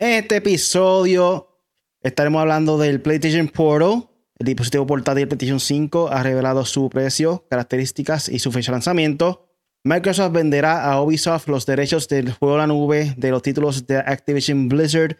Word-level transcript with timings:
En 0.00 0.10
este 0.10 0.36
episodio 0.36 1.48
estaremos 2.00 2.40
hablando 2.40 2.78
del 2.78 3.00
PlayStation 3.00 3.48
Portal. 3.48 4.08
El 4.38 4.46
dispositivo 4.46 4.86
portátil 4.86 5.26
PlayStation 5.26 5.58
5 5.58 6.10
ha 6.12 6.22
revelado 6.22 6.64
su 6.64 6.88
precio, 6.88 7.44
características 7.50 8.28
y 8.28 8.38
su 8.38 8.52
fecha 8.52 8.70
de 8.70 8.76
lanzamiento. 8.76 9.50
Microsoft 9.82 10.30
venderá 10.30 10.84
a 10.84 11.02
Ubisoft 11.02 11.48
los 11.48 11.66
derechos 11.66 12.06
del 12.06 12.32
juego 12.32 12.54
a 12.54 12.58
la 12.58 12.66
nube 12.68 13.12
de 13.16 13.30
los 13.32 13.42
títulos 13.42 13.88
de 13.88 13.96
Activision 13.96 14.68
Blizzard. 14.68 15.16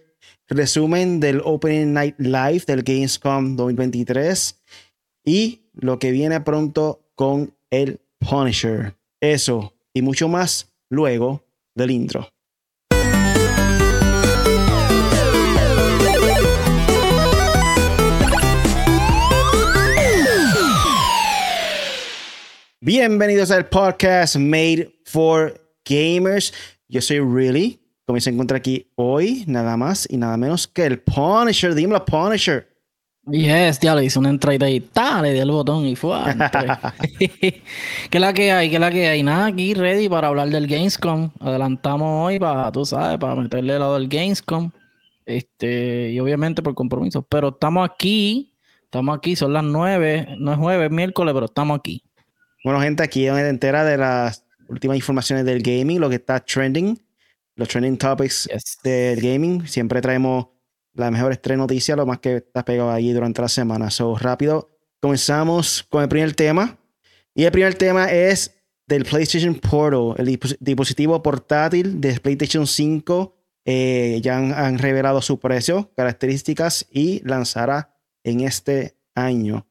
Resumen 0.46 1.18
del 1.18 1.42
Opening 1.44 1.92
Night 1.92 2.14
Live 2.18 2.62
del 2.68 2.84
Gamescom 2.84 3.56
2023 3.56 4.62
y 5.24 5.70
lo 5.72 5.98
que 5.98 6.12
viene 6.12 6.40
pronto 6.40 7.10
con 7.16 7.52
el 7.70 8.00
Punisher. 8.20 8.94
Eso 9.20 9.74
y 9.92 10.02
mucho 10.02 10.28
más 10.28 10.72
luego 10.88 11.44
del 11.74 11.90
intro. 11.90 12.28
Bienvenidos 22.80 23.50
al 23.50 23.68
podcast 23.68 24.36
Made 24.36 25.00
for 25.04 25.60
Gamers. 25.84 26.54
Yo 26.86 27.00
soy 27.00 27.18
Really. 27.18 27.80
Como 28.06 28.20
se 28.20 28.30
encuentra 28.30 28.58
aquí 28.58 28.92
hoy, 28.94 29.42
nada 29.48 29.76
más 29.76 30.06
y 30.08 30.16
nada 30.16 30.36
menos 30.36 30.68
que 30.68 30.86
el 30.86 31.00
Punisher. 31.00 31.74
Dímelo, 31.74 32.04
Punisher. 32.04 32.68
Yes, 33.26 33.80
ya 33.80 33.96
le 33.96 34.04
hice 34.04 34.20
una 34.20 34.30
entrada 34.30 34.70
y 34.70 34.78
tal, 34.78 35.24
le 35.24 35.32
di 35.32 35.40
el 35.40 35.50
botón 35.50 35.86
y 35.86 35.96
fue. 35.96 36.18
¿Qué 37.18 37.62
es 38.12 38.20
la 38.20 38.32
que 38.32 38.52
hay? 38.52 38.70
¿Qué 38.70 38.76
es 38.76 38.80
la 38.80 38.92
que 38.92 39.08
hay? 39.08 39.24
Nada, 39.24 39.46
aquí 39.46 39.74
ready 39.74 40.08
para 40.08 40.28
hablar 40.28 40.48
del 40.48 40.68
Gamescom. 40.68 41.32
Adelantamos 41.40 42.28
hoy 42.28 42.38
para, 42.38 42.70
tú 42.70 42.86
sabes, 42.86 43.18
para 43.18 43.34
meterle 43.34 43.72
el 43.72 43.80
lado 43.80 43.94
del 43.98 44.06
Gamescom. 44.06 44.70
Este, 45.26 46.12
y 46.12 46.20
obviamente 46.20 46.62
por 46.62 46.76
compromiso. 46.76 47.22
Pero 47.22 47.48
estamos 47.48 47.90
aquí, 47.90 48.54
estamos 48.84 49.18
aquí, 49.18 49.34
son 49.34 49.52
las 49.52 49.64
nueve, 49.64 50.28
no 50.38 50.52
es 50.52 50.58
jueves, 50.58 50.92
miércoles, 50.92 51.34
pero 51.34 51.46
estamos 51.46 51.76
aquí. 51.76 52.04
Bueno, 52.64 52.80
gente, 52.80 53.02
aquí 53.02 53.26
donde 53.26 53.48
entera 53.48 53.84
de 53.84 53.96
las 53.96 54.44
últimas 54.68 54.96
informaciones 54.96 55.44
del 55.44 55.62
gaming, 55.62 56.00
lo 56.00 56.08
que 56.08 56.16
está 56.16 56.40
trending, 56.40 57.00
los 57.54 57.68
trending 57.68 57.96
topics 57.96 58.48
del 58.82 59.20
gaming. 59.20 59.66
Siempre 59.66 60.00
traemos 60.00 60.48
las 60.94 61.12
mejores 61.12 61.40
tres 61.40 61.56
noticias, 61.56 61.96
lo 61.96 62.06
más 62.06 62.18
que 62.18 62.36
está 62.36 62.64
pegado 62.64 62.90
allí 62.90 63.12
durante 63.12 63.40
la 63.40 63.48
semana. 63.48 63.90
So, 63.90 64.16
rápido, 64.16 64.68
comenzamos 65.00 65.84
con 65.88 66.02
el 66.02 66.08
primer 66.08 66.34
tema. 66.34 66.78
Y 67.34 67.44
el 67.44 67.52
primer 67.52 67.74
tema 67.74 68.10
es 68.10 68.56
del 68.86 69.04
PlayStation 69.04 69.54
Portal, 69.54 70.14
el 70.18 70.38
dispositivo 70.58 71.22
portátil 71.22 72.00
de 72.00 72.18
PlayStation 72.18 72.66
5. 72.66 73.34
Eh, 73.64 74.20
ya 74.22 74.38
han, 74.38 74.52
han, 74.52 74.78
revelado 74.78 75.20
su 75.20 75.38
precio, 75.38 75.92
características 75.94 76.86
y 76.90 77.20
lanzará 77.24 77.94
en 78.24 78.40
este 78.40 78.96
año. 79.14 79.66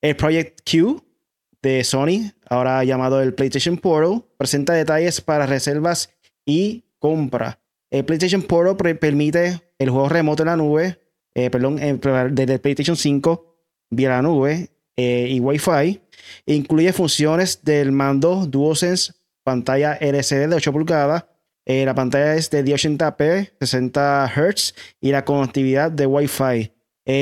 El 0.00 0.16
Project 0.16 0.60
Q 0.70 1.07
de 1.62 1.84
Sony, 1.84 2.32
ahora 2.48 2.84
llamado 2.84 3.20
el 3.20 3.34
PlayStation 3.34 3.76
Portal, 3.76 4.24
presenta 4.36 4.72
detalles 4.72 5.20
para 5.20 5.46
reservas 5.46 6.10
y 6.44 6.84
compra. 6.98 7.60
El 7.90 8.04
PlayStation 8.04 8.42
Portal 8.42 8.98
permite 8.98 9.60
el 9.78 9.90
juego 9.90 10.08
remoto 10.08 10.42
en 10.42 10.48
la 10.48 10.56
nube, 10.56 11.00
eh, 11.34 11.50
perdón, 11.50 11.76
desde 11.76 12.54
el 12.54 12.60
PlayStation 12.60 12.96
5 12.96 13.56
vía 13.90 14.10
la 14.10 14.22
nube 14.22 14.70
eh, 14.96 15.28
y 15.30 15.40
Wi-Fi. 15.40 16.00
Incluye 16.46 16.92
funciones 16.92 17.64
del 17.64 17.92
mando 17.92 18.46
DualSense, 18.46 19.14
pantalla 19.42 19.94
LCD 19.94 20.48
de 20.48 20.56
8 20.56 20.72
pulgadas. 20.72 21.24
Eh, 21.64 21.84
la 21.84 21.94
pantalla 21.94 22.34
es 22.34 22.50
de 22.50 22.64
1080p, 22.64 23.52
60 23.60 24.32
Hz 24.34 24.74
y 25.00 25.10
la 25.10 25.24
conectividad 25.24 25.90
de 25.90 26.06
Wi-Fi. 26.06 26.72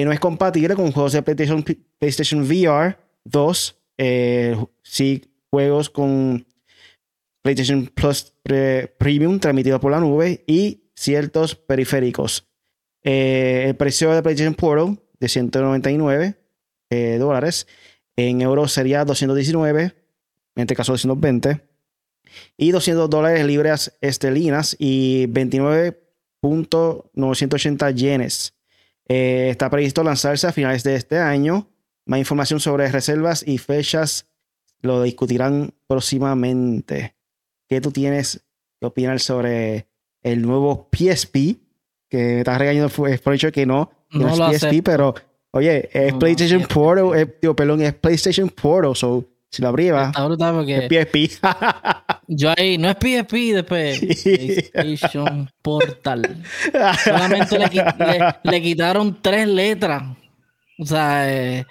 no 0.05 0.13
es 0.13 0.21
compatible 0.21 0.75
con 0.75 0.93
juegos 0.93 1.13
de 1.13 1.23
PlayStation, 1.23 1.65
PlayStation 1.99 2.43
VR 2.43 2.97
2 3.25 3.77
eh, 3.99 4.57
sí, 4.83 5.25
juegos 5.51 5.91
con 5.91 6.47
PlayStation 7.43 7.87
Plus 7.87 8.33
Premium 8.99 9.39
transmitido 9.39 9.79
por 9.81 9.93
la 9.93 10.01
nube 10.01 10.43
y 10.47 10.91
ciertos 10.95 11.55
periféricos. 11.55 12.49
Eh, 13.03 13.67
el 13.69 13.77
precio 13.77 14.13
de 14.13 14.23
PlayStation 14.23 14.55
Portal 14.55 14.99
de 15.19 15.29
199 15.29 16.39
eh, 16.91 17.17
dólares. 17.19 17.67
En 18.17 18.41
euros 18.41 18.73
sería 18.73 19.05
219, 19.05 19.83
en 19.83 19.93
este 20.57 20.75
caso 20.75 20.93
220. 20.93 21.61
Y 22.57 22.73
200 22.73 23.09
dólares 23.09 23.47
libras 23.47 23.97
esterlinas 24.01 24.75
y 24.79 25.29
29.980 25.29 27.95
yenes. 27.95 28.55
está 29.07 29.71
previsto 29.71 30.03
lanzarse 30.03 30.49
a 30.49 30.53
finales 30.53 30.83
de 30.83 30.97
este 30.97 31.19
año. 31.19 31.71
Más 32.07 32.19
información 32.21 32.61
sobre 32.61 32.91
reservas 32.91 33.47
y 33.47 33.59
fechas 33.59 34.27
lo 34.81 35.03
discutirán 35.03 35.75
próximamente. 35.87 37.17
¿Qué 37.69 37.81
tú 37.81 37.91
tienes 37.91 38.45
que 38.81 38.87
opinar 38.87 39.19
sobre 39.21 39.89
el 40.23 40.43
nuevo 40.43 40.89
PSP? 40.93 41.59
Que 42.09 42.19
me 42.19 42.39
estás 42.39 42.59
regañando 42.59 42.89
fue 42.89 43.19
por 43.19 43.35
hecho 43.35 43.51
que 43.51 43.67
no, 43.67 43.91
no, 44.13 44.51
es 44.51 44.61
PSP, 44.61 44.83
pero 44.85 45.15
oye, 45.51 45.89
es 45.93 46.15
PlayStation 46.15 46.63
Portal, 46.63 47.13
es, 47.15 47.55
perdón, 47.55 47.83
es 47.83 47.95
PlayStation 47.95 48.49
Portal, 48.51 48.95
so 48.95 49.25
si 49.51 49.63
lo 49.63 49.69
abría, 49.69 50.13
es 50.69 50.89
PSP. 50.89 51.47
yo 52.29 52.53
ahí, 52.57 52.79
no 52.79 52.91
es 52.91 52.97
PSP 52.97 53.33
después, 53.55 53.99
PlayStation 54.73 55.51
Portal. 55.63 56.43
Solamente 57.05 57.59
le, 57.59 57.71
le, 58.45 58.63
quitaron 58.63 59.19
tres 59.21 59.49
letras. 59.49 60.03
O 60.79 60.85
sea, 60.85 61.33
eh, 61.33 61.67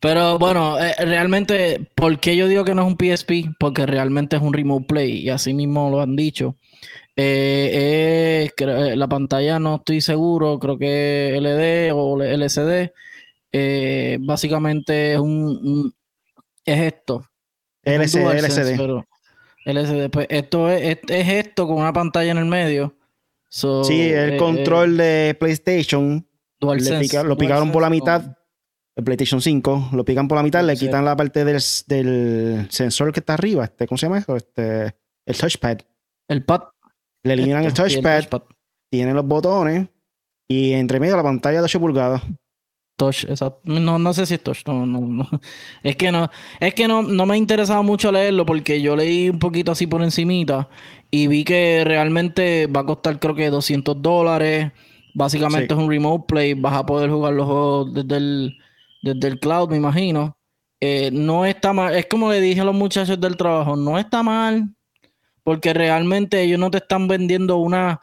pero 0.00 0.38
bueno, 0.38 0.78
eh, 0.78 0.94
realmente, 0.98 1.88
¿por 1.94 2.18
qué 2.18 2.36
yo 2.36 2.48
digo 2.48 2.64
que 2.64 2.74
no 2.74 2.82
es 2.82 2.88
un 2.88 2.98
PSP? 2.98 3.54
Porque 3.58 3.86
realmente 3.86 4.36
es 4.36 4.42
un 4.42 4.52
remote 4.52 4.86
play 4.86 5.20
y 5.20 5.30
así 5.30 5.54
mismo 5.54 5.90
lo 5.90 6.00
han 6.00 6.16
dicho. 6.16 6.56
Eh, 7.16 8.50
la 8.58 9.08
pantalla 9.08 9.58
no 9.58 9.76
estoy 9.76 10.00
seguro, 10.00 10.58
creo 10.58 10.78
que 10.78 11.38
LD 11.40 11.92
o 11.94 12.20
LCD. 12.20 12.90
básicamente 14.20 15.12
es 15.12 15.18
un, 15.20 15.94
es 16.64 16.80
esto. 16.80 17.24
LCD, 17.84 18.38
LCD. 18.38 19.04
LCD, 19.64 20.10
pues 20.10 20.26
esto 20.28 20.68
es, 20.70 20.98
es, 21.08 21.28
esto 21.28 21.66
con 21.66 21.78
una 21.78 21.92
pantalla 21.92 22.32
en 22.32 22.38
el 22.38 22.44
medio. 22.44 22.96
sí, 23.48 24.10
el 24.10 24.36
control 24.36 24.96
de 24.96 25.36
PlayStation. 25.38 26.26
Lo 26.64 27.36
picaron 27.36 27.72
por 27.72 27.82
la 27.82 27.90
mitad 27.90 28.36
el 28.96 29.04
PlayStation 29.04 29.40
5, 29.40 29.90
lo 29.92 30.04
pican 30.04 30.28
por 30.28 30.36
la 30.36 30.42
mitad, 30.42 30.64
le 30.64 30.76
quitan 30.76 31.04
la 31.04 31.16
parte 31.16 31.44
del, 31.44 31.60
del, 31.86 32.66
sensor 32.70 33.12
que 33.12 33.20
está 33.20 33.34
arriba, 33.34 33.64
este, 33.64 33.86
¿cómo 33.86 33.98
se 33.98 34.06
llama 34.06 34.18
eso? 34.18 34.36
Este, 34.36 34.94
el 35.26 35.36
touchpad. 35.36 35.78
El 36.28 36.44
pad. 36.44 36.62
Le 37.24 37.32
eliminan 37.32 37.64
el 37.64 37.74
touchpad, 37.74 38.24
tiene 38.90 39.12
los 39.12 39.26
botones 39.26 39.88
y 40.48 40.72
entre 40.72 41.00
medio 41.00 41.16
la 41.16 41.22
pantalla 41.22 41.58
de 41.58 41.64
8 41.64 41.80
pulgadas. 41.80 42.22
Touch, 42.96 43.24
exacto. 43.24 43.60
No, 43.64 43.98
no 43.98 44.14
sé 44.14 44.24
si 44.26 44.34
es 44.34 44.42
touch, 44.42 44.64
no, 44.66 44.86
no, 44.86 45.00
no. 45.00 45.28
Es 45.82 45.96
que 45.96 46.12
no, 46.12 46.30
es 46.60 46.74
que 46.74 46.86
no, 46.86 47.02
no 47.02 47.26
me 47.26 47.36
interesaba 47.36 47.82
mucho 47.82 48.12
leerlo 48.12 48.46
porque 48.46 48.80
yo 48.80 48.94
leí 48.94 49.28
un 49.28 49.40
poquito 49.40 49.72
así 49.72 49.88
por 49.88 50.02
encimita 50.02 50.68
y 51.10 51.26
vi 51.26 51.42
que 51.42 51.82
realmente 51.84 52.68
va 52.68 52.82
a 52.82 52.86
costar 52.86 53.18
creo 53.18 53.34
que 53.34 53.50
200 53.50 54.00
dólares. 54.00 54.70
Básicamente 55.14 55.72
es 55.72 55.80
un 55.80 55.88
remote 55.88 56.24
play, 56.26 56.54
vas 56.54 56.74
a 56.74 56.86
poder 56.86 57.10
jugar 57.10 57.34
los 57.34 57.46
juegos 57.46 57.94
desde 57.94 58.16
el, 58.16 58.58
desde 59.02 59.28
el 59.28 59.38
cloud, 59.38 59.70
me 59.70 59.76
imagino. 59.76 60.36
Eh, 60.80 61.10
no 61.12 61.46
está 61.46 61.72
mal, 61.72 61.94
es 61.94 62.06
como 62.06 62.30
le 62.30 62.40
dije 62.40 62.60
a 62.60 62.64
los 62.64 62.74
muchachos 62.74 63.20
del 63.20 63.36
trabajo, 63.36 63.76
no 63.76 63.98
está 63.98 64.22
mal, 64.22 64.74
porque 65.42 65.72
realmente 65.72 66.42
ellos 66.42 66.58
no 66.58 66.70
te 66.70 66.78
están 66.78 67.08
vendiendo 67.08 67.56
una 67.56 68.00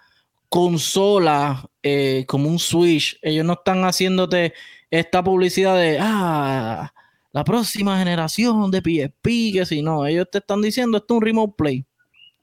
consola 0.50 1.70
eh, 1.84 2.26
como 2.28 2.50
un 2.50 2.60
Switch. 2.60 3.20
Ellos 3.22 3.46
no 3.46 3.54
están 3.54 3.84
haciéndote 3.84 4.54
esta 4.90 5.24
publicidad 5.24 5.78
de, 5.78 5.98
ah, 6.00 6.94
la 7.32 7.44
próxima 7.44 7.98
generación 7.98 8.72
de 8.72 8.80
PSP, 8.80 9.54
que 9.54 9.66
si 9.66 9.82
no, 9.82 10.06
ellos 10.06 10.28
te 10.32 10.40
están 10.40 10.62
diciendo, 10.62 10.98
esto 10.98 11.14
es 11.14 11.18
un 11.18 11.26
remote 11.26 11.54
play. 11.58 11.86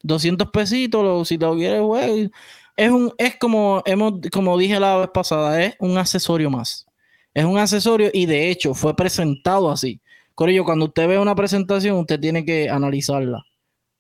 200 0.02 0.48
pesitos, 0.50 1.28
si 1.28 1.36
te 1.38 1.44
lo 1.44 1.54
quieres, 1.56 1.82
güey. 1.82 2.30
Es, 2.78 2.92
un, 2.92 3.12
es 3.18 3.36
como, 3.38 3.82
hemos, 3.86 4.20
como 4.32 4.56
dije 4.56 4.78
la 4.78 4.98
vez 4.98 5.08
pasada, 5.12 5.60
es 5.60 5.74
un 5.80 5.98
accesorio 5.98 6.48
más. 6.48 6.86
Es 7.34 7.44
un 7.44 7.58
accesorio 7.58 8.08
y 8.12 8.26
de 8.26 8.50
hecho 8.50 8.72
fue 8.72 8.94
presentado 8.94 9.68
así. 9.68 10.00
Corillo, 10.36 10.64
cuando 10.64 10.84
usted 10.84 11.08
ve 11.08 11.18
una 11.18 11.34
presentación, 11.34 11.96
usted 11.96 12.20
tiene 12.20 12.44
que 12.44 12.70
analizarla. 12.70 13.42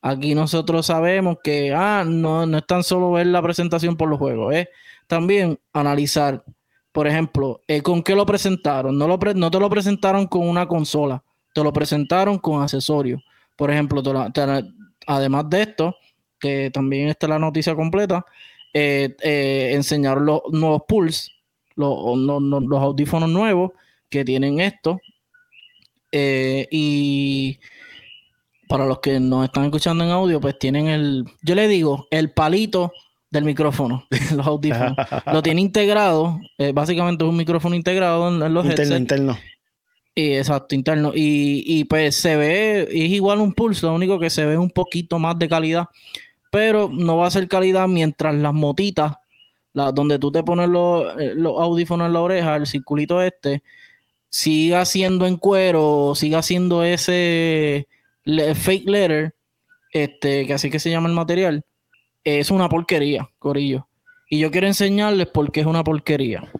Aquí 0.00 0.32
nosotros 0.36 0.86
sabemos 0.86 1.38
que 1.42 1.74
ah, 1.74 2.04
no, 2.06 2.46
no 2.46 2.58
es 2.58 2.66
tan 2.68 2.84
solo 2.84 3.10
ver 3.10 3.26
la 3.26 3.42
presentación 3.42 3.96
por 3.96 4.08
los 4.08 4.20
juegos, 4.20 4.54
es 4.54 4.68
también 5.08 5.58
analizar, 5.72 6.44
por 6.92 7.08
ejemplo, 7.08 7.62
eh, 7.66 7.82
con 7.82 8.04
qué 8.04 8.14
lo 8.14 8.26
presentaron. 8.26 8.96
No, 8.96 9.08
lo 9.08 9.18
no 9.34 9.50
te 9.50 9.58
lo 9.58 9.68
presentaron 9.68 10.28
con 10.28 10.48
una 10.48 10.68
consola, 10.68 11.24
te 11.52 11.64
lo 11.64 11.72
presentaron 11.72 12.38
con 12.38 12.62
accesorios. 12.62 13.20
Por 13.56 13.72
ejemplo, 13.72 14.04
además 15.04 15.50
de 15.50 15.62
esto, 15.62 15.96
que 16.38 16.70
también 16.72 17.08
está 17.08 17.26
la 17.26 17.40
noticia 17.40 17.74
completa, 17.74 18.24
enseñaron 18.72 20.26
los 20.26 20.42
nuevos 20.50 20.82
Pulse, 20.86 21.32
los, 21.74 22.16
los 22.16 22.82
audífonos 22.82 23.28
nuevos 23.28 23.72
que 24.08 24.24
tienen 24.24 24.60
esto. 24.60 25.00
y 26.12 27.58
para 28.68 28.86
los 28.86 29.00
que 29.00 29.18
nos 29.18 29.44
están 29.44 29.64
escuchando 29.64 30.04
en 30.04 30.10
audio, 30.10 30.40
pues 30.40 30.58
tienen 30.58 30.86
el, 30.88 31.24
yo 31.42 31.54
le 31.54 31.66
digo, 31.66 32.06
el 32.10 32.30
palito 32.30 32.92
del 33.30 33.44
micrófono, 33.44 34.06
los 34.34 34.46
audífonos. 34.46 34.94
lo 35.32 35.42
tiene 35.42 35.60
integrado, 35.60 36.38
eh, 36.58 36.72
básicamente 36.72 37.24
es 37.24 37.30
un 37.30 37.36
micrófono 37.36 37.74
integrado 37.74 38.28
en, 38.28 38.54
los 38.54 38.66
interno, 38.66 38.96
Interno. 38.96 39.38
Y, 40.14 40.34
exacto, 40.34 40.74
interno. 40.74 41.12
Y, 41.14 41.64
y, 41.66 41.84
pues 41.84 42.16
se 42.16 42.36
ve, 42.36 42.82
es 42.90 43.10
igual 43.10 43.40
un 43.40 43.54
pulso, 43.54 43.88
lo 43.88 43.94
único 43.94 44.18
que 44.18 44.30
se 44.30 44.44
ve 44.44 44.58
un 44.58 44.70
poquito 44.70 45.18
más 45.18 45.38
de 45.38 45.48
calidad, 45.48 45.86
pero 46.50 46.88
no 46.92 47.16
va 47.18 47.26
a 47.26 47.30
ser 47.30 47.48
calidad 47.48 47.88
mientras 47.88 48.34
las 48.34 48.54
motitas, 48.54 49.16
la, 49.72 49.92
donde 49.92 50.18
tú 50.18 50.32
te 50.32 50.42
pones 50.42 50.68
los, 50.68 51.04
eh, 51.18 51.34
audífonos 51.44 52.06
en 52.06 52.12
la 52.12 52.20
oreja, 52.20 52.56
el 52.56 52.66
circulito 52.66 53.22
este, 53.22 53.62
siga 54.28 54.84
siendo 54.84 55.26
en 55.26 55.36
cuero, 55.36 56.14
siga 56.14 56.42
siendo 56.42 56.82
ese 56.84 57.88
fake 58.24 58.88
letter, 58.88 59.34
este, 59.92 60.46
que 60.46 60.54
así 60.54 60.70
que 60.70 60.78
se 60.78 60.90
llama 60.90 61.08
el 61.08 61.14
material, 61.14 61.64
es 62.24 62.50
una 62.50 62.68
porquería, 62.68 63.28
Corillo. 63.38 63.88
Y 64.28 64.38
yo 64.38 64.50
quiero 64.50 64.66
enseñarles 64.66 65.28
por 65.28 65.50
qué 65.50 65.60
es 65.60 65.66
una 65.66 65.82
porquería. 65.82 66.50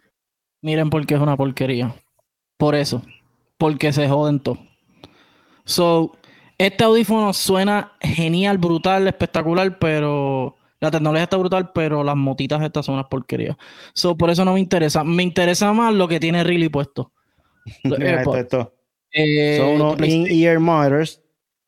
Miren 0.63 0.89
por 0.91 1.05
qué 1.07 1.15
es 1.15 1.21
una 1.21 1.37
porquería. 1.37 1.95
Por 2.57 2.75
eso. 2.75 3.03
Porque 3.59 3.93
se 3.93 4.09
joden 4.09 4.41
todo. 4.41 4.59
So, 5.65 6.17
este 6.59 6.85
audífono 6.85 7.33
suena 7.33 7.93
genial, 8.01 8.59
brutal, 8.59 9.07
espectacular, 9.07 9.79
pero 9.79 10.57
la 10.81 10.91
tecnología 10.91 11.25
está 11.25 11.37
brutal, 11.37 11.73
pero 11.73 12.05
las 12.05 12.17
motitas 12.17 12.63
estas 12.63 12.87
son 12.87 12.97
unas 12.97 13.07
porquerías. 13.07 13.57
So, 13.95 14.17
por 14.17 14.31
eso 14.31 14.45
no 14.45 14.55
me 14.55 14.61
interesa. 14.61 15.05
Me 15.05 15.23
interesa 15.23 15.73
más 15.73 15.95
lo 15.95 16.07
que 16.09 16.21
tiene 16.21 16.45
Really 16.45 16.69
puesto. 16.69 17.13
Eh, 19.11 19.57
son 19.59 19.81
unos 19.81 20.07
in-ear 20.07 20.59
monitors 20.59 21.23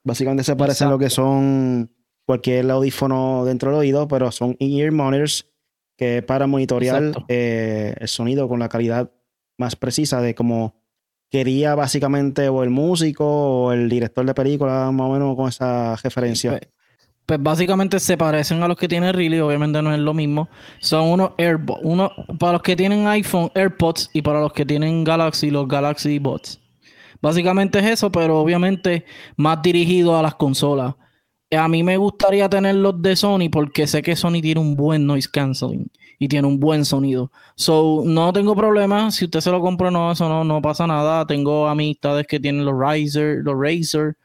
Básicamente 0.05 0.45
se 0.45 0.57
parece 0.57 0.85
a 0.85 0.91
lo 0.91 0.99
que 0.99 1.09
son 1.09 1.91
cualquier 2.27 2.71
audífono 2.71 3.45
dentro 3.47 3.71
del 3.71 3.81
oído, 3.81 4.09
pero 4.09 4.31
son 4.31 4.57
in-ear 4.59 4.93
monitors 4.93 5.51
que 5.97 6.23
para 6.23 6.47
monitorear 6.47 7.13
eh, 7.29 7.95
el 7.99 8.09
sonido 8.09 8.49
con 8.49 8.61
la 8.61 8.69
calidad 8.69 9.11
más 9.59 9.77
precisa 9.77 10.21
de 10.21 10.35
como 10.35 10.80
quería 11.31 11.75
básicamente 11.75 12.49
o 12.49 12.63
el 12.63 12.71
músico 12.71 13.25
o 13.27 13.73
el 13.73 13.89
director 13.89 14.27
de 14.27 14.35
película, 14.35 14.91
más 14.91 15.09
o 15.09 15.13
menos 15.13 15.37
con 15.37 15.49
esa 15.49 15.97
referencia. 15.97 16.51
Pues, 16.51 16.69
pues, 17.25 17.43
básicamente 17.43 18.01
se 18.01 18.17
parecen 18.17 18.63
a 18.63 18.69
los 18.69 18.77
que 18.77 18.89
tiene 18.89 19.13
Really, 19.13 19.39
obviamente 19.39 19.81
no 19.81 19.95
es 19.95 20.01
lo 20.01 20.13
mismo. 20.13 20.49
Son 20.81 21.09
unos 21.09 21.31
AirPods, 21.39 21.81
uno 21.85 22.11
para 22.39 22.55
los 22.55 22.63
que 22.63 22.75
tienen 22.75 23.07
iPhone, 23.07 23.51
AirPods 23.55 24.11
y 24.13 24.23
para 24.23 24.41
los 24.41 24.53
que 24.53 24.67
tienen 24.67 25.05
Galaxy, 25.05 25.51
los 25.51 25.69
Galaxy 25.69 26.19
Bots. 26.19 26.61
Básicamente 27.23 27.79
es 27.79 27.85
eso, 27.85 28.11
pero 28.11 28.41
obviamente 28.41 29.05
más 29.37 29.63
dirigido 29.63 30.19
a 30.19 30.23
las 30.23 30.35
consolas. 30.35 30.95
A 31.53 31.69
mí 31.69 31.83
me 31.83 31.97
gustaría 31.97 32.49
tener 32.49 32.77
los 32.77 33.01
de 33.01 33.15
Sony 33.15 33.51
porque 33.51 33.87
sé 33.87 34.03
que 34.03 34.17
Sony 34.17 34.41
tiene 34.41 34.61
un 34.61 34.77
buen 34.77 35.07
noise 35.07 35.29
canceling 35.31 35.91
y 36.21 36.29
tiene 36.29 36.47
un 36.47 36.61
buen 36.61 36.85
sonido. 36.85 37.33
So, 37.57 38.03
no 38.07 38.33
tengo 38.33 38.55
problema. 38.55 39.11
Si 39.11 39.25
usted 39.25 39.41
se 39.41 39.51
lo 39.51 39.61
compra, 39.61 39.91
no, 39.91 40.13
eso 40.13 40.29
no, 40.29 40.45
no 40.45 40.63
pasa 40.63 40.87
nada. 40.87 41.27
Tengo 41.27 41.67
amistades 41.67 42.27
que 42.29 42.39
tienen 42.39 42.65
los 42.65 42.79
Razer, 42.79 43.39
los 43.43 43.57
Razer. 43.59 44.17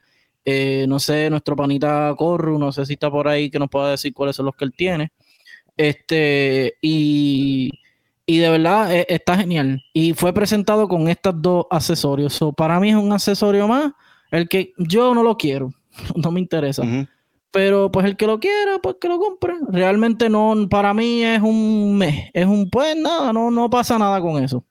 Eh, 0.43 0.85
no 0.87 0.99
sé, 0.99 1.29
nuestro 1.31 1.55
panita 1.55 2.13
Corru, 2.15 2.59
no 2.59 2.71
sé 2.71 2.85
si 2.85 2.93
está 2.93 3.09
por 3.09 3.27
ahí 3.27 3.49
que 3.49 3.57
nos 3.57 3.69
pueda 3.69 3.89
decir 3.91 4.13
cuáles 4.13 4.35
son 4.35 4.45
los 4.45 4.55
que 4.55 4.65
él 4.65 4.73
tiene. 4.75 5.11
Este, 5.75 6.75
y 6.81 7.71
y 8.25 8.39
de 8.39 8.49
verdad 8.49 8.93
e, 8.93 9.05
está 9.09 9.37
genial. 9.37 9.83
Y 9.93 10.13
fue 10.13 10.33
presentado 10.33 10.87
con 10.87 11.07
estos 11.07 11.41
dos 11.41 11.65
accesorios. 11.69 12.39
para 12.57 12.79
mí 12.79 12.89
es 12.89 12.95
un 12.95 13.11
accesorio 13.11 13.67
más. 13.67 13.93
El 14.31 14.49
que 14.49 14.73
yo 14.77 15.13
no 15.13 15.23
lo 15.23 15.37
quiero. 15.37 15.71
No 16.15 16.29
me 16.31 16.41
interesa. 16.41 16.83
Pero 17.55 17.89
pues 17.89 18.05
el 18.05 18.17
que 18.17 18.27
lo 18.27 18.37
quiera, 18.37 18.79
pues 18.83 18.97
que 18.99 19.07
lo 19.07 19.17
compre. 19.17 19.53
Realmente 19.69 20.27
no, 20.27 20.67
para 20.69 20.93
mí 20.93 21.23
es 21.23 21.41
un 21.41 21.97
mes. 21.97 22.29
Es 22.33 22.45
un 22.45 22.69
pues 22.69 22.97
nada, 22.97 23.31
no, 23.31 23.49
no 23.49 23.69
pasa 23.69 23.97
nada 23.97 24.19
con 24.19 24.43
eso. 24.43 24.65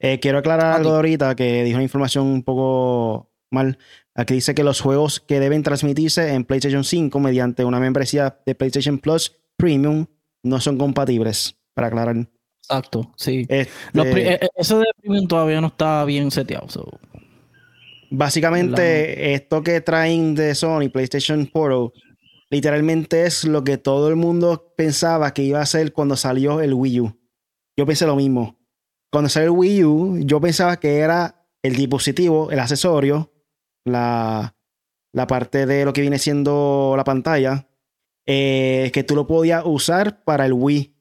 Eh, 0.00 0.18
quiero 0.18 0.38
aclarar 0.38 0.72
algo 0.72 0.90
ahorita 0.96 1.36
que 1.36 1.62
dijo 1.62 1.76
una 1.76 1.84
información 1.84 2.26
un 2.26 2.42
poco 2.42 3.30
mal. 3.52 3.78
Aquí 4.16 4.34
dice 4.34 4.52
que 4.52 4.64
los 4.64 4.80
juegos 4.80 5.20
que 5.20 5.38
deben 5.38 5.62
transmitirse 5.62 6.34
en 6.34 6.44
PlayStation 6.44 6.82
5 6.82 7.20
mediante 7.20 7.64
una 7.64 7.78
membresía 7.78 8.40
de 8.44 8.56
PlayStation 8.56 8.98
Plus 8.98 9.36
Premium 9.56 10.06
no 10.42 10.60
son 10.60 10.76
compatibles. 10.76 11.54
Para 11.72 11.86
aclarar. 11.86 12.16
Exacto, 12.62 13.12
sí. 13.14 13.46
Este 13.48 13.70
e, 13.94 14.34
e, 14.34 14.48
eso 14.56 14.80
de 14.80 14.86
premium 15.00 15.28
todavía 15.28 15.60
no 15.60 15.68
está 15.68 16.04
bien 16.04 16.32
seteado. 16.32 16.98
Básicamente, 18.10 19.34
esto 19.34 19.62
que 19.62 19.80
traen 19.82 20.34
de 20.34 20.56
Sony, 20.56 20.88
PlayStation 20.92 21.46
Portal, 21.46 21.92
literalmente 22.50 23.24
es 23.24 23.44
lo 23.44 23.64
que 23.64 23.78
todo 23.78 24.08
el 24.08 24.16
mundo 24.16 24.74
pensaba 24.76 25.32
que 25.34 25.42
iba 25.42 25.60
a 25.60 25.66
ser 25.66 25.92
cuando 25.92 26.16
salió 26.16 26.60
el 26.60 26.74
Wii 26.74 27.00
U. 27.00 27.18
Yo 27.76 27.86
pensé 27.86 28.06
lo 28.06 28.16
mismo. 28.16 28.58
Cuando 29.10 29.28
salió 29.28 29.52
el 29.52 29.58
Wii 29.58 29.84
U, 29.84 30.18
yo 30.20 30.40
pensaba 30.40 30.78
que 30.78 30.98
era 30.98 31.46
el 31.62 31.76
dispositivo, 31.76 32.50
el 32.50 32.58
accesorio, 32.58 33.32
la, 33.84 34.56
la 35.12 35.26
parte 35.26 35.66
de 35.66 35.84
lo 35.84 35.92
que 35.92 36.02
viene 36.02 36.18
siendo 36.18 36.94
la 36.96 37.04
pantalla, 37.04 37.68
eh, 38.26 38.90
que 38.92 39.04
tú 39.04 39.14
lo 39.14 39.26
podías 39.26 39.62
usar 39.64 40.24
para 40.24 40.44
el 40.44 40.52
Wii 40.52 40.98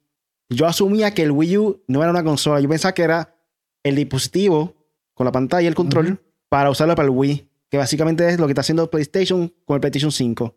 yo 0.50 0.65
asumía 0.65 1.13
que 1.13 1.23
el 1.23 1.31
Wii 1.31 1.57
U 1.57 1.83
no 1.88 2.01
era 2.01 2.11
una 2.11 2.23
consola. 2.23 2.59
Yo 2.59 2.69
pensaba 2.69 2.93
que 2.93 3.03
era 3.03 3.35
el 3.83 3.95
dispositivo 3.95 4.75
con 5.13 5.25
la 5.25 5.31
pantalla 5.31 5.63
y 5.63 5.67
el 5.67 5.75
control 5.75 6.21
para 6.50 6.69
usarlo 6.69 6.95
para 6.95 7.07
el 7.07 7.13
Wii. 7.13 7.50
Que 7.69 7.77
básicamente 7.77 8.27
es 8.29 8.39
lo 8.39 8.47
que 8.47 8.51
está 8.51 8.61
haciendo 8.61 8.89
PlayStation 8.89 9.53
con 9.65 9.75
el 9.75 9.81
PlayStation 9.81 10.11
5. 10.11 10.56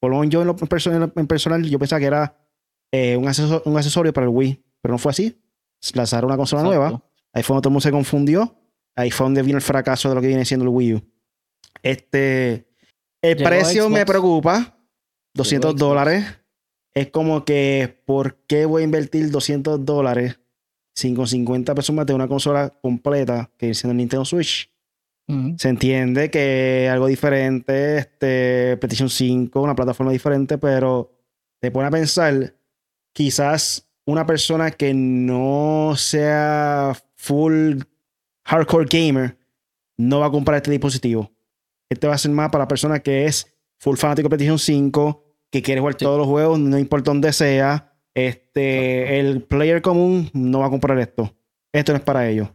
Por 0.00 0.10
lo 0.10 0.18
menos 0.18 0.32
yo 0.32 0.40
en, 0.42 0.46
lo 0.46 0.56
personal, 1.26 1.64
yo 1.64 1.78
pensaba 1.78 2.00
que 2.00 2.06
era 2.06 2.36
eh, 2.92 3.16
un, 3.16 3.26
accesorio, 3.28 4.12
para 4.12 4.26
el 4.26 4.32
Wii. 4.32 4.62
Pero 4.80 4.92
no 4.92 4.98
fue 4.98 5.10
así. 5.10 5.40
Lanzaron 5.94 6.30
una 6.30 6.36
consola 6.36 6.62
nueva. 6.62 7.02
Ahí 7.32 7.42
fue 7.42 7.54
donde 7.54 7.62
todo 7.62 7.70
el 7.70 7.72
mundo 7.72 7.80
se 7.80 7.90
confundió. 7.90 8.56
Ahí 8.96 9.10
fue 9.10 9.24
donde 9.24 9.42
vino 9.42 9.56
el 9.56 9.62
fracaso 9.62 10.08
de 10.08 10.14
lo 10.14 10.20
que 10.20 10.28
viene 10.28 10.44
siendo 10.44 10.64
el 10.64 10.70
Wii 10.70 10.94
U. 10.94 11.02
Este. 11.82 12.68
El 13.22 13.36
precio 13.36 13.88
me 13.88 14.04
preocupa. 14.06 14.74
200 15.34 15.76
dólares 15.76 16.24
es 16.94 17.10
como 17.10 17.44
que, 17.44 18.02
¿por 18.06 18.36
qué 18.46 18.64
voy 18.64 18.82
a 18.82 18.84
invertir 18.84 19.30
200 19.30 19.84
dólares 19.84 20.40
sin 20.94 21.14
con 21.14 21.28
50 21.28 21.74
pesos 21.74 21.94
más 21.94 22.06
de 22.06 22.14
una 22.14 22.26
consola 22.26 22.76
completa 22.82 23.50
que 23.56 23.70
es 23.70 23.84
el 23.84 23.96
Nintendo 23.96 24.24
Switch? 24.24 24.68
Se 25.58 25.68
entiende 25.68 26.30
que 26.30 26.88
algo 26.90 27.06
diferente, 27.06 27.98
este, 27.98 28.78
PlayStation 28.78 29.10
5, 29.10 29.60
una 29.60 29.74
plataforma 29.74 30.10
diferente, 30.10 30.56
pero 30.56 31.12
te 31.60 31.70
pone 31.70 31.88
a 31.88 31.90
pensar, 31.90 32.54
quizás 33.12 33.90
una 34.06 34.24
persona 34.24 34.70
que 34.70 34.94
no 34.94 35.92
sea 35.96 36.96
full 37.16 37.80
hardcore 38.46 38.86
gamer 38.90 39.36
no 39.98 40.20
va 40.20 40.26
a 40.26 40.30
comprar 40.30 40.56
este 40.56 40.70
dispositivo. 40.70 41.30
Este 41.90 42.06
va 42.06 42.14
a 42.14 42.18
ser 42.18 42.30
más 42.30 42.48
para 42.50 42.64
la 42.64 42.68
persona 42.68 43.00
que 43.00 43.26
es 43.26 43.54
full 43.78 43.96
fanático 43.96 44.28
de 44.28 44.36
PlayStation 44.36 44.58
5, 44.58 45.24
que 45.50 45.60
quiere 45.60 45.80
jugar 45.80 45.96
todos 45.96 46.18
los 46.18 46.26
juegos, 46.26 46.58
no 46.58 46.78
importa 46.78 47.10
dónde 47.10 47.32
sea. 47.34 47.92
Este, 48.14 49.20
el 49.20 49.42
player 49.42 49.82
común 49.82 50.30
no 50.32 50.60
va 50.60 50.66
a 50.66 50.70
comprar 50.70 50.98
esto. 50.98 51.34
Esto 51.72 51.92
no 51.92 51.98
es 51.98 52.04
para 52.04 52.28
ellos. 52.28 52.48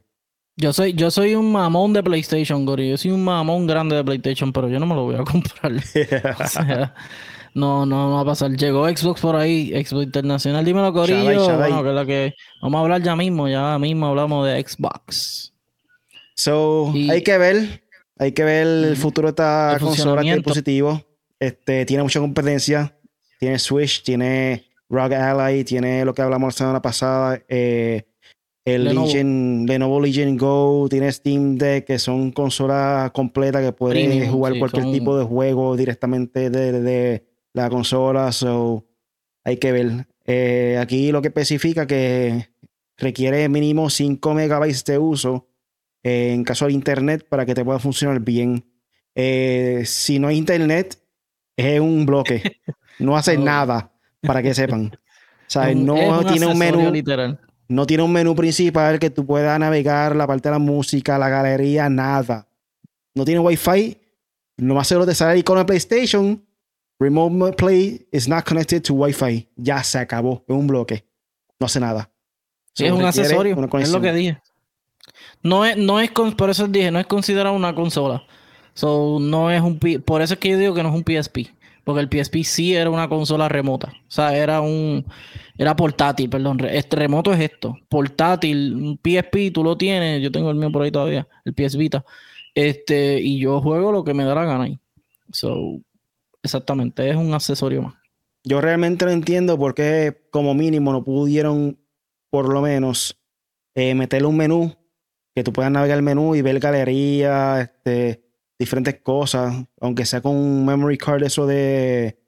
Yo 0.55 0.71
soy, 0.71 0.93
yo 0.93 1.09
soy 1.09 1.33
un 1.33 1.51
mamón 1.51 1.93
de 1.93 2.03
PlayStation, 2.03 2.65
Gori. 2.65 2.89
Yo 2.91 2.97
soy 2.97 3.11
un 3.11 3.23
mamón 3.23 3.65
grande 3.65 3.95
de 3.95 4.03
PlayStation, 4.03 4.53
pero 4.53 4.69
yo 4.69 4.79
no 4.79 4.85
me 4.85 4.93
lo 4.93 5.03
voy 5.03 5.15
a 5.15 5.23
comprar. 5.23 5.71
no, 7.55 7.85
no, 7.85 8.09
no 8.09 8.15
va 8.15 8.21
a 8.21 8.25
pasar. 8.25 8.51
Llegó 8.51 8.87
Xbox 8.87 9.21
por 9.21 9.35
ahí, 9.35 9.69
Xbox 9.83 10.03
Internacional. 10.03 10.63
Dímelo, 10.63 10.93
Corillo. 10.93 11.23
Bueno, 11.57 12.05
que 12.05 12.35
Vamos 12.61 12.77
a 12.77 12.81
hablar 12.81 13.01
ya 13.01 13.15
mismo, 13.15 13.47
ya 13.47 13.79
mismo 13.79 14.07
hablamos 14.07 14.45
de 14.47 14.61
Xbox. 14.61 15.53
So, 16.35 16.91
hay 16.93 17.21
que 17.21 17.37
ver, 17.37 17.83
hay 18.17 18.31
que 18.31 18.43
ver 18.43 18.67
el 18.67 18.97
futuro 18.97 19.27
de 19.27 19.31
esta 19.31 19.77
consola, 19.79 20.21
que 20.21 20.33
es 20.33 20.43
positivo. 20.43 21.03
Este, 21.39 21.85
tiene 21.85 22.03
mucha 22.03 22.19
competencia. 22.19 22.95
Tiene 23.39 23.59
Switch, 23.59 24.03
tiene 24.03 24.65
Rock 24.87 25.13
Ally, 25.13 25.63
tiene 25.63 26.05
lo 26.05 26.13
que 26.13 26.21
hablamos 26.21 26.53
la 26.53 26.57
semana 26.57 26.81
pasada. 26.81 27.41
Eh, 27.49 28.05
el 28.65 28.85
Lenovo. 28.85 29.07
Legion, 29.07 29.65
Lenovo 29.65 30.01
Legion 30.01 30.37
Go, 30.37 30.87
tiene 30.89 31.11
Steam 31.11 31.57
Deck, 31.57 31.85
que 31.85 31.99
son 31.99 32.31
consolas 32.31 33.11
completas 33.11 33.61
que 33.61 33.73
pueden 33.73 34.29
jugar 34.31 34.57
cualquier 34.57 34.85
tipo 34.85 35.17
de 35.17 35.25
juego 35.25 35.75
directamente 35.75 36.49
de, 36.49 37.25
la 37.53 37.69
consola. 37.69 38.31
So, 38.31 38.85
hay 39.43 39.57
que 39.57 39.71
ver. 39.71 40.07
Eh, 40.25 40.77
aquí 40.79 41.11
lo 41.11 41.21
que 41.21 41.27
especifica 41.27 41.85
que 41.85 42.49
requiere 42.97 43.49
mínimo 43.49 43.89
5 43.89 44.33
megabytes 44.33 44.85
de 44.85 44.97
uso 44.97 45.49
eh, 46.01 46.31
en 46.33 46.45
caso 46.45 46.67
de 46.67 46.73
internet 46.73 47.25
para 47.27 47.45
que 47.45 47.53
te 47.53 47.65
pueda 47.65 47.79
funcionar 47.79 48.21
bien. 48.21 48.65
si 49.13 50.19
no 50.19 50.29
hay 50.29 50.37
internet, 50.37 50.97
es 51.57 51.79
un 51.79 52.05
bloque. 52.05 52.41
No 52.99 53.17
hace 53.17 53.39
nada 53.39 53.91
para 54.21 54.43
que 54.43 54.53
sepan. 54.53 54.95
sea, 55.47 55.73
no 55.73 56.23
tiene 56.25 56.45
un 56.45 56.57
menú. 56.57 56.91
Literal. 56.91 57.39
No 57.67 57.85
tiene 57.85 58.03
un 58.03 58.11
menú 58.11 58.35
principal 58.35 58.99
que 58.99 59.09
tú 59.09 59.25
puedas 59.25 59.57
navegar 59.59 60.15
la 60.15 60.27
parte 60.27 60.49
de 60.49 60.53
la 60.53 60.59
música, 60.59 61.17
la 61.17 61.29
galería, 61.29 61.89
nada. 61.89 62.47
No 63.15 63.25
tiene 63.25 63.39
Wi-Fi. 63.39 63.97
Lo 64.57 64.75
más 64.75 64.87
seguro 64.87 65.05
te 65.05 65.15
sale 65.15 65.33
el 65.33 65.39
icono 65.39 65.59
de 65.59 65.65
PlayStation. 65.65 66.45
Remote 66.99 67.55
Play 67.57 68.07
is 68.11 68.27
not 68.27 68.45
connected 68.47 68.81
to 68.83 68.93
Wi-Fi. 68.93 69.49
Ya 69.55 69.83
se 69.83 69.97
acabó. 69.99 70.43
Es 70.47 70.55
un 70.55 70.67
bloque. 70.67 71.05
No 71.59 71.65
hace 71.65 71.79
nada. 71.79 72.09
Sí, 72.73 72.85
es 72.85 72.91
un 72.91 73.03
accesorio. 73.03 73.57
Es 73.79 73.91
lo 73.91 74.01
que 74.01 74.13
dije. 74.13 74.41
No 75.41 75.65
es, 75.65 75.77
no 75.77 75.99
es, 75.99 76.11
por 76.11 76.49
eso 76.49 76.67
dije, 76.67 76.91
no 76.91 76.99
es 76.99 77.05
considerado 77.05 77.55
una 77.55 77.75
consola. 77.75 78.23
So, 78.73 79.19
no 79.19 79.51
es 79.51 79.61
un, 79.61 79.79
por 80.05 80.21
eso 80.21 80.33
es 80.33 80.39
que 80.39 80.49
yo 80.49 80.57
digo 80.57 80.73
que 80.73 80.81
no 80.81 80.89
es 80.89 80.95
un 80.95 81.03
PSP. 81.03 81.53
Porque 81.83 82.01
el 82.01 82.09
PSP 82.09 82.43
sí 82.43 82.75
era 82.75 82.89
una 82.89 83.09
consola 83.09 83.49
remota. 83.49 83.89
O 84.07 84.11
sea, 84.11 84.35
era 84.35 84.61
un. 84.61 85.05
Era 85.57 85.75
portátil, 85.75 86.29
perdón. 86.29 86.59
Este 86.69 86.95
remoto 86.95 87.33
es 87.33 87.39
esto. 87.39 87.77
Portátil, 87.89 88.73
un 88.73 88.99
PSP, 89.03 89.51
tú 89.53 89.63
lo 89.63 89.77
tienes. 89.77 90.21
Yo 90.21 90.31
tengo 90.31 90.49
el 90.49 90.55
mío 90.55 90.71
por 90.71 90.83
ahí 90.83 90.91
todavía, 90.91 91.27
el 91.45 91.53
PS 91.53 91.75
Vita. 91.75 92.05
Este, 92.55 93.19
y 93.19 93.39
yo 93.39 93.61
juego 93.61 93.91
lo 93.91 94.03
que 94.03 94.13
me 94.13 94.23
da 94.23 94.35
la 94.35 94.45
gana 94.45 94.65
ahí. 94.65 94.79
So, 95.31 95.81
exactamente, 96.41 97.09
es 97.09 97.15
un 97.15 97.33
accesorio 97.33 97.81
más. 97.81 97.95
Yo 98.43 98.61
realmente 98.61 99.05
no 99.05 99.11
entiendo 99.11 99.57
por 99.57 99.73
qué, 99.73 100.27
como 100.29 100.53
mínimo, 100.53 100.91
no 100.91 101.03
pudieron, 101.03 101.79
por 102.29 102.51
lo 102.51 102.61
menos, 102.61 103.17
eh, 103.73 103.95
meterle 103.95 104.27
un 104.27 104.37
menú 104.37 104.75
que 105.33 105.43
tú 105.43 105.51
puedas 105.51 105.71
navegar 105.71 105.97
el 105.97 106.03
menú 106.03 106.35
y 106.35 106.41
ver 106.41 106.59
galería, 106.59 107.61
este, 107.61 108.22
diferentes 108.57 109.01
cosas, 109.01 109.65
aunque 109.81 110.05
sea 110.05 110.21
con 110.21 110.35
un 110.35 110.65
memory 110.65 110.97
card 110.97 111.23
eso 111.23 111.45
de, 111.45 112.19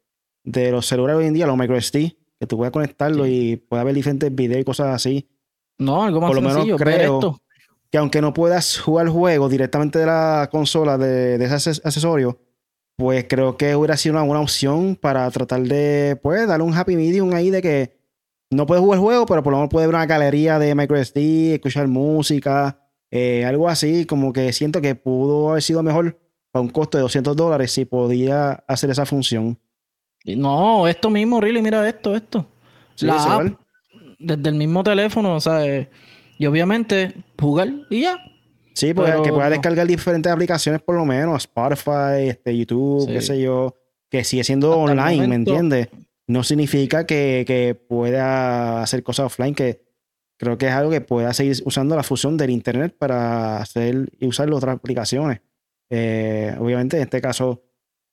de 0.43 0.71
los 0.71 0.85
celulares 0.85 1.19
hoy 1.19 1.27
en 1.27 1.33
día, 1.33 1.47
los 1.47 1.57
microSD, 1.57 1.91
que 2.39 2.47
tú 2.47 2.57
puedas 2.57 2.71
conectarlo 2.71 3.25
y 3.25 3.57
puedas 3.57 3.85
ver 3.85 3.95
diferentes 3.95 4.33
videos 4.33 4.61
y 4.61 4.65
cosas 4.65 4.87
así. 4.95 5.29
No, 5.77 6.03
algo 6.03 6.21
más 6.21 6.29
Por 6.29 6.41
lo 6.41 6.47
menos 6.47 6.65
creo 6.77 7.41
que 7.91 7.97
aunque 7.97 8.21
no 8.21 8.33
puedas 8.33 8.79
jugar 8.79 9.07
juego 9.07 9.47
directamente 9.47 9.99
de 9.99 10.05
la 10.05 10.49
consola 10.51 10.97
de, 10.97 11.37
de 11.37 11.45
ese 11.45 11.69
accesorio, 11.83 12.39
pues 12.97 13.25
creo 13.27 13.57
que 13.57 13.75
hubiera 13.75 13.97
sido 13.97 14.15
una 14.15 14.23
buena 14.23 14.41
opción 14.41 14.95
para 14.95 15.29
tratar 15.31 15.61
de, 15.61 16.17
pues, 16.21 16.47
darle 16.47 16.65
un 16.65 16.73
happy 16.73 16.95
medium 16.95 17.33
ahí 17.33 17.49
de 17.49 17.61
que 17.61 17.97
no 18.51 18.65
puedes 18.65 18.83
jugar 18.83 18.99
juego, 18.99 19.25
pero 19.25 19.43
por 19.43 19.51
lo 19.51 19.57
menos 19.57 19.69
puedes 19.69 19.87
ver 19.87 19.95
una 19.95 20.05
galería 20.05 20.59
de 20.59 20.75
microSD, 20.75 21.53
escuchar 21.55 21.87
música, 21.87 22.84
eh, 23.17 23.45
algo 23.45 23.69
así, 23.69 24.05
como 24.05 24.33
que 24.33 24.51
siento 24.51 24.81
que 24.81 24.93
pudo 24.93 25.51
haber 25.51 25.63
sido 25.63 25.81
mejor 25.81 26.19
a 26.51 26.59
un 26.59 26.67
costo 26.67 26.97
de 26.97 27.03
200 27.03 27.33
dólares 27.33 27.71
si 27.71 27.85
podía 27.85 28.63
hacer 28.67 28.89
esa 28.89 29.05
función. 29.05 29.57
No, 30.25 30.85
esto 30.85 31.09
mismo, 31.09 31.39
really, 31.39 31.61
mira 31.61 31.87
esto, 31.87 32.13
esto. 32.13 32.45
la 32.99 33.57
desde 34.19 34.49
el 34.49 34.55
mismo 34.55 34.83
teléfono, 34.83 35.35
o 35.35 35.39
sea, 35.39 35.65
eh, 35.65 35.89
y 36.37 36.45
obviamente 36.45 37.13
jugar 37.39 37.69
y 37.89 38.01
ya. 38.01 38.19
Sí, 38.73 38.93
pues 38.93 39.13
que 39.21 39.31
pueda 39.31 39.49
descargar 39.49 39.87
diferentes 39.87 40.29
aplicaciones 40.29 40.81
por 40.81 40.95
lo 40.95 41.05
menos, 41.05 41.43
Spotify, 41.43 42.27
este, 42.27 42.57
YouTube, 42.57 43.07
qué 43.07 43.21
sé 43.21 43.39
yo, 43.39 43.75
que 44.09 44.25
sigue 44.25 44.43
siendo 44.43 44.77
online, 44.77 45.25
¿me 45.25 45.35
entiendes? 45.35 45.87
No 46.27 46.43
significa 46.43 47.05
que, 47.05 47.45
que 47.47 47.75
pueda 47.75 48.81
hacer 48.81 49.03
cosas 49.03 49.27
offline, 49.27 49.55
que 49.55 49.84
creo 50.37 50.57
que 50.57 50.67
es 50.67 50.73
algo 50.73 50.91
que 50.91 51.01
pueda 51.01 51.33
seguir 51.33 51.55
usando 51.65 51.95
la 51.95 52.03
fusión 52.03 52.37
del 52.37 52.49
Internet 52.49 52.95
para 52.97 53.57
hacer 53.57 54.09
y 54.19 54.27
usar 54.27 54.51
otras 54.51 54.75
aplicaciones. 54.75 55.41
Eh, 55.89 56.55
obviamente, 56.59 56.97
en 56.97 57.03
este 57.03 57.21
caso, 57.21 57.63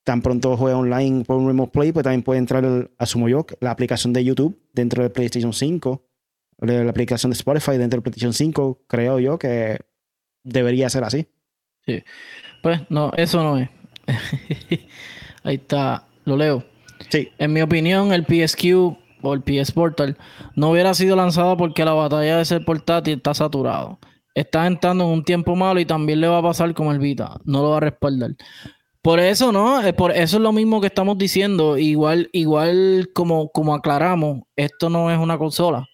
tan 0.04 0.22
pronto 0.22 0.56
juega 0.56 0.76
online 0.76 1.24
por 1.24 1.36
un 1.36 1.46
Remote 1.46 1.72
Play, 1.72 1.92
pues 1.92 2.04
también 2.04 2.22
puede 2.22 2.38
entrar, 2.38 2.90
asumo 2.98 3.28
yo, 3.28 3.46
la 3.60 3.70
aplicación 3.70 4.12
de 4.12 4.24
YouTube 4.24 4.60
dentro 4.72 5.02
de 5.02 5.10
PlayStation 5.10 5.52
5, 5.52 6.04
la 6.58 6.88
aplicación 6.88 7.30
de 7.30 7.36
Spotify 7.36 7.78
dentro 7.78 7.98
de 7.98 8.02
PlayStation 8.02 8.32
5, 8.32 8.84
creo 8.86 9.18
yo 9.18 9.38
que 9.38 9.80
debería 10.44 10.90
ser 10.90 11.04
así. 11.04 11.26
Sí. 11.86 12.02
Pues 12.62 12.80
no, 12.90 13.12
eso 13.16 13.42
no 13.42 13.58
es. 13.58 13.68
Ahí 15.42 15.56
está, 15.56 16.06
lo 16.24 16.36
leo. 16.36 16.64
Sí. 17.08 17.28
En 17.38 17.52
mi 17.52 17.62
opinión, 17.62 18.12
el 18.12 18.24
PSQ 18.24 19.01
o 19.22 19.34
el 19.34 19.42
PS 19.42 19.72
Portal 19.72 20.16
no 20.54 20.70
hubiera 20.70 20.94
sido 20.94 21.16
lanzado 21.16 21.56
porque 21.56 21.84
la 21.84 21.92
batalla 21.92 22.38
de 22.38 22.44
ser 22.44 22.64
portátil 22.64 23.16
está 23.16 23.34
saturado. 23.34 23.98
Está 24.34 24.66
entrando 24.66 25.04
en 25.04 25.10
un 25.10 25.24
tiempo 25.24 25.56
malo 25.56 25.80
y 25.80 25.84
también 25.84 26.20
le 26.20 26.28
va 26.28 26.38
a 26.38 26.42
pasar 26.42 26.72
como 26.74 26.92
el 26.92 26.98
Vita. 26.98 27.38
No 27.44 27.62
lo 27.62 27.70
va 27.70 27.76
a 27.78 27.80
respaldar. 27.80 28.30
Por 29.02 29.18
eso, 29.18 29.50
¿no? 29.52 29.84
Eh, 29.84 29.92
por 29.92 30.12
eso 30.12 30.36
es 30.36 30.42
lo 30.42 30.52
mismo 30.52 30.80
que 30.80 30.86
estamos 30.86 31.18
diciendo. 31.18 31.76
Igual, 31.76 32.30
igual 32.32 33.10
como, 33.12 33.50
como 33.50 33.74
aclaramos, 33.74 34.42
esto 34.56 34.88
no 34.88 35.10
es 35.10 35.18
una 35.18 35.36
consola. 35.38 35.86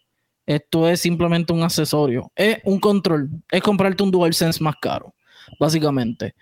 Esto 0.46 0.88
es 0.88 1.00
simplemente 1.00 1.52
un 1.52 1.62
accesorio. 1.62 2.30
Es 2.36 2.58
un 2.64 2.78
control. 2.78 3.30
Es 3.50 3.62
comprarte 3.62 4.02
un 4.02 4.10
DualSense 4.10 4.62
más 4.62 4.76
caro, 4.80 5.14
básicamente. 5.58 6.34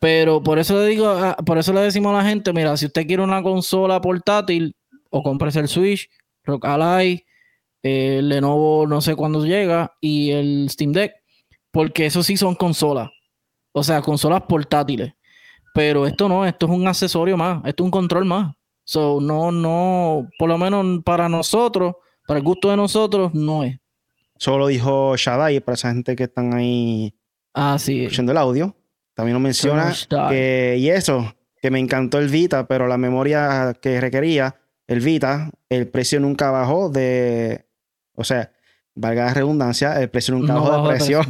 Pero 0.00 0.42
por 0.42 0.58
eso 0.58 0.80
le 0.80 0.86
digo, 0.88 1.16
por 1.46 1.58
eso 1.58 1.72
le 1.72 1.80
decimos 1.80 2.12
a 2.12 2.18
la 2.18 2.28
gente, 2.28 2.52
mira, 2.52 2.76
si 2.76 2.86
usted 2.86 3.06
quiere 3.06 3.22
una 3.22 3.40
consola 3.42 4.00
portátil, 4.00 4.74
o 5.12 5.22
compres 5.22 5.54
el 5.56 5.68
Switch, 5.68 6.10
Rock 6.42 6.64
Ally, 6.64 7.24
el 7.82 8.28
Lenovo 8.28 8.86
no 8.86 9.00
sé 9.00 9.14
cuándo 9.14 9.44
llega 9.44 9.94
y 10.00 10.30
el 10.30 10.68
Steam 10.70 10.92
Deck, 10.92 11.12
porque 11.70 12.06
eso 12.06 12.22
sí 12.22 12.36
son 12.36 12.54
consolas, 12.54 13.10
o 13.72 13.82
sea, 13.82 14.02
consolas 14.02 14.42
portátiles. 14.42 15.12
Pero 15.74 16.06
esto 16.06 16.28
no, 16.28 16.44
esto 16.44 16.66
es 16.66 16.72
un 16.72 16.86
accesorio 16.86 17.36
más, 17.36 17.62
esto 17.64 17.82
es 17.82 17.86
un 17.86 17.90
control 17.90 18.24
más. 18.24 18.54
So, 18.84 19.20
no, 19.20 19.52
no, 19.52 20.28
por 20.38 20.48
lo 20.48 20.58
menos 20.58 21.02
para 21.04 21.28
nosotros, 21.28 21.94
para 22.26 22.38
el 22.38 22.44
gusto 22.44 22.70
de 22.70 22.76
nosotros, 22.76 23.32
no 23.32 23.64
es. 23.64 23.78
Solo 24.36 24.66
dijo 24.66 25.16
Shadai 25.16 25.60
para 25.60 25.74
esa 25.74 25.92
gente 25.92 26.16
que 26.16 26.24
están 26.24 26.52
ahí 26.52 27.14
ah, 27.54 27.78
sí. 27.78 28.02
escuchando 28.02 28.32
el 28.32 28.38
audio. 28.38 28.76
También 29.14 29.34
nos 29.34 29.42
menciona 29.42 29.94
que, 30.30 30.76
y 30.78 30.88
eso, 30.88 31.34
que 31.60 31.70
me 31.70 31.78
encantó 31.78 32.18
el 32.18 32.28
Vita, 32.28 32.66
pero 32.66 32.86
la 32.86 32.98
memoria 32.98 33.74
que 33.80 34.00
requería 34.00 34.61
el 34.92 35.00
Vita, 35.00 35.50
el 35.68 35.88
precio 35.88 36.20
nunca 36.20 36.50
bajó 36.50 36.88
de, 36.88 37.66
o 38.14 38.24
sea, 38.24 38.52
valga 38.94 39.26
la 39.26 39.34
redundancia, 39.34 40.00
el 40.00 40.10
precio 40.10 40.34
nunca 40.34 40.54
bajó, 40.54 40.82
de 40.82 40.88
precio. 40.88 41.20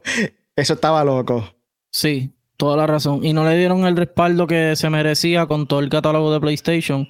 Eso 0.56 0.74
estaba 0.74 1.04
loco. 1.04 1.44
Sí, 1.90 2.32
toda 2.56 2.76
la 2.76 2.86
razón. 2.86 3.24
Y 3.24 3.32
no 3.32 3.48
le 3.48 3.56
dieron 3.56 3.86
el 3.86 3.96
respaldo 3.96 4.46
que 4.46 4.76
se 4.76 4.90
merecía 4.90 5.46
con 5.46 5.66
todo 5.66 5.80
el 5.80 5.88
catálogo 5.88 6.32
de 6.32 6.40
PlayStation. 6.40 7.08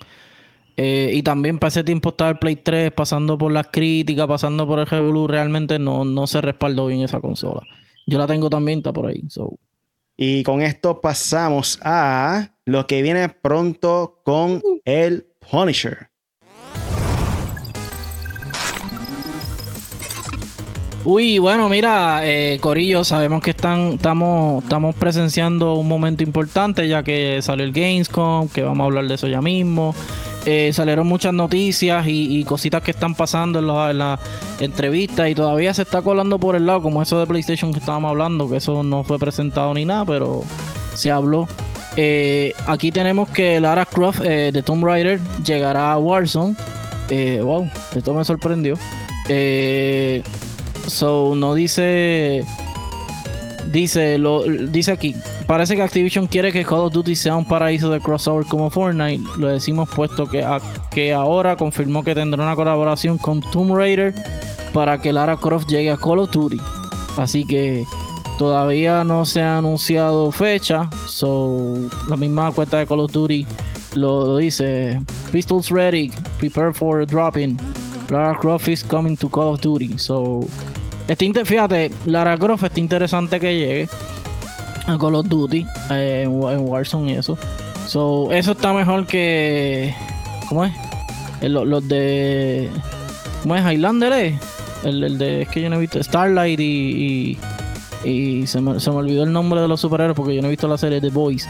Eh, 0.76 1.10
y 1.12 1.22
también 1.22 1.58
para 1.58 1.68
ese 1.68 1.84
tiempo 1.84 2.10
estaba 2.10 2.30
el 2.30 2.38
Play 2.38 2.56
3 2.56 2.92
pasando 2.92 3.36
por 3.36 3.52
las 3.52 3.66
críticas, 3.66 4.26
pasando 4.26 4.66
por 4.66 4.78
el 4.78 4.86
Revolu, 4.86 5.26
realmente 5.26 5.78
no, 5.78 6.04
no 6.04 6.26
se 6.26 6.40
respaldó 6.40 6.86
bien 6.86 7.02
esa 7.02 7.20
consola. 7.20 7.62
Yo 8.06 8.18
la 8.18 8.26
tengo 8.26 8.48
también, 8.48 8.78
está 8.78 8.92
por 8.92 9.06
ahí. 9.06 9.22
Y 10.16 10.42
con 10.42 10.62
esto 10.62 11.00
pasamos 11.00 11.78
a 11.82 12.54
lo 12.64 12.86
que 12.86 13.02
viene 13.02 13.28
pronto 13.28 14.20
con 14.24 14.62
el 14.84 15.29
Punisher. 15.50 16.10
Uy, 21.02 21.38
bueno, 21.38 21.70
mira, 21.70 22.20
eh, 22.24 22.58
Corillo, 22.60 23.04
sabemos 23.04 23.42
que 23.42 23.50
están, 23.50 23.94
estamos, 23.94 24.62
estamos 24.62 24.94
presenciando 24.94 25.74
un 25.74 25.88
momento 25.88 26.22
importante 26.22 26.86
ya 26.86 27.02
que 27.02 27.40
salió 27.40 27.64
el 27.64 27.72
Gamescom, 27.72 28.48
que 28.48 28.62
vamos 28.62 28.84
a 28.84 28.86
hablar 28.86 29.08
de 29.08 29.14
eso 29.14 29.26
ya 29.26 29.40
mismo. 29.40 29.94
Eh, 30.44 30.72
salieron 30.74 31.06
muchas 31.06 31.32
noticias 31.32 32.04
y, 32.06 32.44
cositas 32.44 32.82
que 32.82 32.90
están 32.90 33.14
pasando 33.14 33.58
en 33.58 33.66
la, 33.66 33.90
en 33.90 33.98
la, 33.98 34.18
entrevista 34.60 35.28
y 35.28 35.34
todavía 35.34 35.72
se 35.72 35.82
está 35.82 36.02
colando 36.02 36.38
por 36.38 36.54
el 36.54 36.66
lado, 36.66 36.82
como 36.82 37.00
eso 37.00 37.18
de 37.18 37.26
PlayStation 37.26 37.72
que 37.72 37.78
estábamos 37.78 38.10
hablando, 38.10 38.48
que 38.48 38.58
eso 38.58 38.82
no 38.82 39.02
fue 39.02 39.18
presentado 39.18 39.72
ni 39.72 39.86
nada, 39.86 40.04
pero 40.04 40.42
se 40.94 41.10
habló. 41.10 41.48
Eh, 41.96 42.52
aquí 42.66 42.92
tenemos 42.92 43.28
que 43.30 43.60
Lara 43.60 43.84
Croft 43.84 44.20
eh, 44.24 44.50
de 44.52 44.62
Tomb 44.62 44.84
Raider 44.84 45.20
llegará 45.44 45.92
a 45.92 45.98
Warzone. 45.98 46.54
Eh, 47.08 47.40
wow, 47.42 47.68
esto 47.94 48.14
me 48.14 48.24
sorprendió. 48.24 48.76
so, 50.86 51.34
no 51.34 51.54
dice. 51.54 52.44
Dice, 53.70 54.18
lo, 54.18 54.42
dice 54.44 54.92
aquí. 54.92 55.14
Parece 55.46 55.76
que 55.76 55.82
Activision 55.82 56.26
quiere 56.26 56.52
que 56.52 56.64
Call 56.64 56.80
of 56.80 56.92
Duty 56.92 57.14
sea 57.16 57.36
un 57.36 57.44
paraíso 57.44 57.90
de 57.90 58.00
crossover 58.00 58.46
como 58.46 58.70
Fortnite. 58.70 59.22
Lo 59.36 59.48
decimos 59.48 59.88
puesto 59.88 60.26
que, 60.26 60.46
que 60.90 61.12
ahora 61.12 61.56
confirmó 61.56 62.04
que 62.04 62.14
tendrá 62.14 62.42
una 62.44 62.54
colaboración 62.54 63.18
con 63.18 63.40
Tomb 63.40 63.74
Raider 63.76 64.14
para 64.72 65.00
que 65.00 65.12
Lara 65.12 65.36
Croft 65.36 65.68
llegue 65.68 65.90
a 65.90 65.96
Call 65.96 66.20
of 66.20 66.30
Duty. 66.30 66.60
Así 67.16 67.44
que 67.44 67.84
Todavía 68.40 69.04
no 69.04 69.26
se 69.26 69.42
ha 69.42 69.58
anunciado 69.58 70.32
fecha, 70.32 70.88
so 71.06 71.76
la 72.08 72.16
misma 72.16 72.50
cuenta 72.52 72.78
de 72.78 72.86
Call 72.86 73.00
of 73.00 73.12
Duty 73.12 73.46
lo, 73.96 74.38
dice. 74.38 74.98
Pistols 75.30 75.68
ready, 75.70 76.10
prepare 76.38 76.72
for 76.72 77.04
dropping. 77.04 77.58
Lara 78.08 78.34
Croft 78.38 78.68
is 78.68 78.82
coming 78.82 79.14
to 79.18 79.28
Call 79.28 79.48
of 79.48 79.60
Duty. 79.60 79.98
So, 79.98 80.40
este, 81.06 81.44
fíjate, 81.44 81.90
Lara 82.06 82.38
Croft 82.38 82.64
está 82.64 82.80
interesante 82.80 83.38
que 83.38 83.54
llegue 83.54 83.88
a 84.86 84.96
Call 84.96 85.16
of 85.16 85.28
Duty 85.28 85.66
eh, 85.90 86.22
en, 86.22 86.60
Warzone 86.60 87.12
y 87.12 87.16
eso. 87.16 87.36
So, 87.86 88.32
eso 88.32 88.52
está 88.52 88.72
mejor 88.72 89.06
que. 89.06 89.94
¿Cómo 90.48 90.64
es? 90.64 90.72
Los, 91.42 91.86
de. 91.86 92.70
¿Cómo 93.42 93.54
es? 93.54 93.70
Highlander, 93.70 94.14
eh? 94.14 94.38
El, 94.82 95.18
de. 95.18 95.42
Es 95.42 95.48
que 95.48 95.60
yo 95.60 95.68
no 95.68 95.76
he 95.76 95.80
visto. 95.80 96.02
Starlight 96.02 96.58
y, 96.58 97.38
se, 98.02 98.60
me, 98.60 98.80
se, 98.80 98.90
me, 98.90 98.96
olvidó 98.96 99.24
el 99.24 99.32
nombre 99.32 99.60
de 99.60 99.68
los 99.68 99.80
superhéroes 99.80 100.16
porque 100.16 100.34
yo 100.34 100.42
no 100.42 100.48
he 100.48 100.50
visto 100.50 100.68
la 100.68 100.78
serie 100.78 101.00
The 101.00 101.10
Boys. 101.10 101.46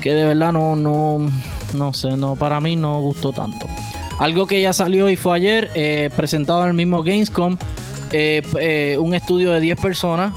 Que 0.00 0.14
de 0.14 0.24
verdad 0.24 0.52
no, 0.52 0.76
no. 0.76 1.30
No 1.74 1.92
sé, 1.92 2.16
no, 2.16 2.36
para 2.36 2.60
mí 2.60 2.76
no 2.76 3.00
gustó 3.00 3.32
tanto. 3.32 3.66
Algo 4.18 4.46
que 4.46 4.60
ya 4.60 4.72
salió 4.72 5.08
y 5.08 5.16
fue 5.16 5.36
ayer, 5.36 5.70
eh, 5.74 6.10
presentado 6.14 6.62
en 6.62 6.68
el 6.68 6.74
mismo 6.74 7.02
Gamescom. 7.02 7.56
Eh, 8.12 8.42
eh, 8.60 8.98
un 9.00 9.14
estudio 9.14 9.52
de 9.52 9.60
10 9.60 9.80
personas. 9.80 10.32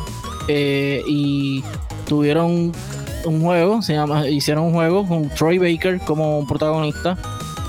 y 0.47 1.63
tuvieron 2.07 2.71
un 3.25 3.41
juego, 3.41 3.81
se 3.81 3.93
llama, 3.93 4.29
hicieron 4.29 4.65
un 4.65 4.73
juego 4.73 5.07
con 5.07 5.29
Troy 5.29 5.57
Baker 5.57 5.99
como 6.01 6.45
protagonista. 6.47 7.17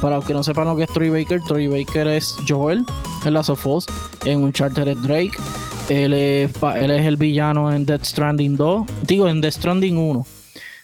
Para 0.01 0.17
los 0.17 0.27
que 0.27 0.35
no 0.35 0.43
sepan 0.43 0.67
lo 0.67 0.77
que 0.77 0.83
es 0.85 0.91
Troy 0.91 1.09
Baker, 1.09 1.41
Troy 1.43 1.69
Baker 1.69 2.07
es 2.09 2.37
Joel 2.47 2.85
en 3.25 3.35
Last 3.35 3.51
of 3.51 3.67
Us, 3.67 3.87
en 4.25 4.45
Uncharted 4.45 4.97
Drake. 4.99 5.33
Él 5.89 6.15
es, 6.15 6.51
el 6.63 7.17
villano 7.17 7.73
en 7.73 7.87
Death 7.87 8.05
Stranding 8.05 8.57
2, 8.57 8.87
digo 9.07 9.29
en 9.29 9.41
Death 9.41 9.55
Stranding 9.55 9.97
1. 9.97 10.27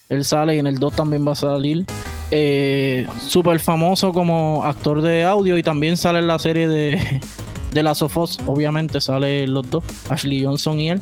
Él 0.09 0.25
sale 0.25 0.57
y 0.57 0.59
en 0.59 0.67
el 0.67 0.79
2 0.79 0.95
también 0.95 1.27
va 1.27 1.33
a 1.33 1.37
salir. 1.37 1.85
Eh, 2.31 3.07
Súper 3.21 3.59
famoso 3.61 4.13
como 4.13 4.63
actor 4.65 5.03
de 5.03 5.25
audio 5.25 5.59
y 5.59 5.63
también 5.63 5.97
sale 5.97 6.21
en 6.21 6.27
la 6.27 6.39
serie 6.39 6.69
de, 6.69 7.21
de 7.73 7.83
Last 7.83 8.03
of 8.03 8.17
Us. 8.17 8.39
Obviamente 8.47 9.01
sale 9.01 9.47
los 9.47 9.69
dos, 9.69 9.85
Ashley 10.09 10.45
Johnson 10.45 10.79
y 10.79 10.91
él. 10.91 11.01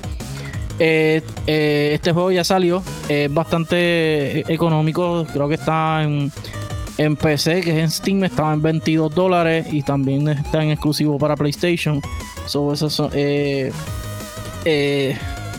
Eh, 0.79 1.21
eh, 1.47 1.91
este 1.93 2.13
juego 2.13 2.31
ya 2.31 2.43
salió, 2.43 2.83
es 3.07 3.33
bastante 3.33 4.51
económico, 4.53 5.27
creo 5.31 5.47
que 5.47 5.57
está 5.57 6.03
en, 6.03 6.33
en 7.01 7.17
PC, 7.17 7.63
que 7.63 7.71
es 7.71 7.79
en 7.79 7.91
Steam, 7.91 8.25
estaba 8.25 8.53
en 8.53 8.61
22 8.61 9.15
dólares 9.15 9.67
y 9.73 9.83
también 9.83 10.29
está 10.29 10.63
en 10.63 10.71
exclusivo 10.71 11.17
para 11.19 11.35
PlayStation. 11.35 12.03
So, 12.45 12.75
eso 12.75 13.09
eh, 13.15 13.73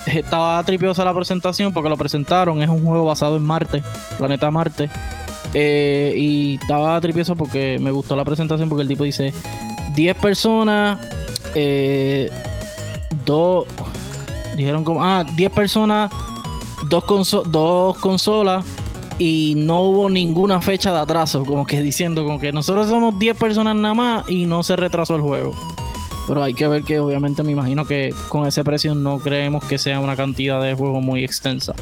estaba 0.05 0.63
tripiosa 0.63 1.03
la 1.03 1.15
presentación 1.15 1.73
porque 1.73 1.89
lo 1.89 1.97
presentaron, 1.97 2.61
es 2.61 2.69
un 2.69 2.85
juego 2.85 3.05
basado 3.05 3.37
en 3.37 3.43
Marte, 3.43 3.81
planeta 4.19 4.51
Marte. 4.51 4.87
y 5.55 6.59
estaba 6.61 7.01
tripioso 7.01 7.35
porque 7.35 7.79
me 7.81 7.89
gustó 7.89 8.15
la 8.15 8.23
presentación 8.23 8.69
porque 8.69 8.83
el 8.83 8.87
tipo 8.87 9.03
dice 9.03 9.33
10 9.95 10.15
personas, 10.17 10.99
dos 13.25 13.65
Dijeron 14.55 14.83
como, 14.83 15.03
ah, 15.03 15.23
10 15.23 15.51
personas, 15.53 16.11
dos, 16.87 17.03
dos 17.47 17.97
consolas 17.97 18.63
y 19.17 19.53
no 19.57 19.81
hubo 19.81 20.09
ninguna 20.09 20.61
fecha 20.61 20.91
de 20.91 20.99
atraso, 20.99 21.45
como 21.45 21.65
que 21.65 21.81
diciendo 21.81 22.23
como 22.23 22.39
que 22.39 22.51
nosotros 22.51 22.87
somos 22.87 23.17
10 23.19 23.37
personas 23.37 23.75
nada 23.75 23.93
más 23.93 24.29
y 24.29 24.45
no 24.45 24.63
se 24.63 24.75
retrasó 24.75 25.15
el 25.15 25.21
juego. 25.21 25.53
Pero 26.27 26.43
hay 26.43 26.53
que 26.53 26.67
ver 26.67 26.83
que 26.83 26.99
obviamente 26.99 27.43
me 27.43 27.51
imagino 27.51 27.85
que 27.85 28.13
con 28.29 28.47
ese 28.47 28.63
precio 28.63 28.95
no 28.95 29.19
creemos 29.19 29.63
que 29.65 29.77
sea 29.77 29.99
una 29.99 30.15
cantidad 30.15 30.61
de 30.61 30.73
juego 30.73 31.01
muy 31.01 31.23
extensa. 31.23 31.73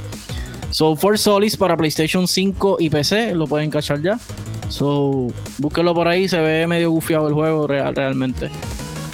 So, 0.72 0.96
For 0.96 1.18
Solis 1.18 1.58
para 1.58 1.76
PlayStation 1.76 2.28
5 2.28 2.78
y 2.80 2.90
PC, 2.90 3.34
lo 3.36 3.48
pueden 3.48 3.70
cachar 3.70 4.02
ya. 4.02 4.20
So, 4.70 5.28
búsquenlo 5.58 5.94
por 5.94 6.08
ahí, 6.08 6.28
se 6.28 6.40
ve 6.40 6.68
medio 6.68 6.92
gufiado 6.92 7.28
el 7.28 7.34
juego 7.34 7.68
real, 7.68 7.96
realmente. 7.96 8.50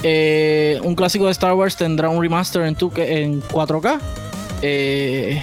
Eh, 0.02 0.78
un 0.84 0.94
clásico 0.94 1.26
de 1.26 1.32
Star 1.32 1.54
Wars 1.54 1.76
tendrá 1.76 2.10
un 2.10 2.20
remaster 2.20 2.62
en, 2.62 2.76
en 2.78 3.42
4K. 3.42 3.98
Eh, 4.62 5.42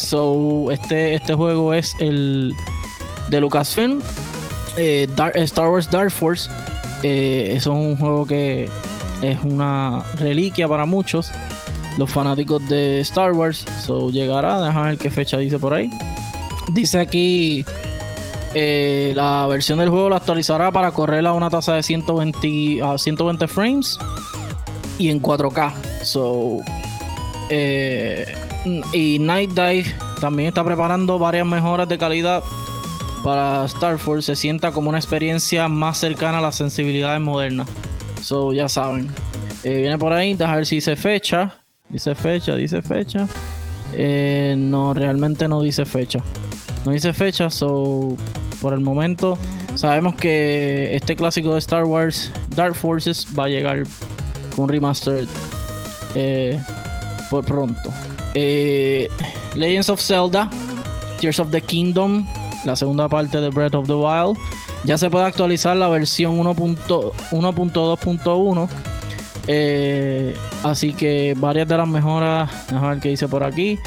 so, 0.00 0.70
este, 0.70 1.14
este 1.14 1.34
juego 1.34 1.74
es 1.74 1.94
el 2.00 2.54
de 3.28 3.40
Lucasfilm. 3.40 4.00
Eh, 4.76 5.08
Star 5.34 5.68
Wars 5.68 5.90
Dark 5.90 6.10
Force. 6.10 6.50
es 7.02 7.66
un 7.66 7.96
juego 7.96 8.26
que 8.26 8.68
es 9.22 9.38
una 9.44 10.02
reliquia 10.18 10.68
para 10.68 10.86
muchos. 10.86 11.30
Los 11.98 12.10
fanáticos 12.10 12.66
de 12.68 13.00
Star 13.00 13.32
Wars. 13.32 13.64
So, 13.84 14.10
llegará. 14.10 14.60
Déjame 14.60 14.90
ver 14.90 14.98
qué 14.98 15.10
fecha 15.10 15.38
dice 15.38 15.58
por 15.58 15.74
ahí. 15.74 15.90
Dice 16.72 17.00
aquí 17.00 17.64
eh, 18.54 19.12
la 19.14 19.46
versión 19.46 19.78
del 19.78 19.90
juego 19.90 20.08
la 20.08 20.16
actualizará 20.16 20.72
para 20.72 20.90
correr 20.90 21.24
a 21.26 21.32
una 21.32 21.50
tasa 21.50 21.74
de 21.74 21.82
120, 21.82 22.82
a 22.82 22.98
120 22.98 23.46
frames 23.46 23.98
y 24.98 25.08
en 25.10 25.22
4K. 25.22 25.72
So, 26.02 26.58
eh, 27.48 28.26
y 28.92 29.18
Night 29.18 29.50
Dive 29.50 29.86
también 30.20 30.48
está 30.48 30.64
preparando 30.64 31.18
varias 31.18 31.46
mejoras 31.46 31.88
de 31.88 31.98
calidad 31.98 32.42
para 33.24 33.64
Star 33.66 33.98
Force. 33.98 34.26
Se 34.26 34.36
sienta 34.36 34.72
como 34.72 34.88
una 34.88 34.98
experiencia 34.98 35.68
más 35.68 35.98
cercana 35.98 36.38
a 36.38 36.40
las 36.40 36.56
sensibilidades 36.56 37.20
modernas. 37.20 37.68
So, 38.22 38.52
ya 38.52 38.68
saben. 38.68 39.10
Eh, 39.64 39.78
viene 39.78 39.98
por 39.98 40.12
ahí, 40.12 40.36
a 40.40 40.56
ver 40.56 40.66
si 40.66 40.76
dice 40.76 40.96
fecha. 40.96 41.54
Dice 41.88 42.14
fecha, 42.14 42.54
dice 42.54 42.82
fecha. 42.82 43.26
no, 44.56 44.94
realmente 44.94 45.48
no 45.48 45.62
dice 45.62 45.84
fecha. 45.84 46.20
No 46.84 46.92
dice 46.92 47.12
fecha, 47.12 47.50
so 47.50 48.16
por 48.60 48.72
el 48.74 48.80
momento 48.80 49.38
sabemos 49.74 50.14
que 50.14 50.94
este 50.94 51.16
clásico 51.16 51.54
de 51.54 51.58
Star 51.58 51.84
Wars 51.84 52.30
Dark 52.54 52.74
Forces 52.74 53.26
va 53.38 53.44
a 53.44 53.48
llegar 53.48 53.84
con 54.54 54.68
remastered 54.68 55.28
eh, 56.14 56.60
por 57.30 57.44
pronto. 57.44 57.90
Eh, 58.34 59.08
Legends 59.54 59.88
of 59.88 60.00
Zelda, 60.00 60.50
Tears 61.20 61.38
of 61.40 61.50
the 61.50 61.60
Kingdom, 61.60 62.26
la 62.64 62.76
segunda 62.76 63.08
parte 63.08 63.40
de 63.40 63.50
Breath 63.50 63.74
of 63.74 63.86
the 63.86 63.94
Wild, 63.94 64.38
ya 64.84 64.96
se 64.98 65.10
puede 65.10 65.26
actualizar 65.26 65.76
la 65.76 65.88
versión 65.88 66.38
1.2.1. 66.38 68.68
Eh, 69.46 70.36
así 70.62 70.92
que 70.92 71.34
varias 71.36 71.66
de 71.66 71.76
las 71.76 71.88
mejoras, 71.88 72.50
a 72.72 72.88
ver 72.88 73.00
qué 73.00 73.08
dice 73.10 73.28
por 73.28 73.42
aquí. 73.42 73.78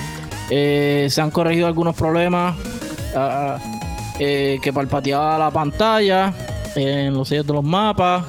se 0.49 1.21
han 1.21 1.31
corregido 1.31 1.67
algunos 1.67 1.95
problemas 1.95 2.55
Ah, 3.15 3.57
eh, 4.19 4.59
que 4.61 4.73
palpateaba 4.73 5.37
la 5.37 5.51
pantalla 5.51 6.33
en 6.75 7.13
los 7.13 7.29
sellos 7.29 7.45
de 7.45 7.53
los 7.53 7.63
mapas. 7.63 8.25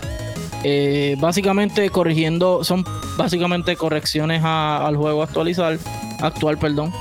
Eh, 0.63 1.17
básicamente 1.19 1.89
corrigiendo, 1.91 2.65
son 2.65 2.85
básicamente 3.17 3.77
correcciones 3.77 4.43
al 4.45 4.97
juego 4.97 5.23
actualizar, 5.23 5.79
actual, 6.27 6.59
perdón, 6.59 6.93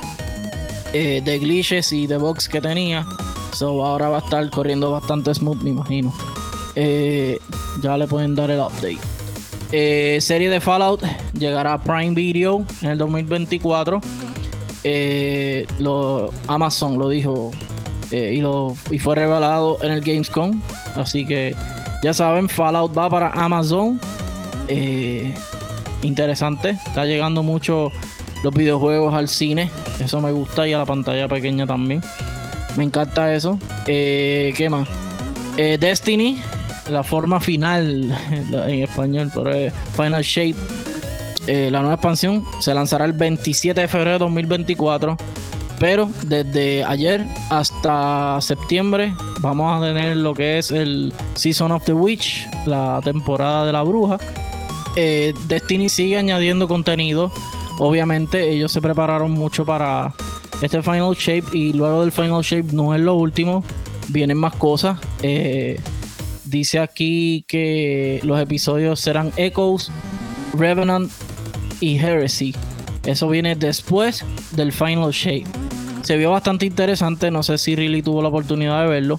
eh, 0.92 1.20
de 1.24 1.38
glitches 1.38 1.92
y 1.92 2.06
de 2.06 2.16
bugs 2.16 2.48
que 2.48 2.60
tenía. 2.60 3.06
So 3.52 3.84
ahora 3.84 4.08
va 4.08 4.18
a 4.18 4.20
estar 4.20 4.48
corriendo 4.50 4.90
bastante 4.90 5.34
smooth, 5.34 5.62
me 5.62 5.70
imagino. 5.70 6.12
ya 6.74 7.96
le 7.96 8.06
pueden 8.06 8.34
dar 8.34 8.50
el 8.50 8.60
update. 8.60 10.20
serie 10.20 10.50
de 10.50 10.60
Fallout 10.60 11.02
llegará 11.32 11.74
a 11.74 11.82
Prime 11.82 12.14
Video 12.14 12.64
en 12.82 12.90
el 12.90 12.98
2024. 12.98 14.00
lo, 15.78 16.30
Amazon 16.48 16.98
lo 16.98 17.08
dijo 17.08 17.52
eh, 18.10 18.34
y, 18.34 18.40
lo, 18.40 18.76
y 18.92 19.00
fue 19.00 19.16
revelado 19.16 19.78
en 19.82 19.90
el 19.90 20.00
Gamescom. 20.00 20.60
Así 20.94 21.26
que 21.26 21.54
ya 22.02 22.14
saben, 22.14 22.48
Fallout 22.48 22.96
va 22.96 23.10
para 23.10 23.30
Amazon. 23.30 24.00
Eh, 24.68 25.34
interesante. 26.02 26.78
Está 26.86 27.06
llegando 27.06 27.42
mucho 27.42 27.90
los 28.44 28.54
videojuegos 28.54 29.12
al 29.12 29.28
cine. 29.28 29.70
Eso 29.98 30.20
me 30.20 30.30
gusta 30.30 30.68
y 30.68 30.72
a 30.72 30.78
la 30.78 30.86
pantalla 30.86 31.26
pequeña 31.26 31.66
también. 31.66 32.00
Me 32.76 32.84
encanta 32.84 33.34
eso. 33.34 33.58
Eh, 33.86 34.54
¿Qué 34.56 34.70
más? 34.70 34.88
Destiny, 35.56 36.40
la 36.90 37.02
forma 37.02 37.40
final 37.40 38.16
en 38.52 38.82
español, 38.82 39.30
pero 39.34 39.52
es 39.52 39.72
Final 39.96 40.22
Shape. 40.22 40.56
la 41.70 41.80
nueva 41.80 41.94
expansión 41.94 42.44
se 42.60 42.74
lanzará 42.74 43.04
el 43.04 43.12
27 43.12 43.80
de 43.80 43.88
febrero 43.88 44.12
de 44.12 44.18
2024 44.18 45.16
pero 45.78 46.08
desde 46.24 46.84
ayer 46.84 47.26
hasta 47.50 48.40
septiembre 48.40 49.14
vamos 49.40 49.76
a 49.76 49.84
tener 49.84 50.16
lo 50.16 50.34
que 50.34 50.58
es 50.58 50.70
el 50.70 51.12
Season 51.34 51.72
of 51.72 51.84
the 51.84 51.92
Witch, 51.92 52.46
la 52.66 53.00
temporada 53.02 53.66
de 53.66 53.72
la 53.72 53.82
bruja. 53.82 54.18
Eh, 54.96 55.34
Destiny 55.48 55.88
sigue 55.88 56.16
añadiendo 56.16 56.68
contenido. 56.68 57.32
Obviamente 57.78 58.50
ellos 58.50 58.72
se 58.72 58.80
prepararon 58.80 59.32
mucho 59.32 59.64
para 59.64 60.14
este 60.62 60.82
Final 60.82 61.14
Shape 61.14 61.56
y 61.56 61.72
luego 61.72 62.02
del 62.02 62.12
Final 62.12 62.42
Shape 62.42 62.72
no 62.72 62.94
es 62.94 63.00
lo 63.00 63.14
último. 63.14 63.64
Vienen 64.08 64.38
más 64.38 64.54
cosas. 64.54 64.98
Eh, 65.22 65.80
dice 66.44 66.78
aquí 66.78 67.44
que 67.48 68.20
los 68.22 68.40
episodios 68.40 69.00
serán 69.00 69.32
Echoes, 69.36 69.90
Revenant 70.56 71.10
y 71.80 71.98
Heresy. 71.98 72.54
Eso 73.04 73.28
viene 73.28 73.56
después 73.56 74.24
del 74.52 74.72
Final 74.72 75.10
Shape. 75.10 75.44
Se 76.02 76.16
vio 76.16 76.30
bastante 76.30 76.66
interesante, 76.66 77.30
no 77.30 77.42
sé 77.42 77.58
si 77.58 77.74
Riley 77.74 78.02
tuvo 78.02 78.22
la 78.22 78.28
oportunidad 78.28 78.82
de 78.82 78.88
verlo, 78.88 79.18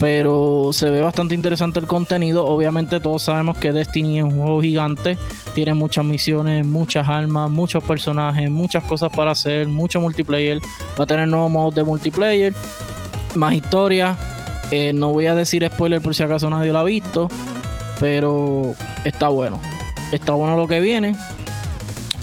pero 0.00 0.70
se 0.72 0.88
ve 0.88 1.02
bastante 1.02 1.34
interesante 1.34 1.78
el 1.78 1.86
contenido. 1.86 2.46
Obviamente 2.46 3.00
todos 3.00 3.22
sabemos 3.22 3.58
que 3.58 3.70
Destiny 3.70 4.18
es 4.18 4.24
un 4.24 4.40
juego 4.40 4.62
gigante, 4.62 5.18
tiene 5.54 5.74
muchas 5.74 6.06
misiones, 6.06 6.64
muchas 6.66 7.06
armas, 7.06 7.50
muchos 7.50 7.84
personajes, 7.84 8.50
muchas 8.50 8.82
cosas 8.84 9.12
para 9.14 9.32
hacer, 9.32 9.68
mucho 9.68 10.00
multiplayer. 10.00 10.58
Va 10.98 11.04
a 11.04 11.06
tener 11.06 11.28
nuevos 11.28 11.50
modos 11.50 11.74
de 11.74 11.84
multiplayer, 11.84 12.54
más 13.34 13.52
historia. 13.52 14.16
Eh, 14.70 14.92
no 14.94 15.12
voy 15.12 15.26
a 15.26 15.34
decir 15.34 15.68
spoiler 15.70 16.00
por 16.00 16.14
si 16.14 16.22
acaso 16.22 16.48
nadie 16.48 16.72
lo 16.72 16.78
ha 16.78 16.84
visto, 16.84 17.28
pero 18.00 18.74
está 19.04 19.28
bueno. 19.28 19.60
está 20.12 20.32
bueno 20.32 20.56
lo 20.56 20.66
que 20.66 20.80
viene. 20.80 21.14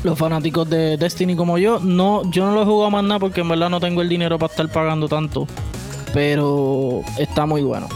Los 0.03 0.17
fanáticos 0.17 0.67
de 0.67 0.97
Destiny 0.97 1.35
como 1.35 1.59
yo, 1.59 1.79
no, 1.79 2.23
yo 2.31 2.47
no 2.47 2.53
lo 2.53 2.63
he 2.63 2.65
jugado 2.65 2.89
más 2.89 3.03
nada 3.03 3.19
porque 3.19 3.41
en 3.41 3.49
verdad 3.49 3.69
no 3.69 3.79
tengo 3.79 4.01
el 4.01 4.09
dinero 4.09 4.39
para 4.39 4.49
estar 4.49 4.67
pagando 4.69 5.07
tanto. 5.07 5.45
Pero 6.17 7.03
está 7.19 7.45
muy 7.45 7.61
bueno. 7.61 7.87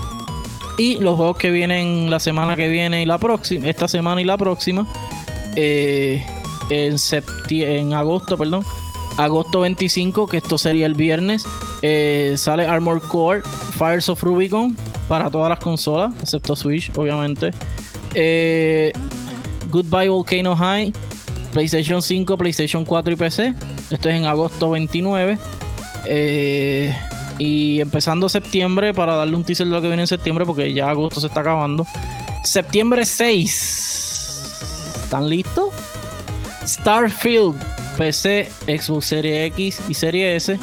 Y 0.77 0.97
los 0.97 1.15
juegos 1.15 1.37
que 1.37 1.49
vienen 1.49 2.11
la 2.11 2.19
semana 2.19 2.55
que 2.55 2.67
viene 2.67 3.01
y 3.01 3.05
la 3.07 3.17
próxima, 3.17 3.67
esta 3.67 3.87
semana 3.87 4.21
y 4.21 4.25
la 4.25 4.37
próxima, 4.37 4.85
eh, 5.55 6.23
en, 6.69 6.97
en 7.49 7.93
agosto, 7.95 8.37
perdón, 8.37 8.63
agosto 9.17 9.61
25, 9.61 10.27
que 10.27 10.37
esto 10.37 10.59
sería 10.59 10.85
el 10.85 10.93
viernes, 10.93 11.47
eh, 11.81 12.35
sale 12.37 12.67
Armor 12.67 13.01
Core 13.01 13.41
Fires 13.79 14.07
of 14.07 14.21
Rubicon 14.21 14.77
para 15.07 15.31
todas 15.31 15.49
las 15.49 15.57
consolas, 15.57 16.13
excepto 16.21 16.55
Switch, 16.55 16.91
obviamente. 16.95 17.49
Eh, 18.13 18.93
Goodbye 19.71 20.09
Volcano 20.09 20.55
High, 20.55 20.93
PlayStation 21.53 22.03
5, 22.03 22.37
PlayStation 22.37 22.85
4 22.85 23.13
y 23.13 23.15
PC. 23.15 23.55
Esto 23.89 24.09
es 24.09 24.15
en 24.15 24.25
agosto 24.25 24.69
29. 24.69 25.39
Eh, 26.05 26.95
y 27.41 27.81
empezando 27.81 28.29
septiembre, 28.29 28.93
para 28.93 29.15
darle 29.15 29.35
un 29.35 29.43
teaser 29.43 29.65
de 29.65 29.73
lo 29.73 29.81
que 29.81 29.87
viene 29.87 30.03
en 30.03 30.07
septiembre, 30.07 30.45
porque 30.45 30.71
ya 30.73 30.91
agosto 30.91 31.19
se 31.19 31.25
está 31.25 31.39
acabando. 31.39 31.87
Septiembre 32.43 33.03
6. 33.03 35.01
¿Están 35.05 35.27
listos? 35.27 35.73
Starfield, 36.63 37.55
PC, 37.97 38.47
Xbox 38.67 39.05
Series 39.07 39.51
X 39.53 39.81
y 39.89 39.93
Series 39.95 40.49
S. 40.49 40.59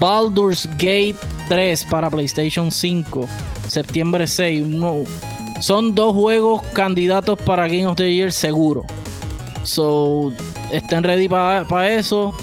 Baldur's 0.00 0.68
Gate 0.72 1.14
3 1.48 1.84
para 1.84 2.10
PlayStation 2.10 2.72
5, 2.72 3.28
septiembre 3.68 4.26
6. 4.26 4.66
Son 5.60 5.94
dos 5.94 6.14
juegos 6.14 6.62
candidatos 6.72 7.38
para 7.38 7.68
Game 7.68 7.86
of 7.86 7.94
the 7.94 8.12
Year 8.12 8.32
seguro. 8.32 8.84
So, 9.62 10.32
estén 10.72 11.04
ready 11.04 11.28
para 11.28 11.94
eso. 11.94 12.34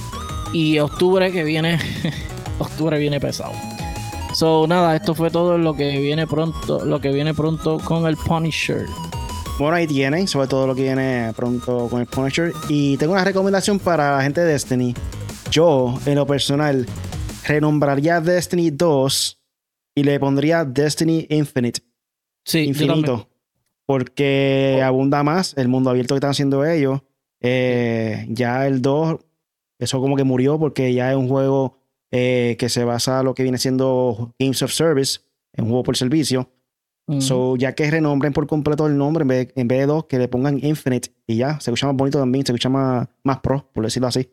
Y 0.53 0.79
octubre 0.79 1.29
que 1.31 1.43
viene, 1.43 1.77
octubre 2.59 2.99
viene 2.99 3.19
pesado. 3.19 3.53
So, 4.33 4.67
nada, 4.67 4.95
esto 4.95 5.15
fue 5.15 5.31
todo 5.31 5.57
lo 5.57 5.73
que 5.73 5.99
viene 5.99 6.27
pronto, 6.27 6.85
lo 6.85 7.01
que 7.01 7.11
viene 7.11 7.33
pronto 7.33 7.79
con 7.79 8.05
el 8.05 8.15
Punisher. 8.15 8.85
Bueno, 9.57 9.75
ahí 9.75 9.87
tienen, 9.87 10.27
sobre 10.27 10.47
todo 10.47 10.67
lo 10.67 10.75
que 10.75 10.83
viene 10.83 11.33
pronto 11.35 11.89
con 11.89 11.99
el 11.99 12.07
Punisher. 12.07 12.53
Y 12.69 12.95
tengo 12.97 13.13
una 13.13 13.25
recomendación 13.25 13.79
para 13.79 14.15
la 14.15 14.23
gente 14.23 14.41
de 14.41 14.53
Destiny. 14.53 14.93
Yo, 15.51 15.99
en 16.05 16.15
lo 16.15 16.25
personal, 16.25 16.85
renombraría 17.45 18.21
Destiny 18.21 18.69
2 18.69 19.39
y 19.95 20.03
le 20.03 20.19
pondría 20.19 20.63
Destiny 20.63 21.25
Infinite. 21.29 21.81
Sí, 22.45 22.59
infinito. 22.59 23.27
Porque 23.85 24.81
abunda 24.83 25.23
más 25.23 25.55
el 25.57 25.67
mundo 25.67 25.89
abierto 25.89 26.13
que 26.13 26.19
están 26.19 26.31
haciendo 26.31 26.63
ellos. 26.63 27.01
Eh, 27.41 28.27
ya 28.29 28.67
el 28.67 28.81
2, 28.81 29.17
eso 29.79 29.99
como 29.99 30.15
que 30.15 30.23
murió 30.23 30.59
porque 30.59 30.93
ya 30.93 31.11
es 31.11 31.17
un 31.17 31.27
juego 31.27 31.78
eh, 32.11 32.55
que 32.59 32.69
se 32.69 32.83
basa 32.83 33.19
en 33.19 33.25
lo 33.25 33.33
que 33.33 33.43
viene 33.43 33.57
siendo 33.57 34.33
Games 34.39 34.61
of 34.61 34.71
Service, 34.71 35.19
un 35.57 35.65
juego 35.65 35.83
por 35.83 35.97
servicio. 35.97 36.49
So, 37.21 37.55
ya 37.55 37.73
que 37.73 37.89
renombren 37.89 38.33
por 38.33 38.45
completo 38.45 38.85
el 38.85 38.95
nombre, 38.95 39.23
en 39.23 39.27
vez, 39.27 39.47
en 39.55 39.67
vez 39.67 39.79
de 39.79 39.85
dos, 39.87 40.05
que 40.05 40.19
le 40.19 40.27
pongan 40.27 40.63
Infinite 40.63 41.09
y 41.25 41.37
ya, 41.37 41.59
se 41.59 41.71
escucha 41.71 41.87
más 41.87 41.95
bonito 41.95 42.19
también, 42.19 42.45
se 42.45 42.51
escucha 42.51 42.69
más, 42.69 43.07
más 43.23 43.39
pro, 43.39 43.67
por 43.73 43.83
decirlo 43.83 44.07
así. 44.07 44.29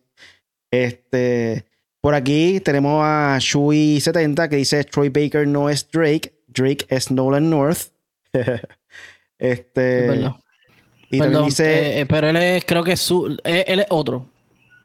Este, 0.71 1.65
por 2.03 2.15
aquí 2.15 2.61
tenemos 2.61 3.03
a 3.03 3.39
Shui70 3.39 4.49
que 4.49 4.57
dice 4.57 4.85
Troy 4.85 5.09
Baker 5.09 5.49
no 5.49 5.71
es 5.71 5.91
Drake, 5.91 6.35
Drake 6.47 6.87
es 6.89 7.11
Nolan 7.11 7.51
North. 7.51 7.89
este. 9.39 10.31
Y 11.11 11.19
también 11.19 11.45
dice. 11.47 11.65
Eh, 11.65 12.01
eh, 12.01 12.07
pero 12.07 12.29
él 12.29 12.37
es, 12.37 12.65
creo 12.65 12.85
que 12.85 12.93
es 12.93 13.01
su, 13.01 13.27
él, 13.43 13.81
es 13.81 13.87
otro. 13.89 14.29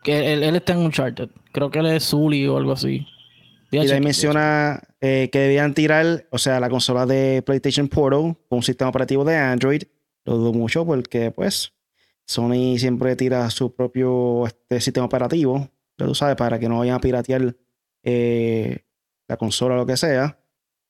Que 0.03 0.33
él, 0.33 0.43
él, 0.43 0.55
está 0.55 0.73
en 0.73 0.79
Uncharted. 0.79 1.29
Creo 1.51 1.69
que 1.69 1.79
él 1.79 1.87
es 1.87 2.09
Zully 2.09 2.47
o 2.47 2.57
algo 2.57 2.71
así. 2.71 3.05
Y 3.71 3.77
ahí 3.77 4.01
menciona 4.01 4.81
eh, 4.99 5.29
que 5.31 5.39
debían 5.39 5.73
tirar, 5.73 6.25
o 6.29 6.37
sea, 6.37 6.59
la 6.59 6.69
consola 6.69 7.05
de 7.05 7.41
PlayStation 7.41 7.87
Portal 7.87 8.35
con 8.49 8.57
un 8.57 8.63
sistema 8.63 8.89
operativo 8.89 9.23
de 9.23 9.37
Android. 9.37 9.83
Lo 10.25 10.37
dudo 10.37 10.53
mucho 10.53 10.85
porque, 10.85 11.31
pues, 11.31 11.73
Sony 12.25 12.77
siempre 12.77 13.15
tira 13.15 13.49
su 13.49 13.73
propio 13.73 14.45
este, 14.45 14.81
sistema 14.81 15.05
operativo, 15.05 15.69
ya 15.97 16.05
tú 16.05 16.15
sabes, 16.15 16.35
para 16.35 16.59
que 16.59 16.67
no 16.67 16.79
vayan 16.79 16.95
a 16.95 16.99
piratear 16.99 17.55
eh, 18.03 18.79
la 19.27 19.37
consola 19.37 19.75
o 19.75 19.77
lo 19.77 19.85
que 19.85 19.95
sea. 19.95 20.37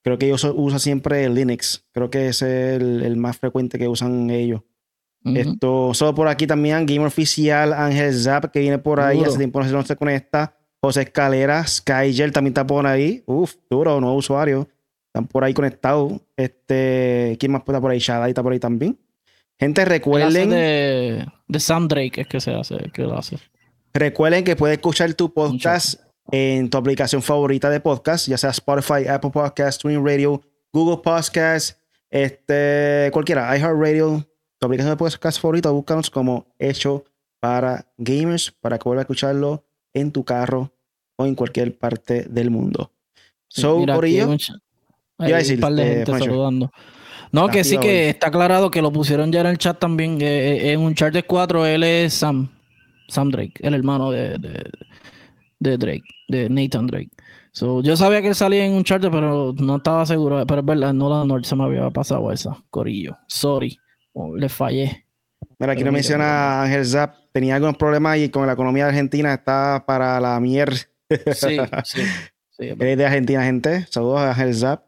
Creo 0.04 0.18
que 0.18 0.26
ellos 0.26 0.44
usan 0.44 0.80
siempre 0.80 1.30
Linux. 1.30 1.86
Creo 1.92 2.10
que 2.10 2.30
ese 2.30 2.76
es 2.76 2.82
el, 2.82 3.16
más 3.18 3.38
frecuente 3.38 3.78
que 3.78 3.88
usan 3.88 4.32
ellos. 4.32 4.62
Esto, 5.24 5.94
solo 5.94 6.16
por 6.16 6.28
aquí 6.28 6.48
también, 6.48 6.86
Gamer 6.86 7.08
Oficial, 7.08 7.74
Ángel 7.74 8.14
Zap, 8.14 8.46
que 8.52 8.60
viene 8.60 8.80
por 8.80 9.00
ahí, 9.00 9.24
hace 9.24 9.38
tiempo 9.38 9.62
no 9.62 9.84
se 9.84 9.96
conecta. 9.96 10.56
José 10.84 11.04
Escalera, 11.04 11.66
Skyger 11.66 12.32
también 12.32 12.52
está 12.52 12.66
por 12.66 12.88
ahí. 12.88 13.24
Uf, 13.28 13.54
duro, 13.70 14.02
nuevo 14.02 14.16
usuario. 14.16 14.68
Están 15.08 15.28
por 15.28 15.44
ahí 15.44 15.54
conectados. 15.54 16.14
Este, 16.36 17.38
¿quién 17.40 17.52
más 17.52 17.62
estar 17.62 17.80
por 17.80 17.92
ahí? 17.92 18.00
Shadai 18.00 18.32
está 18.32 18.42
por 18.42 18.52
ahí 18.52 18.60
también. 18.60 18.98
Gente, 19.60 19.86
recuerden. 19.86 20.50
De, 20.50 21.28
de, 21.48 21.60
Sam 21.60 21.88
Drake 21.88 22.22
es 22.22 22.28
que 22.28 22.42
se 22.42 22.52
hace, 22.56 22.78
que 22.92 23.04
lo 23.04 23.16
hace. 23.16 23.38
Recuerden 23.94 24.44
que 24.44 24.56
puedes 24.56 24.78
escuchar 24.78 25.14
tu 25.14 25.32
podcast 25.32 26.02
en 26.32 26.70
tu 26.70 26.78
aplicación 26.78 27.22
favorita 27.22 27.70
de 27.70 27.80
podcast, 27.80 28.28
ya 28.28 28.38
sea 28.38 28.50
Spotify, 28.50 29.08
Apple 29.08 29.30
Podcasts, 29.32 29.80
Twin 29.80 30.04
Radio, 30.04 30.42
Google 30.74 31.02
Podcasts, 31.04 31.78
este, 32.10 33.10
cualquiera, 33.12 33.56
iHeartRadio, 33.56 34.26
tu 34.62 34.68
aplicación 34.68 34.94
de 34.94 34.98
podcast 34.98 35.42
favorita, 35.42 35.72
búscanos 35.72 36.12
como 36.12 36.46
hecho 36.60 37.04
para 37.40 37.88
gamers, 37.98 38.52
para 38.52 38.78
que 38.78 38.84
vuelva 38.84 39.02
a 39.02 39.06
escucharlo 39.06 39.64
en 39.92 40.12
tu 40.12 40.24
carro 40.24 40.72
o 41.16 41.26
en 41.26 41.34
cualquier 41.34 41.76
parte 41.80 42.26
del 42.30 42.52
mundo. 42.52 42.92
So, 43.48 43.84
por 43.84 44.06
ello, 44.06 44.36
hay 45.18 45.54
un 45.54 45.60
par 45.60 45.74
de 45.74 45.84
gente 45.84 46.12
saludando. 46.12 46.72
No, 47.32 47.48
que 47.48 47.64
sí 47.64 47.80
que 47.80 48.10
está 48.10 48.28
aclarado 48.28 48.70
que 48.70 48.84
lo 48.84 48.92
pusieron 48.92 49.32
ya 49.32 49.42
en 49.42 49.48
el 49.48 49.58
chat 49.58 49.80
también. 49.80 50.22
Eh, 50.22 50.58
eh, 50.58 50.74
en 50.74 50.82
un 50.82 50.94
chat 50.94 51.12
de 51.12 51.24
4, 51.24 51.66
él 51.66 51.84
es 51.84 52.14
Sam. 52.14 52.48
Sam 53.08 53.32
Drake, 53.32 53.54
el 53.62 53.74
hermano 53.74 54.12
de, 54.12 54.38
de, 55.60 55.78
Drake, 55.78 56.04
de 56.28 56.50
Nathan 56.52 56.86
Drake. 56.86 57.10
So, 57.52 57.82
yo 57.82 57.98
sabía 57.98 58.22
que 58.22 58.28
él 58.28 58.36
salía 58.36 58.64
en 58.64 58.74
un 58.74 58.84
chat, 58.84 59.02
pero 59.02 59.56
no 59.58 59.78
estaba 59.78 60.06
seguro. 60.06 60.46
Pero 60.46 60.60
es 60.60 60.66
verdad, 60.68 60.94
no 60.94 61.10
la 61.10 61.26
noche 61.26 61.50
se 61.50 61.56
me 61.56 61.64
había 61.64 61.90
pasado 61.90 62.32
esa, 62.32 62.64
Corillo. 62.70 63.18
Sorry, 63.28 63.81
le 64.14 64.50
fallé. 64.50 65.06
Mira, 65.60 65.74
aquí 65.74 65.84
no 65.84 65.92
menciona 65.92 66.64
Ángel 66.64 66.86
Zap 66.86 67.16
tenía 67.32 67.56
algunos 67.56 67.78
problemas 67.78 68.18
y 68.18 68.30
con 68.30 68.46
la 68.46 68.54
economía 68.54 68.88
Argentina 68.88 69.34
está 69.34 69.84
para 69.86 70.20
la 70.20 70.40
mierda. 70.40 70.78
Sí, 71.34 71.58
sí. 71.84 72.02
sí 72.50 72.66
de 72.76 73.06
Argentina, 73.06 73.44
gente. 73.44 73.86
Saludos 73.90 74.20
a 74.20 74.30
Ángel 74.32 74.56
Zap. 74.56 74.84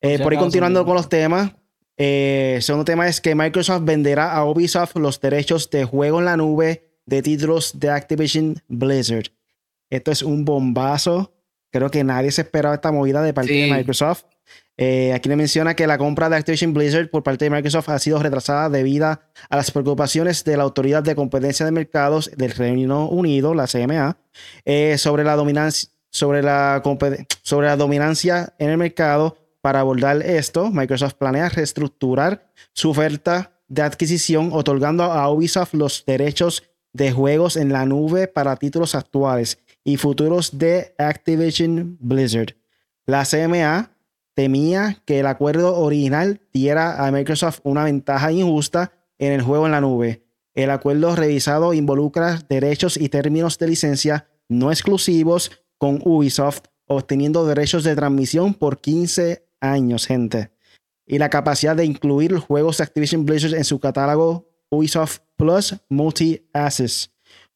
Eh, 0.00 0.18
por 0.18 0.32
ahí 0.32 0.38
continuando 0.38 0.84
con 0.84 0.94
los 0.94 1.08
temas. 1.08 1.52
Eh, 1.96 2.54
el 2.56 2.62
segundo 2.62 2.84
tema 2.84 3.06
es 3.06 3.20
que 3.20 3.34
Microsoft 3.34 3.84
venderá 3.84 4.32
a 4.32 4.44
Ubisoft 4.44 4.96
los 4.96 5.20
derechos 5.20 5.70
de 5.70 5.84
juego 5.84 6.18
en 6.18 6.24
la 6.24 6.36
nube 6.36 6.90
de 7.06 7.22
títulos 7.22 7.78
de 7.78 7.90
Activision 7.90 8.56
Blizzard. 8.68 9.30
Esto 9.90 10.10
es 10.10 10.22
un 10.22 10.44
bombazo. 10.44 11.33
Creo 11.74 11.90
que 11.90 12.04
nadie 12.04 12.30
se 12.30 12.42
esperaba 12.42 12.76
esta 12.76 12.92
movida 12.92 13.20
de 13.20 13.34
parte 13.34 13.52
de 13.52 13.68
Microsoft. 13.68 14.26
Eh, 14.76 15.12
aquí 15.12 15.28
le 15.28 15.34
menciona 15.34 15.74
que 15.74 15.88
la 15.88 15.98
compra 15.98 16.28
de 16.28 16.36
Activision 16.36 16.72
Blizzard 16.72 17.10
por 17.10 17.24
parte 17.24 17.46
de 17.46 17.50
Microsoft 17.50 17.88
ha 17.88 17.98
sido 17.98 18.22
retrasada 18.22 18.70
debido 18.70 19.06
a 19.06 19.20
las 19.50 19.72
preocupaciones 19.72 20.44
de 20.44 20.56
la 20.56 20.62
Autoridad 20.62 21.02
de 21.02 21.16
Competencia 21.16 21.66
de 21.66 21.72
Mercados 21.72 22.30
del 22.36 22.52
Reino 22.52 23.08
Unido, 23.08 23.54
la 23.54 23.66
CMA, 23.66 24.16
eh, 24.64 24.98
sobre, 24.98 25.24
la 25.24 25.34
dominancia, 25.34 25.90
sobre, 26.10 26.42
la 26.42 26.80
sobre 27.42 27.66
la 27.66 27.76
dominancia 27.76 28.54
en 28.60 28.70
el 28.70 28.78
mercado. 28.78 29.36
Para 29.60 29.80
abordar 29.80 30.22
esto, 30.22 30.70
Microsoft 30.70 31.14
planea 31.14 31.48
reestructurar 31.48 32.52
su 32.72 32.90
oferta 32.90 33.50
de 33.66 33.82
adquisición, 33.82 34.50
otorgando 34.52 35.02
a 35.02 35.28
Ubisoft 35.28 35.74
los 35.74 36.04
derechos 36.06 36.62
de 36.92 37.10
juegos 37.10 37.56
en 37.56 37.72
la 37.72 37.84
nube 37.84 38.28
para 38.28 38.54
títulos 38.54 38.94
actuales 38.94 39.58
y 39.84 39.98
futuros 39.98 40.58
de 40.58 40.94
Activision 40.98 41.98
Blizzard. 42.00 42.56
La 43.06 43.24
CMA 43.24 43.90
temía 44.34 45.02
que 45.04 45.20
el 45.20 45.26
acuerdo 45.26 45.76
original 45.76 46.40
diera 46.52 47.06
a 47.06 47.12
Microsoft 47.12 47.60
una 47.62 47.84
ventaja 47.84 48.32
injusta 48.32 48.92
en 49.18 49.32
el 49.32 49.42
juego 49.42 49.66
en 49.66 49.72
la 49.72 49.80
nube. 49.80 50.24
El 50.54 50.70
acuerdo 50.70 51.14
revisado 51.14 51.74
involucra 51.74 52.40
derechos 52.48 52.96
y 52.96 53.08
términos 53.08 53.58
de 53.58 53.68
licencia 53.68 54.28
no 54.48 54.70
exclusivos 54.70 55.50
con 55.78 56.00
Ubisoft, 56.04 56.62
obteniendo 56.86 57.46
derechos 57.46 57.84
de 57.84 57.94
transmisión 57.94 58.54
por 58.54 58.80
15 58.80 59.46
años, 59.60 60.06
gente. 60.06 60.50
Y 61.06 61.18
la 61.18 61.28
capacidad 61.28 61.76
de 61.76 61.84
incluir 61.84 62.36
juegos 62.38 62.78
de 62.78 62.84
Activision 62.84 63.26
Blizzard 63.26 63.54
en 63.54 63.64
su 63.64 63.78
catálogo 63.78 64.48
Ubisoft 64.70 65.18
Plus 65.36 65.76
Multi 65.88 66.48
Access. 66.52 67.13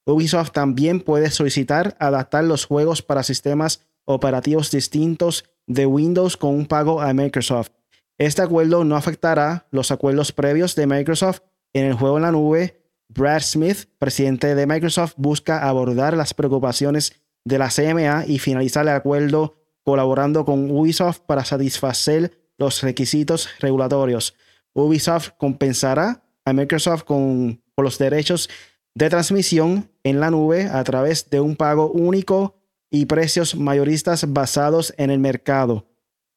Ubisoft 0.08 0.52
también 0.52 1.00
puede 1.00 1.30
solicitar 1.30 1.96
adaptar 2.00 2.44
los 2.44 2.64
juegos 2.64 3.02
para 3.02 3.22
sistemas 3.22 3.86
operativos 4.06 4.70
distintos 4.70 5.44
de 5.66 5.84
Windows 5.84 6.38
con 6.38 6.54
un 6.54 6.66
pago 6.66 7.02
a 7.02 7.12
Microsoft. 7.12 7.70
Este 8.16 8.40
acuerdo 8.40 8.84
no 8.84 8.96
afectará 8.96 9.66
los 9.70 9.90
acuerdos 9.90 10.32
previos 10.32 10.74
de 10.74 10.86
Microsoft 10.86 11.40
en 11.74 11.84
el 11.84 11.92
juego 11.94 12.16
en 12.16 12.22
la 12.22 12.32
nube 12.32 12.78
Brad 13.08 13.40
Smith, 13.40 13.88
presidente 13.98 14.54
de 14.54 14.66
Microsoft, 14.66 15.14
busca 15.16 15.66
abordar 15.68 16.16
las 16.16 16.34
preocupaciones 16.34 17.14
de 17.44 17.58
la 17.58 17.68
CMA 17.68 18.24
y 18.26 18.38
finalizar 18.38 18.82
el 18.82 18.94
acuerdo 18.94 19.56
colaborando 19.82 20.44
con 20.44 20.70
Ubisoft 20.70 21.20
para 21.20 21.44
satisfacer 21.44 22.50
los 22.58 22.82
requisitos 22.82 23.48
regulatorios. 23.60 24.34
Ubisoft 24.74 25.30
compensará 25.38 26.24
a 26.44 26.52
Microsoft 26.52 27.04
con, 27.04 27.62
por 27.74 27.84
los 27.84 27.98
derechos 27.98 28.50
de 28.94 29.10
transmisión 29.10 29.90
en 30.02 30.20
la 30.20 30.30
nube 30.30 30.68
a 30.68 30.82
través 30.84 31.30
de 31.30 31.40
un 31.40 31.56
pago 31.56 31.90
único 31.90 32.56
y 32.90 33.06
precios 33.06 33.54
mayoristas 33.54 34.32
basados 34.32 34.94
en 34.96 35.10
el 35.10 35.18
mercado, 35.18 35.86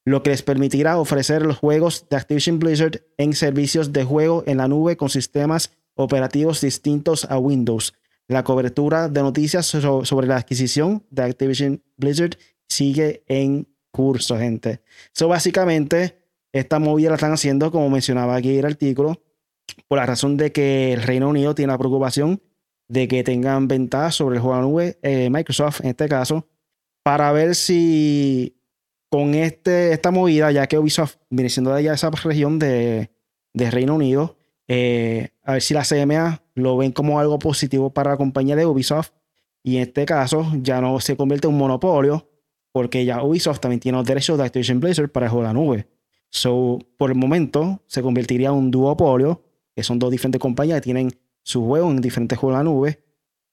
lo 0.05 0.23
que 0.23 0.31
les 0.31 0.43
permitirá 0.43 0.97
ofrecer 0.97 1.45
los 1.45 1.57
juegos 1.57 2.07
de 2.09 2.17
Activision 2.17 2.59
Blizzard 2.59 3.01
en 3.17 3.33
servicios 3.33 3.93
de 3.93 4.03
juego 4.03 4.43
en 4.47 4.57
la 4.57 4.67
nube 4.67 4.97
con 4.97 5.09
sistemas 5.09 5.71
operativos 5.95 6.61
distintos 6.61 7.25
a 7.25 7.37
Windows. 7.37 7.93
La 8.27 8.43
cobertura 8.43 9.09
de 9.09 9.21
noticias 9.21 9.65
sobre 9.65 10.27
la 10.27 10.37
adquisición 10.37 11.03
de 11.09 11.23
Activision 11.23 11.83
Blizzard 11.97 12.37
sigue 12.67 13.23
en 13.27 13.67
curso, 13.91 14.37
gente. 14.37 14.81
So, 15.13 15.27
básicamente, 15.27 16.17
esta 16.53 16.79
movida 16.79 17.09
la 17.09 17.15
están 17.15 17.33
haciendo, 17.33 17.71
como 17.71 17.89
mencionaba 17.89 18.35
aquí 18.35 18.57
el 18.57 18.65
artículo, 18.65 19.21
por 19.87 19.97
la 19.97 20.05
razón 20.05 20.37
de 20.37 20.51
que 20.51 20.93
el 20.93 21.01
Reino 21.01 21.29
Unido 21.29 21.55
tiene 21.55 21.71
la 21.71 21.77
preocupación 21.77 22.41
de 22.87 23.07
que 23.07 23.23
tengan 23.23 23.67
ventaja 23.67 24.11
sobre 24.11 24.35
el 24.35 24.41
juego 24.41 24.57
de 24.57 24.61
nube, 24.63 24.99
eh, 25.01 25.29
Microsoft 25.29 25.81
en 25.81 25.91
este 25.91 26.09
caso, 26.09 26.47
para 27.03 27.31
ver 27.31 27.55
si 27.55 28.57
con 29.09 29.33
este, 29.35 29.91
esta 29.91 30.11
movida, 30.11 30.51
ya 30.51 30.67
que 30.67 30.77
Ubisoft 30.77 31.17
viene 31.29 31.49
siendo 31.49 31.71
de 31.71 31.79
allá 31.79 31.93
esa 31.93 32.09
región 32.09 32.59
de, 32.59 33.09
Reino 33.53 33.95
Unido, 33.95 34.37
eh, 34.67 35.29
a 35.43 35.53
ver 35.53 35.61
si 35.61 35.73
la 35.73 35.83
CMA 35.83 36.41
lo 36.55 36.77
ven 36.77 36.91
como 36.91 37.19
algo 37.19 37.37
positivo 37.39 37.93
para 37.93 38.11
la 38.11 38.17
compañía 38.17 38.55
de 38.55 38.65
Ubisoft 38.65 39.11
y 39.63 39.77
en 39.77 39.83
este 39.83 40.05
caso 40.05 40.49
ya 40.61 40.79
no 40.79 40.99
se 41.01 41.17
convierte 41.17 41.47
en 41.47 41.53
un 41.53 41.59
monopolio 41.59 42.29
porque 42.71 43.03
ya 43.03 43.21
Ubisoft 43.21 43.59
también 43.59 43.81
tiene 43.81 43.97
los 43.97 44.07
derechos 44.07 44.37
de 44.37 44.45
Activision 44.45 44.79
Blizzard 44.79 45.09
para 45.09 45.25
el 45.25 45.31
juego 45.31 45.43
de 45.43 45.53
la 45.53 45.53
nube. 45.53 45.87
So, 46.29 46.79
por 46.97 47.11
el 47.11 47.17
momento 47.17 47.81
se 47.87 48.01
convertiría 48.01 48.47
en 48.47 48.55
un 48.55 48.71
duopolio, 48.71 49.41
que 49.75 49.83
son 49.83 49.99
dos 49.99 50.11
diferentes 50.11 50.39
compañías 50.39 50.77
que 50.77 50.85
tienen 50.85 51.11
su 51.43 51.65
juego 51.65 51.89
en 51.89 52.01
diferentes 52.01 52.37
juegos 52.37 52.59
de 52.59 52.63
la 52.63 52.69
nube. 52.69 53.03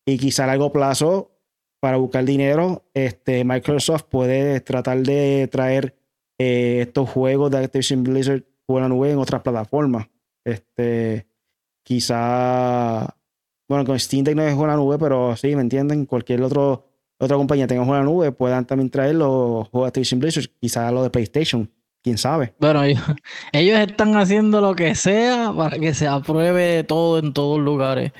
Y 0.07 0.18
quizá 0.18 0.44
a 0.44 0.48
largo 0.48 0.72
plazo, 0.72 1.38
para 1.81 1.96
buscar 1.96 2.24
dinero, 2.24 2.85
este, 2.94 3.44
Microsoft 3.44 4.04
puede 4.04 4.61
tratar 4.61 4.98
de 4.98 5.48
traer 5.48 5.94
eh, 6.38 6.81
estos 6.83 7.09
juegos 7.11 7.50
de 7.50 7.59
Activision 7.59 8.02
Blizzard 8.02 8.44
de 8.66 8.81
la 8.81 8.88
nube 8.88 9.11
en 9.11 9.18
otras 9.18 9.42
plataformas. 9.42 10.09
Este, 10.44 11.26
quizá, 11.83 13.16
bueno, 13.68 13.85
con 13.85 13.98
Steam 13.98 14.24
Deck 14.24 14.37
no 14.37 14.42
es 14.42 14.54
juego 14.54 14.64
de 14.64 14.68
la 14.68 14.76
nube, 14.76 14.98
pero 14.98 15.37
sí, 15.37 15.54
¿me 15.54 15.62
entienden? 15.62 16.07
Cualquier 16.07 16.42
otro, 16.42 16.87
otra 17.18 17.37
compañía 17.37 17.66
tenga 17.66 17.85
juego 17.85 17.94
de 17.94 18.04
la 18.04 18.11
nube, 18.11 18.33
puedan 18.33 18.66
también 18.66 18.90
traer 18.90 19.14
los 19.16 19.68
juegos 19.68 19.87
de 19.87 19.88
Activision 19.88 20.20
Blizzard, 20.20 20.50
quizá 20.61 20.90
los 20.90 21.02
de 21.02 21.11
PlayStation 21.11 21.70
sabe. 22.16 22.54
Bueno, 22.58 22.82
ellos, 23.52 23.78
están 23.78 24.16
haciendo 24.16 24.60
lo 24.60 24.74
que 24.74 24.94
sea 24.94 25.52
para 25.56 25.78
que 25.78 25.92
se 25.94 26.06
apruebe 26.06 26.84
todo 26.84 27.18
en 27.18 27.32
todos 27.32 27.60
lugares. 27.60 28.12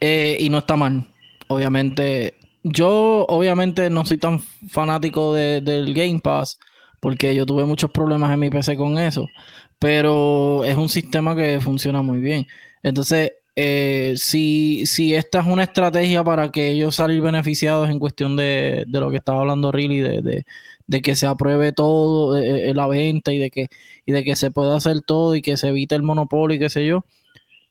Eh, 0.00 0.36
y 0.40 0.50
no 0.50 0.58
está 0.58 0.76
mal. 0.76 1.06
Obviamente, 1.48 2.34
yo 2.62 3.26
obviamente 3.28 3.90
no 3.90 4.04
soy 4.04 4.18
tan 4.18 4.40
fanático 4.68 5.34
del 5.34 5.94
Game 5.94 6.20
Pass 6.20 6.58
porque 7.00 7.34
yo 7.34 7.44
tuve 7.44 7.64
muchos 7.64 7.90
problemas 7.90 8.32
en 8.32 8.40
mi 8.40 8.50
PC 8.50 8.76
con 8.76 8.98
eso. 8.98 9.26
Pero 9.78 10.64
es 10.64 10.76
un 10.76 10.88
sistema 10.88 11.34
que 11.36 11.60
funciona 11.60 12.02
muy 12.02 12.20
bien. 12.20 12.46
Entonces, 12.82 13.32
eh, 13.56 14.14
si, 14.16 14.86
si 14.86 15.14
esta 15.14 15.40
es 15.40 15.46
una 15.46 15.64
estrategia 15.64 16.24
para 16.24 16.50
que 16.50 16.70
ellos 16.70 16.96
salir 16.96 17.20
beneficiados 17.20 17.88
en 17.90 17.98
cuestión 17.98 18.36
de, 18.36 18.84
lo 18.88 19.10
que 19.10 19.18
estaba 19.18 19.40
hablando 19.40 19.70
Riley, 19.70 20.00
de, 20.00 20.22
de 20.22 20.46
que 21.02 21.16
se 21.16 21.26
apruebe 21.26 21.72
todo 21.72 22.36
eh, 22.38 22.70
eh, 22.70 22.74
la 22.74 22.86
venta 22.86 23.32
y 23.32 23.38
de 23.38 23.50
que 23.50 23.68
y 24.06 24.12
de 24.12 24.24
que 24.24 24.36
se 24.36 24.50
pueda 24.50 24.76
hacer 24.76 25.00
todo 25.02 25.34
y 25.34 25.42
que 25.42 25.56
se 25.56 25.68
evite 25.68 25.94
el 25.94 26.02
monopolio 26.02 26.56
y 26.56 26.58
qué 26.58 26.70
sé 26.70 26.86
yo, 26.86 27.04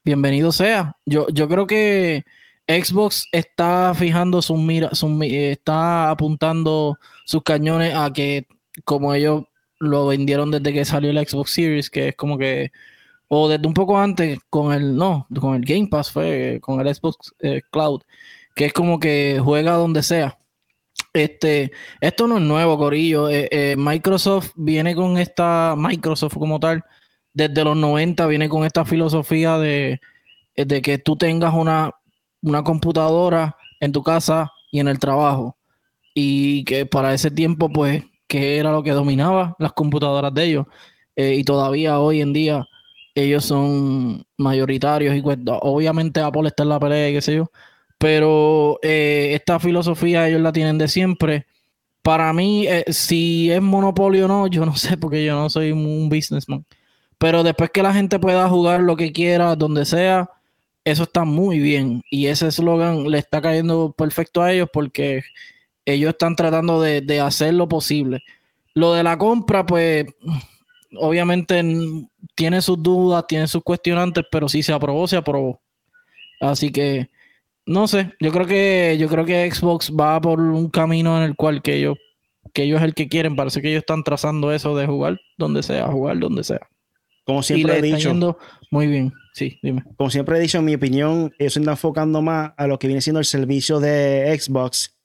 bienvenido 0.04 0.52
sea. 0.52 0.97
Yo, 1.06 1.28
yo 1.30 1.47
creo 1.47 1.67
que 1.67 2.23
Xbox 2.67 3.28
está 3.32 3.93
fijando 3.95 4.41
sus 4.41 4.60
mira, 4.60 4.89
está 5.21 6.10
apuntando 6.10 6.97
sus 7.26 7.43
cañones 7.43 7.93
a 7.95 8.12
que 8.13 8.47
como 8.86 9.13
ellos 9.13 9.43
lo 9.80 10.08
vendieron 10.08 10.52
desde 10.52 10.73
que 10.73 10.86
salió 10.86 11.12
el 11.12 11.28
Xbox 11.28 11.52
Series, 11.52 11.89
que 11.89 12.10
es 12.10 12.15
como 12.15 12.38
que 12.38 12.71
o 13.28 13.49
desde 13.49 13.67
un 13.67 13.73
poco 13.73 13.99
antes 13.99 14.39
con 14.49 14.73
el 14.73 14.95
no, 14.95 15.28
con 15.39 15.56
el 15.56 15.65
Game 15.65 15.88
Pass 15.89 16.12
fue 16.12 16.60
con 16.62 16.80
el 16.80 16.93
Xbox 16.93 17.34
eh, 17.39 17.62
Cloud, 17.71 18.02
que 18.56 18.65
es 18.65 18.73
como 18.73 18.99
que 18.99 19.39
juega 19.43 19.73
donde 19.73 20.04
sea. 20.04 20.38
Este, 21.13 21.71
esto 22.02 22.28
no 22.28 22.38
es 22.38 22.43
nuevo, 22.43 22.78
Corillo. 22.78 23.30
Eh, 23.30 23.47
eh, 23.52 23.76
Microsoft 23.78 24.52
viene 24.56 24.95
con 24.95 25.17
esta, 25.17 25.76
Microsoft 25.78 26.38
como 26.38 26.60
tal, 26.60 26.84
desde 27.34 27.63
los 27.63 27.78
90 27.78 28.26
viene 28.28 28.49
con 28.49 28.65
esta 28.65 28.84
filosofía 28.84 29.58
de, 29.60 30.02
eh, 30.56 30.65
de 30.65 30.82
que 30.82 30.97
tú 30.97 31.15
tengas 31.15 31.54
una, 31.54 31.91
una 32.41 32.63
computadora 32.63 33.56
en 33.80 33.91
tu 33.91 34.04
casa 34.04 34.52
y 34.71 34.80
en 34.80 34.88
el 34.88 34.99
trabajo. 34.99 35.58
Y 36.15 36.63
que 36.65 36.86
para 36.86 37.13
ese 37.13 37.32
tiempo, 37.32 37.69
pues, 37.69 38.04
que 38.28 38.58
era 38.58 38.71
lo 38.71 38.84
que 38.84 38.91
dominaba 38.91 39.56
las 39.60 39.73
computadoras 39.73 40.34
de 40.34 40.43
ellos. 40.45 40.65
y 41.15 41.43
todavía 41.43 41.99
hoy 41.99 42.21
en 42.21 42.34
día 42.34 42.67
ellos 43.15 43.45
son 43.45 44.26
mayoritarios 44.38 45.15
y 45.15 45.21
pues, 45.21 45.38
obviamente 45.62 46.21
Apple 46.21 46.47
está 46.47 46.63
en 46.63 46.69
la 46.69 46.80
pelea 46.80 47.10
y 47.10 47.13
qué 47.13 47.21
sé 47.21 47.36
yo 47.36 47.52
pero 48.04 48.80
eh, 48.82 49.30
esta 49.34 49.62
filosofía 49.62 50.28
ellos 50.28 50.42
la 50.42 50.52
tienen 50.52 50.78
de 50.78 50.89
siempre. 50.89 51.48
Para 52.02 52.34
mí, 52.34 52.68
eh, 52.68 52.84
si 52.92 53.50
es 53.50 53.62
monopolio 53.62 54.26
o 54.26 54.28
no, 54.28 54.48
yo 54.50 54.66
no 54.66 54.76
sé, 54.76 54.98
porque 54.98 55.24
yo 55.24 55.36
no 55.36 55.50
soy 55.50 55.72
un 55.72 56.10
businessman. 56.10 56.66
Pero 57.18 57.44
después 57.44 57.70
que 57.72 57.82
la 57.82 57.94
gente 57.94 58.20
pueda 58.20 58.50
jugar 58.50 58.82
lo 58.82 58.98
que 58.98 59.13
quiera, 59.13 59.56
donde 59.56 59.86
sea, 59.86 60.30
eso 60.84 61.04
está 61.04 61.24
muy 61.24 61.60
bien. 61.60 62.04
Y 62.12 62.28
ese 62.28 62.50
eslogan 62.50 63.10
le 63.10 63.20
está 63.20 63.42
cayendo 63.42 63.94
perfecto 63.94 64.42
a 64.42 64.52
ellos 64.52 64.68
porque 64.74 65.24
ellos 65.86 66.10
están 66.10 66.36
tratando 66.36 66.82
de, 66.82 67.00
de 67.00 67.22
hacer 67.22 67.54
lo 67.54 67.70
posible. 67.70 68.22
Lo 68.74 68.94
de 68.94 69.04
la 69.04 69.18
compra, 69.18 69.66
pues, 69.66 70.08
obviamente 70.98 71.63
tiene 72.36 72.62
sus 72.62 72.84
dudas, 72.84 73.24
tiene 73.30 73.48
sus 73.48 73.63
cuestionantes, 73.63 74.26
pero 74.30 74.50
si 74.50 74.62
se 74.62 74.74
aprobó, 74.74 75.08
se 75.08 75.16
aprobó. 75.16 75.62
Así 76.42 76.70
que 76.70 77.12
no 77.65 77.88
sé, 77.88 78.13
yo 78.19 78.32
creo 78.32 78.45
que 78.45 78.97
yo 78.99 79.08
creo 79.08 79.26
que 79.26 79.49
Xbox 79.49 79.91
va 79.91 80.19
por 80.19 80.39
un 80.39 80.69
camino 80.69 81.17
en 81.17 81.23
el 81.23 81.36
cual 81.36 81.62
que 81.62 81.76
ellos 81.76 81.97
que 82.54 82.63
ellos 82.63 82.80
es 82.80 82.86
el 82.86 82.93
que 82.93 83.08
quieren, 83.08 83.36
parece 83.36 83.62
que 83.62 83.69
ellos 83.69 83.82
están 83.82 84.04
trazando 84.04 84.52
eso 84.52 84.76
de 84.76 84.86
jugar 84.86 85.19
donde 85.38 85.63
sea, 85.63 85.88
jugar 85.88 86.19
donde 86.19 86.43
sea. 86.43 86.60
Como 87.26 87.41
siempre 87.41 87.78
he 87.78 87.82
dicho, 87.82 88.38
muy 88.69 88.88
bien. 88.88 89.13
Sí, 89.34 89.60
dime. 89.63 89.84
Como 89.95 90.10
siempre 90.10 90.38
he 90.38 90.41
dicho, 90.41 90.58
en 90.58 90.65
mi 90.65 90.76
opinión, 90.76 91.34
ellos 91.39 91.54
se 91.54 91.60
están 91.60 91.73
enfocando 91.73 92.21
más 92.21 92.52
a 92.58 92.67
lo 92.67 92.78
que 92.78 92.88
viene 92.88 93.02
siendo 93.02 93.19
el 93.19 93.26
servicio 93.26 93.80
de 93.80 94.38
Xbox 94.38 94.97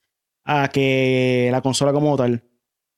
a 0.45 0.69
que 0.69 1.49
la 1.53 1.61
consola 1.61 1.93
como 1.93 2.17
tal. 2.17 2.43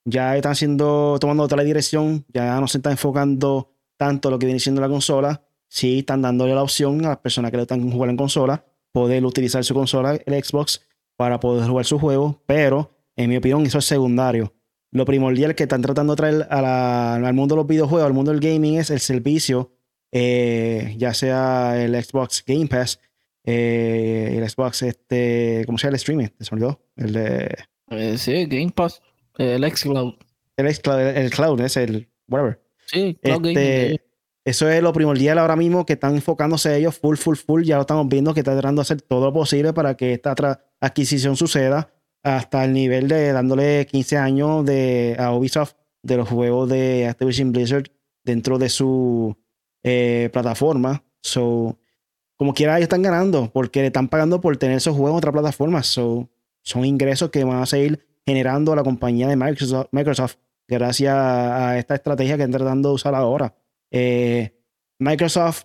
Ya 0.05 0.35
están 0.37 0.57
siendo, 0.57 1.19
tomando 1.21 1.43
otra 1.43 1.63
dirección, 1.63 2.25
ya 2.33 2.59
no 2.61 2.67
se 2.67 2.79
están 2.79 2.93
enfocando 2.93 3.75
tanto 3.99 4.31
lo 4.31 4.39
que 4.39 4.47
viene 4.47 4.59
siendo 4.59 4.81
la 4.81 4.89
consola. 4.89 5.45
Sí, 5.69 5.99
están 5.99 6.23
dándole 6.23 6.55
la 6.55 6.63
opción 6.63 7.05
a 7.05 7.11
las 7.11 7.19
personas 7.19 7.51
que 7.51 7.59
le 7.59 7.65
están 7.65 7.91
jugando 7.91 8.11
en 8.11 8.17
consola 8.17 8.65
poder 8.93 9.25
utilizar 9.25 9.65
su 9.65 9.75
consola, 9.75 10.19
el 10.25 10.45
Xbox, 10.45 10.83
para 11.17 11.39
poder 11.41 11.69
jugar 11.69 11.85
su 11.85 11.99
juego, 11.99 12.43
pero 12.47 12.91
en 13.17 13.31
mi 13.31 13.37
opinión 13.37 13.65
eso 13.67 13.79
es 13.79 13.85
secundario. 13.85 14.55
Lo 14.93 15.05
primordial 15.05 15.55
que 15.55 15.65
están 15.65 15.83
tratando 15.83 16.15
de 16.15 16.17
traer 16.17 16.47
al 16.51 17.35
mundo 17.35 17.55
de 17.55 17.61
los 17.61 17.67
videojuegos, 17.67 18.07
al 18.07 18.15
mundo 18.15 18.33
del 18.33 18.41
gaming, 18.41 18.79
es 18.79 18.91
el 18.91 19.01
servicio, 19.01 19.73
eh, 20.11 20.95
ya 20.99 21.15
sea 21.15 21.81
el 21.81 21.95
Xbox 22.03 22.43
Game 22.45 22.67
Pass, 22.67 22.99
eh, 23.45 24.35
el 24.37 24.49
Xbox, 24.49 24.83
este, 24.83 25.63
¿cómo 25.67 25.79
se 25.79 25.87
llama 25.87 25.91
el 25.91 25.97
streaming? 25.97 26.27
¿Se 26.41 26.55
olvidó? 26.55 26.81
El 26.97 27.13
de... 27.13 27.55
Eh, 27.91 28.19
sí, 28.19 28.47
Game 28.47 28.73
Pass, 28.75 29.01
el 29.39 29.71
Xcloud. 29.71 30.15
El 30.57 30.75
Xcloud, 30.75 31.01
el, 31.01 31.31
cloud, 31.31 31.61
es 31.61 31.77
el 31.77 32.09
whatever. 32.29 32.61
Sí, 32.87 33.19
Cloud 33.23 33.47
este, 33.47 34.03
eso 34.45 34.69
es 34.71 34.83
lo 34.83 34.93
primordial 34.93 35.39
ahora 35.39 35.57
mismo 35.57 35.85
que 35.85 35.95
están 35.95 36.15
enfocándose 36.15 36.77
ellos 36.77 36.99
full, 36.99 37.17
full, 37.17 37.37
full. 37.37 37.63
Ya 37.63 37.77
lo 37.77 37.83
estamos 37.83 38.09
viendo 38.09 38.33
que 38.33 38.41
están 38.41 38.55
tratando 38.55 38.81
de 38.81 38.85
hacer 38.85 39.03
todo 39.03 39.27
lo 39.27 39.33
posible 39.33 39.73
para 39.73 39.97
que 39.97 40.15
esta 40.15 40.35
adquisición 40.81 41.37
suceda 41.37 41.93
hasta 42.23 42.65
el 42.65 42.73
nivel 42.73 43.09
de 43.09 43.33
dándole 43.33 43.87
15 43.87 44.17
años 44.17 44.65
de, 44.65 45.17
a 45.19 45.33
Ubisoft 45.33 45.75
de 46.03 46.17
los 46.17 46.29
juegos 46.29 46.69
de 46.69 47.07
Activision 47.07 47.53
Blizzard 47.53 47.91
dentro 48.25 48.59
de 48.59 48.69
su 48.69 49.37
eh, 49.83 50.31
plataforma. 50.33 51.05
So, 51.23 51.79
como 52.37 52.55
quiera, 52.55 52.77
ellos 52.77 52.85
están 52.85 53.03
ganando 53.03 53.51
porque 53.53 53.81
le 53.81 53.89
están 53.89 54.09
pagando 54.09 54.41
por 54.41 54.57
tener 54.57 54.79
esos 54.79 54.95
juegos 54.95 55.13
en 55.13 55.19
otra 55.19 55.33
plataforma. 55.33 55.83
So, 55.83 56.31
son 56.63 56.85
ingresos 56.85 57.31
que 57.31 57.45
van 57.45 57.63
a 57.63 57.67
seguir 57.67 58.07
generando 58.27 58.73
a 58.73 58.77
la 58.77 58.83
compañía 58.83 59.29
de 59.29 59.37
Microsoft, 59.37 59.89
Microsoft 59.93 60.37
gracias 60.69 61.15
a 61.15 61.79
esta 61.79 61.95
estrategia 61.95 62.37
que 62.37 62.45
están 62.45 62.59
tratando 62.59 62.91
de 62.91 62.95
usar 62.95 63.15
ahora. 63.15 63.55
Eh, 63.91 64.53
Microsoft 64.99 65.65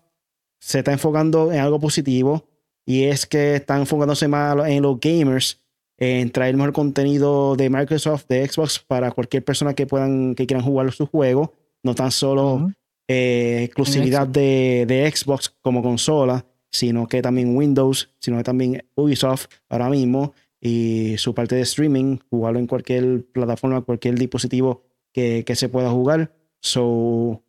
se 0.60 0.80
está 0.80 0.92
enfocando 0.92 1.52
en 1.52 1.60
algo 1.60 1.80
positivo. 1.80 2.50
y 2.88 3.06
es 3.06 3.26
que 3.26 3.56
están 3.56 3.82
enfocándose 3.82 4.28
más 4.28 4.56
en 4.68 4.84
los 4.84 5.00
gamers, 5.00 5.60
en 5.98 6.32
traer 6.32 6.56
mejor 6.56 6.74
contenido 6.74 7.56
de 7.56 7.70
Microsoft, 7.70 8.28
de 8.28 8.48
Xbox, 8.48 8.80
para 8.80 9.12
cualquier 9.12 9.44
persona 9.44 9.74
que 9.74 9.88
puedan, 9.88 10.36
que 10.36 10.46
quieran 10.46 10.64
jugar 10.64 10.92
su 10.92 11.08
juego, 11.08 11.54
no 11.82 11.96
tan 11.96 12.12
solo 12.12 12.72
eh, 13.08 13.64
exclusividad 13.64 14.28
de, 14.28 14.86
de, 14.88 15.12
Xbox 15.12 15.56
como 15.62 15.82
consola, 15.82 16.46
sino 16.72 17.08
que 17.08 17.22
también 17.22 17.56
Windows, 17.56 18.10
sino 18.20 18.38
que 18.38 18.44
también 18.44 18.86
Ubisoft 18.96 19.48
ahora 19.70 19.90
mismo 19.90 20.34
y 20.60 21.16
su 21.18 21.34
parte 21.34 21.56
de 21.56 21.62
streaming, 21.62 22.18
jugarlo 22.30 22.60
en 22.60 22.68
cualquier 22.68 23.26
plataforma, 23.32 23.82
cualquier 23.82 24.16
dispositivo 24.16 24.84
que, 25.14 25.44
que 25.46 25.56
se 25.56 25.70
pueda 25.70 25.92
jugar. 25.92 26.34
So, 26.60 27.44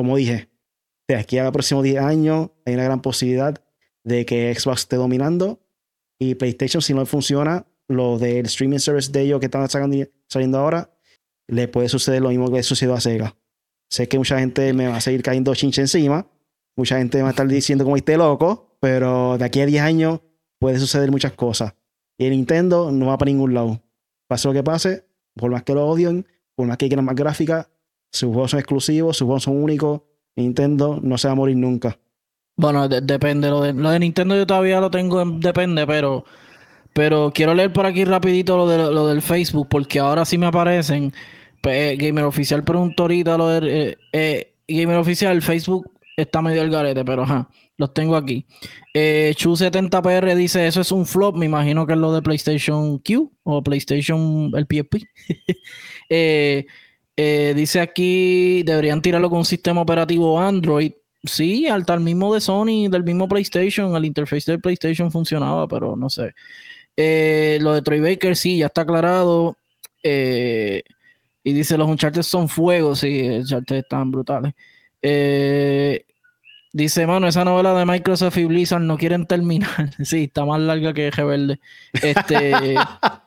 como 0.00 0.16
dije, 0.16 0.48
de 1.10 1.16
aquí 1.16 1.36
a 1.36 1.44
los 1.44 1.52
próximos 1.52 1.84
10 1.84 1.98
años 1.98 2.52
hay 2.64 2.72
una 2.72 2.84
gran 2.84 3.02
posibilidad 3.02 3.62
de 4.02 4.24
que 4.24 4.54
Xbox 4.54 4.80
esté 4.80 4.96
dominando 4.96 5.60
y 6.18 6.36
PlayStation, 6.36 6.80
si 6.80 6.94
no 6.94 7.04
funciona, 7.04 7.66
lo 7.86 8.18
del 8.18 8.46
streaming 8.46 8.78
service 8.78 9.12
de 9.12 9.20
ellos 9.20 9.40
que 9.40 9.46
están 9.46 9.68
saliendo 9.68 10.58
ahora, 10.58 10.90
le 11.48 11.68
puede 11.68 11.90
suceder 11.90 12.22
lo 12.22 12.30
mismo 12.30 12.50
que 12.50 12.62
sucedió 12.62 12.94
a 12.94 13.00
Sega. 13.02 13.36
Sé 13.90 14.08
que 14.08 14.16
mucha 14.16 14.38
gente 14.38 14.72
me 14.72 14.88
va 14.88 14.96
a 14.96 15.00
seguir 15.02 15.22
cayendo 15.22 15.54
chinche 15.54 15.82
encima, 15.82 16.30
mucha 16.78 16.96
gente 16.96 17.20
va 17.20 17.28
a 17.28 17.32
estar 17.32 17.46
diciendo 17.46 17.84
como 17.84 17.98
esté 17.98 18.16
loco, 18.16 18.78
pero 18.80 19.36
de 19.36 19.44
aquí 19.44 19.60
a 19.60 19.66
10 19.66 19.82
años 19.82 20.20
puede 20.58 20.78
suceder 20.78 21.10
muchas 21.10 21.34
cosas. 21.34 21.74
Y 22.16 22.24
el 22.24 22.30
Nintendo 22.30 22.90
no 22.90 23.08
va 23.08 23.18
para 23.18 23.30
ningún 23.30 23.52
lado. 23.52 23.82
Pase 24.28 24.48
lo 24.48 24.54
que 24.54 24.62
pase, 24.62 25.04
por 25.34 25.50
más 25.50 25.62
que 25.62 25.74
lo 25.74 25.86
odien, 25.86 26.26
por 26.54 26.66
más 26.66 26.78
que 26.78 26.88
quieran 26.88 27.04
más 27.04 27.16
gráfica, 27.16 27.68
sus 28.10 28.28
juegos 28.28 28.50
son 28.50 28.60
exclusivos, 28.60 29.16
sus 29.16 29.26
juegos 29.26 29.44
son 29.44 29.62
únicos. 29.62 30.02
Nintendo 30.36 30.98
no 31.02 31.18
se 31.18 31.28
va 31.28 31.32
a 31.32 31.36
morir 31.36 31.56
nunca. 31.56 31.98
Bueno, 32.56 32.88
depende. 32.88 33.48
Lo 33.48 33.62
de, 33.62 33.72
lo 33.72 33.90
de 33.90 33.98
Nintendo 33.98 34.36
yo 34.36 34.46
todavía 34.46 34.80
lo 34.80 34.90
tengo, 34.90 35.24
depende, 35.24 35.86
pero, 35.86 36.24
pero 36.92 37.32
quiero 37.34 37.54
leer 37.54 37.72
por 37.72 37.86
aquí 37.86 38.04
rapidito 38.04 38.56
lo, 38.56 38.68
de, 38.68 38.78
lo 38.78 39.06
del 39.06 39.22
Facebook, 39.22 39.68
porque 39.68 39.98
ahora 39.98 40.24
sí 40.24 40.36
me 40.36 40.46
aparecen. 40.46 41.12
Pues, 41.62 41.98
Gamer 41.98 42.24
Oficial 42.24 42.64
preguntó 42.64 43.04
ahorita 43.04 43.38
lo. 43.38 43.64
Eh, 43.64 43.96
eh, 44.12 44.54
Gamer 44.68 44.98
Oficial, 44.98 45.40
Facebook 45.42 45.90
está 46.16 46.42
medio 46.42 46.62
al 46.62 46.70
garete, 46.70 47.04
pero 47.04 47.22
ajá, 47.22 47.48
los 47.76 47.92
tengo 47.94 48.14
aquí. 48.14 48.46
Eh, 48.94 49.34
Chu70PR 49.36 50.34
dice, 50.34 50.66
eso 50.66 50.82
es 50.82 50.92
un 50.92 51.06
flop, 51.06 51.36
me 51.36 51.46
imagino 51.46 51.86
que 51.86 51.94
es 51.94 51.98
lo 51.98 52.12
de 52.12 52.22
PlayStation 52.22 52.98
Q 52.98 53.32
o 53.42 53.62
PlayStation, 53.62 54.52
el 54.54 54.66
PSP. 54.66 55.06
dice 57.54 57.80
aquí, 57.80 58.62
deberían 58.62 59.02
tirarlo 59.02 59.28
con 59.28 59.40
un 59.40 59.44
sistema 59.44 59.80
operativo 59.80 60.40
Android. 60.40 60.92
Sí, 61.22 61.66
al 61.66 61.84
tal 61.84 62.00
mismo 62.00 62.32
de 62.32 62.40
Sony, 62.40 62.88
del 62.90 63.04
mismo 63.04 63.28
PlayStation, 63.28 63.94
el 63.94 64.06
interface 64.06 64.50
del 64.50 64.60
PlayStation 64.60 65.12
funcionaba, 65.12 65.68
pero 65.68 65.94
no 65.96 66.08
sé. 66.08 66.34
Eh, 66.96 67.58
lo 67.60 67.74
de 67.74 67.82
Troy 67.82 68.00
Baker, 68.00 68.36
sí, 68.36 68.58
ya 68.58 68.66
está 68.66 68.82
aclarado. 68.82 69.56
Eh, 70.02 70.82
y 71.42 71.52
dice, 71.52 71.76
los 71.78 71.88
Uncharted 71.88 72.22
son 72.22 72.48
fuego, 72.48 72.96
sí, 72.96 73.28
Uncharted 73.28 73.76
están 73.76 74.10
brutales. 74.10 74.54
Eh, 75.02 76.04
dice, 76.72 77.06
mano, 77.06 77.26
esa 77.26 77.44
novela 77.44 77.74
de 77.74 77.86
Microsoft 77.86 78.36
y 78.38 78.44
Blizzard 78.44 78.82
no 78.82 78.98
quieren 78.98 79.26
terminar. 79.26 79.90
sí, 80.04 80.24
está 80.24 80.44
más 80.44 80.60
larga 80.60 80.92
que 80.94 81.10
Verde. 81.10 81.60
Este, 81.92 82.76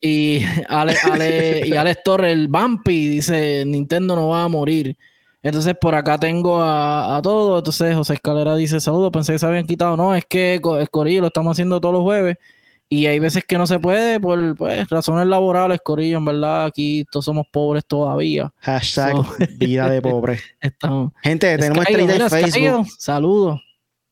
y 0.00 0.40
Ale, 0.68 0.94
Ale, 1.10 1.66
y 1.66 1.72
Alex 1.76 2.02
Torres, 2.04 2.32
el 2.32 2.48
Bumpy, 2.48 3.08
dice, 3.08 3.64
Nintendo 3.66 4.16
no 4.16 4.28
va 4.28 4.44
a 4.44 4.48
morir. 4.48 4.96
Entonces 5.42 5.74
por 5.80 5.94
acá 5.94 6.18
tengo 6.18 6.60
a, 6.60 7.16
a 7.16 7.22
todos. 7.22 7.60
Entonces 7.60 7.94
José 7.94 8.14
Escalera 8.14 8.56
dice 8.56 8.80
saludos, 8.80 9.12
pensé 9.12 9.32
que 9.32 9.38
se 9.38 9.46
habían 9.46 9.66
quitado. 9.66 9.96
No, 9.96 10.14
es 10.14 10.24
que 10.24 10.60
Corillo 10.90 11.20
lo 11.20 11.28
estamos 11.28 11.52
haciendo 11.52 11.80
todos 11.80 11.94
los 11.94 12.02
jueves. 12.02 12.36
Y 12.90 13.06
hay 13.06 13.18
veces 13.18 13.44
que 13.44 13.58
no 13.58 13.66
se 13.66 13.78
puede 13.78 14.18
por 14.18 14.56
pues, 14.56 14.88
razones 14.88 15.26
laborales, 15.26 15.78
Corillo, 15.84 16.18
en 16.18 16.24
verdad, 16.24 16.64
aquí 16.64 17.04
todos 17.10 17.26
somos 17.26 17.46
pobres 17.52 17.84
todavía. 17.86 18.50
Hashtag 18.60 19.16
vida 19.58 19.90
de 19.90 20.00
pobre. 20.02 20.40
Gente, 21.22 21.58
tenemos 21.58 21.86
estrella 21.86 22.14
en 22.16 22.30
Facebook. 22.30 22.86
Saludos. 22.98 23.60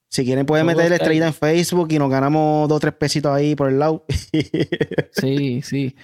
Si 0.09 0.25
quieren 0.25 0.47
pueden 0.47 0.66
meter 0.66 0.92
estrella 0.92 1.27
en 1.27 1.35
Facebook 1.35 1.88
y 1.90 1.99
nos 1.99 2.11
ganamos 2.11 2.69
dos 2.69 2.77
o 2.77 2.81
tres 2.81 2.95
pesitos 2.95 3.33
ahí 3.33 3.55
por 3.55 3.69
el 3.69 3.79
lado. 3.79 4.05
sí, 5.12 5.62
sí. 5.62 5.95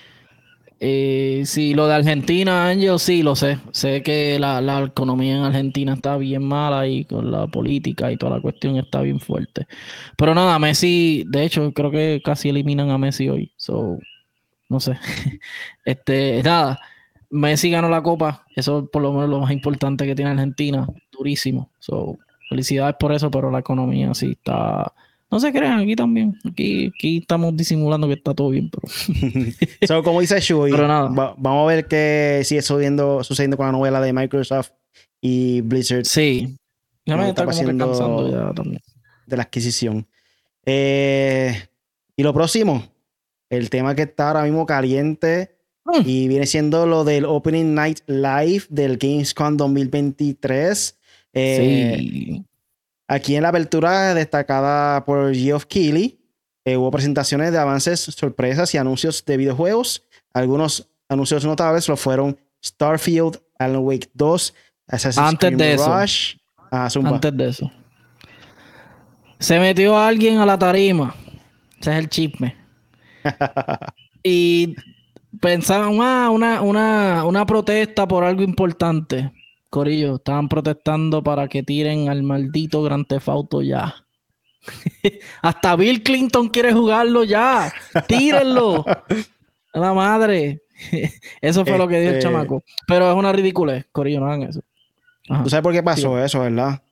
Eh, 0.84 1.44
sí, 1.46 1.74
lo 1.74 1.86
de 1.86 1.94
Argentina, 1.94 2.66
Ángel, 2.66 2.98
sí, 2.98 3.22
lo 3.22 3.36
sé. 3.36 3.60
Sé 3.70 4.02
que 4.02 4.40
la, 4.40 4.82
economía 4.84 5.36
en 5.36 5.44
Argentina 5.44 5.94
está 5.94 6.16
bien 6.16 6.42
mala 6.42 6.88
y 6.88 7.04
con 7.04 7.30
la 7.30 7.46
política 7.46 8.10
y 8.10 8.16
toda 8.16 8.34
la 8.36 8.42
cuestión 8.42 8.76
está 8.76 9.00
bien 9.00 9.20
fuerte. 9.20 9.68
Pero 10.18 10.34
nada, 10.34 10.58
Messi, 10.58 11.24
de 11.28 11.44
hecho, 11.44 11.72
creo 11.72 11.92
que 11.92 12.20
casi 12.24 12.48
eliminan 12.48 12.90
a 12.90 12.98
Messi 12.98 13.28
hoy. 13.28 13.52
So, 13.56 13.96
no 14.68 14.80
sé. 14.80 14.98
este, 15.84 16.42
nada, 16.42 16.80
Messi 17.30 17.70
ganó 17.70 17.88
la 17.88 18.02
copa. 18.02 18.44
Eso 18.56 18.80
es 18.80 18.90
por 18.90 19.02
lo 19.02 19.12
menos 19.12 19.30
lo 19.30 19.38
más 19.38 19.52
importante 19.52 20.04
que 20.04 20.16
tiene 20.16 20.32
Argentina. 20.32 20.84
Durísimo. 21.12 21.70
So, 21.78 22.18
felicidades 22.52 22.96
por 22.98 23.12
eso, 23.12 23.30
pero 23.30 23.50
la 23.50 23.58
economía 23.58 24.14
sí 24.14 24.32
está 24.32 24.92
no 25.32 25.40
se 25.40 25.50
crean, 25.50 25.80
aquí 25.80 25.96
también. 25.96 26.38
Aquí, 26.46 26.92
aquí 26.94 27.16
estamos 27.16 27.56
disimulando 27.56 28.06
que 28.06 28.12
está 28.12 28.34
todo 28.34 28.50
bien, 28.50 28.70
pero. 28.70 30.02
como 30.04 30.20
dice 30.20 30.38
Shui, 30.40 30.70
vamos 30.72 31.64
a 31.64 31.74
ver 31.74 31.88
qué 31.88 32.42
sigue 32.44 32.60
sucediendo, 32.60 33.24
sucediendo 33.24 33.56
con 33.56 33.64
la 33.64 33.72
novela 33.72 33.98
de 34.02 34.12
Microsoft 34.12 34.72
y 35.22 35.62
Blizzard. 35.62 36.04
Sí. 36.04 36.58
Ya 37.06 37.16
me 37.16 37.30
está 37.30 37.46
como 37.46 38.28
ya 38.28 38.52
también. 38.52 38.82
De 39.26 39.36
la 39.38 39.44
adquisición. 39.44 40.06
Eh, 40.66 41.66
y 42.14 42.22
lo 42.22 42.34
próximo, 42.34 42.84
el 43.48 43.70
tema 43.70 43.94
que 43.94 44.02
está 44.02 44.28
ahora 44.28 44.42
mismo 44.42 44.66
caliente 44.66 45.56
mm. 45.86 46.00
y 46.04 46.28
viene 46.28 46.44
siendo 46.44 46.84
lo 46.84 47.04
del 47.04 47.24
Opening 47.24 47.74
Night 47.74 48.00
Live 48.06 48.64
del 48.68 48.98
Gamescom 48.98 49.56
2023. 49.56 50.98
Eh, 51.32 51.96
sí. 51.98 52.44
Aquí 53.08 53.36
en 53.36 53.42
la 53.42 53.50
apertura 53.50 54.14
destacada 54.14 55.04
por 55.04 55.34
Geoff 55.34 55.66
Keighley, 55.66 56.18
eh, 56.64 56.76
hubo 56.76 56.90
presentaciones 56.90 57.52
de 57.52 57.58
avances, 57.58 58.00
sorpresas 58.00 58.74
y 58.74 58.78
anuncios 58.78 59.24
de 59.24 59.36
videojuegos. 59.36 60.04
Algunos 60.32 60.88
anuncios 61.08 61.44
notables 61.44 61.88
lo 61.88 61.96
fueron 61.96 62.38
Starfield, 62.64 63.40
Alan 63.58 63.82
Wake 63.84 64.08
2, 64.14 64.54
Assassin's 64.88 65.26
Antes 65.26 65.58
de 65.58 65.76
Rush. 65.76 66.36
Ah, 66.70 66.88
Antes 67.04 67.36
de 67.36 67.48
eso. 67.48 67.70
Se 69.38 69.58
metió 69.58 69.98
alguien 69.98 70.38
a 70.38 70.46
la 70.46 70.58
tarima. 70.58 71.14
Ese 71.80 71.92
es 71.92 71.98
el 71.98 72.08
chisme. 72.08 72.56
y 74.22 74.74
pensaban, 75.40 75.98
ah, 76.00 76.30
una, 76.30 76.62
una, 76.62 77.24
una 77.24 77.44
protesta 77.44 78.06
por 78.06 78.24
algo 78.24 78.42
importante. 78.42 79.32
Corillo, 79.72 80.16
estaban 80.16 80.50
protestando 80.50 81.22
para 81.22 81.48
que 81.48 81.62
tiren 81.62 82.10
al 82.10 82.22
maldito 82.22 82.82
Gran 82.82 83.06
Tefauto 83.06 83.62
ya. 83.62 84.04
Hasta 85.42 85.76
Bill 85.76 86.02
Clinton 86.02 86.50
quiere 86.50 86.74
jugarlo 86.74 87.24
ya. 87.24 87.72
Tírenlo. 88.06 88.84
A 89.72 89.78
la 89.78 89.94
madre. 89.94 90.60
eso 91.40 91.64
fue 91.64 91.78
lo 91.78 91.88
que 91.88 92.00
dio 92.00 92.10
el 92.10 92.16
este 92.16 92.28
chamaco. 92.28 92.62
Pero 92.86 93.10
es 93.10 93.16
una 93.16 93.32
ridiculez, 93.32 93.86
Corillo, 93.90 94.20
no 94.20 94.26
hagan 94.26 94.42
eso. 94.42 94.60
¿Tú 95.42 95.48
sabes 95.48 95.62
por 95.62 95.72
qué 95.72 95.82
pasó 95.82 96.22
eso, 96.22 96.40
verdad? 96.40 96.82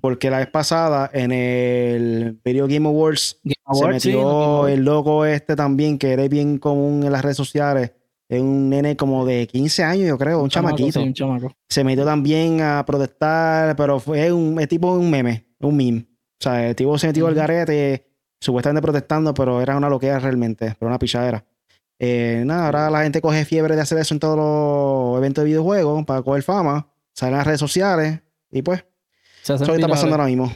Porque 0.00 0.28
la 0.28 0.38
vez 0.38 0.48
pasada 0.48 1.08
en 1.14 1.30
el 1.30 2.36
Video 2.44 2.66
Game 2.66 2.88
Awards, 2.88 3.40
se 3.44 3.86
metió 3.86 4.66
el 4.66 4.84
logo 4.84 5.24
este 5.24 5.54
también, 5.54 5.98
que 5.98 6.12
era 6.12 6.26
bien 6.26 6.58
común 6.58 7.04
en 7.04 7.12
las 7.12 7.22
redes 7.22 7.36
sociales 7.36 7.92
es 8.28 8.40
un 8.40 8.70
nene 8.70 8.96
como 8.96 9.26
de 9.26 9.46
15 9.46 9.84
años, 9.84 10.08
yo 10.08 10.18
creo, 10.18 10.42
un, 10.42 10.48
chamaquito. 10.48 11.00
Se 11.68 11.84
metió 11.84 12.04
también 12.04 12.60
a 12.62 12.84
protestar, 12.86 13.76
pero 13.76 14.00
fue 14.00 14.32
un 14.32 14.58
es 14.60 14.68
tipo 14.68 14.92
un 14.94 15.10
meme, 15.10 15.46
un 15.60 15.76
meme. 15.76 16.06
O 16.40 16.42
sea, 16.44 16.68
el 16.68 16.74
tipo 16.74 16.96
se 16.98 17.08
metió 17.08 17.26
al 17.26 17.34
garete, 17.34 18.06
supuestamente 18.40 18.82
protestando, 18.82 19.34
pero 19.34 19.60
era 19.60 19.76
una 19.76 19.88
loquera 19.88 20.18
realmente, 20.18 20.74
pero 20.78 20.88
una 20.88 20.98
pichadera. 20.98 21.44
Eh, 21.98 22.42
nada, 22.44 22.66
ahora 22.66 22.90
la 22.90 23.02
gente 23.02 23.20
coge 23.20 23.44
fiebre 23.44 23.76
de 23.76 23.82
hacer 23.82 23.98
eso 23.98 24.14
en 24.14 24.20
todos 24.20 24.36
los 24.36 25.18
eventos 25.18 25.44
de 25.44 25.50
videojuegos 25.50 26.04
para 26.04 26.22
coger 26.22 26.42
fama, 26.42 26.90
salen 27.12 27.36
las 27.36 27.46
redes 27.46 27.60
sociales 27.60 28.20
y 28.50 28.62
pues, 28.62 28.84
eso 29.42 29.54
está 29.54 29.88
pasando 29.88 30.16
ahora 30.16 30.26
mismo. 30.26 30.52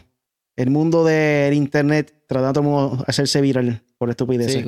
El 0.57 0.71
mundo 0.71 1.05
del 1.05 1.55
internet 1.55 2.25
tratando 2.27 2.97
de 2.97 3.05
hacerse 3.07 3.41
viral 3.41 3.83
por 3.97 4.11
estupidez. 4.11 4.65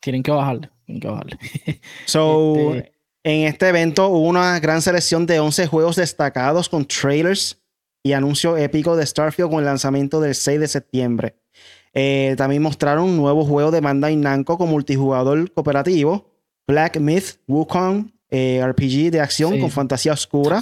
tienen 0.00 0.22
que 0.22 0.30
bajarle. 0.30 0.73
So, 2.06 2.74
este, 2.74 2.92
en 3.24 3.46
este 3.46 3.68
evento 3.68 4.08
hubo 4.08 4.28
una 4.28 4.58
gran 4.60 4.82
selección 4.82 5.26
de 5.26 5.40
11 5.40 5.66
juegos 5.66 5.96
destacados 5.96 6.68
con 6.68 6.84
trailers 6.84 7.58
y 8.02 8.12
anuncio 8.12 8.56
épico 8.56 8.96
de 8.96 9.06
Starfield 9.06 9.50
con 9.50 9.60
el 9.60 9.64
lanzamiento 9.64 10.20
del 10.20 10.34
6 10.34 10.60
de 10.60 10.68
septiembre. 10.68 11.36
Eh, 11.94 12.34
también 12.36 12.60
mostraron 12.60 13.04
un 13.04 13.16
nuevo 13.16 13.44
juego 13.44 13.70
de 13.70 13.80
Bandai 13.80 14.16
Namco 14.16 14.58
con 14.58 14.68
multijugador 14.68 15.50
cooperativo, 15.52 16.28
Black 16.66 16.98
Myth 16.98 17.38
Wukong, 17.46 18.10
eh, 18.30 18.60
RPG 18.62 19.10
de 19.10 19.20
acción 19.20 19.58
con 19.60 19.70
fantasía 19.70 20.12
oscura, 20.12 20.60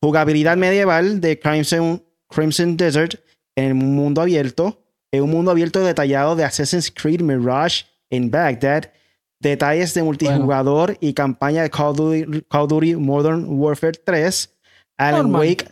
jugabilidad 0.00 0.56
medieval 0.56 1.20
de 1.20 1.38
Crimson, 1.38 2.02
Crimson 2.28 2.76
Desert 2.76 3.20
en 3.56 3.64
el 3.64 3.74
mundo 3.74 4.22
abierto, 4.22 4.82
un 5.12 5.30
mundo 5.30 5.50
abierto 5.50 5.84
detallado 5.84 6.36
de 6.36 6.44
Assassin's 6.44 6.90
Creed 6.90 7.20
Mirage 7.20 7.84
en 8.08 8.30
Baghdad, 8.30 8.90
detalles 9.42 9.92
de 9.92 10.02
multijugador 10.02 10.96
y 11.00 11.12
campaña 11.12 11.62
de 11.62 11.70
Call 11.70 11.90
of, 11.90 12.68
Duty, 12.68 12.96
Modern 12.96 13.44
Warfare 13.48 14.00
3. 14.04 14.56
Alan 14.96 15.34
Wake 15.34 15.68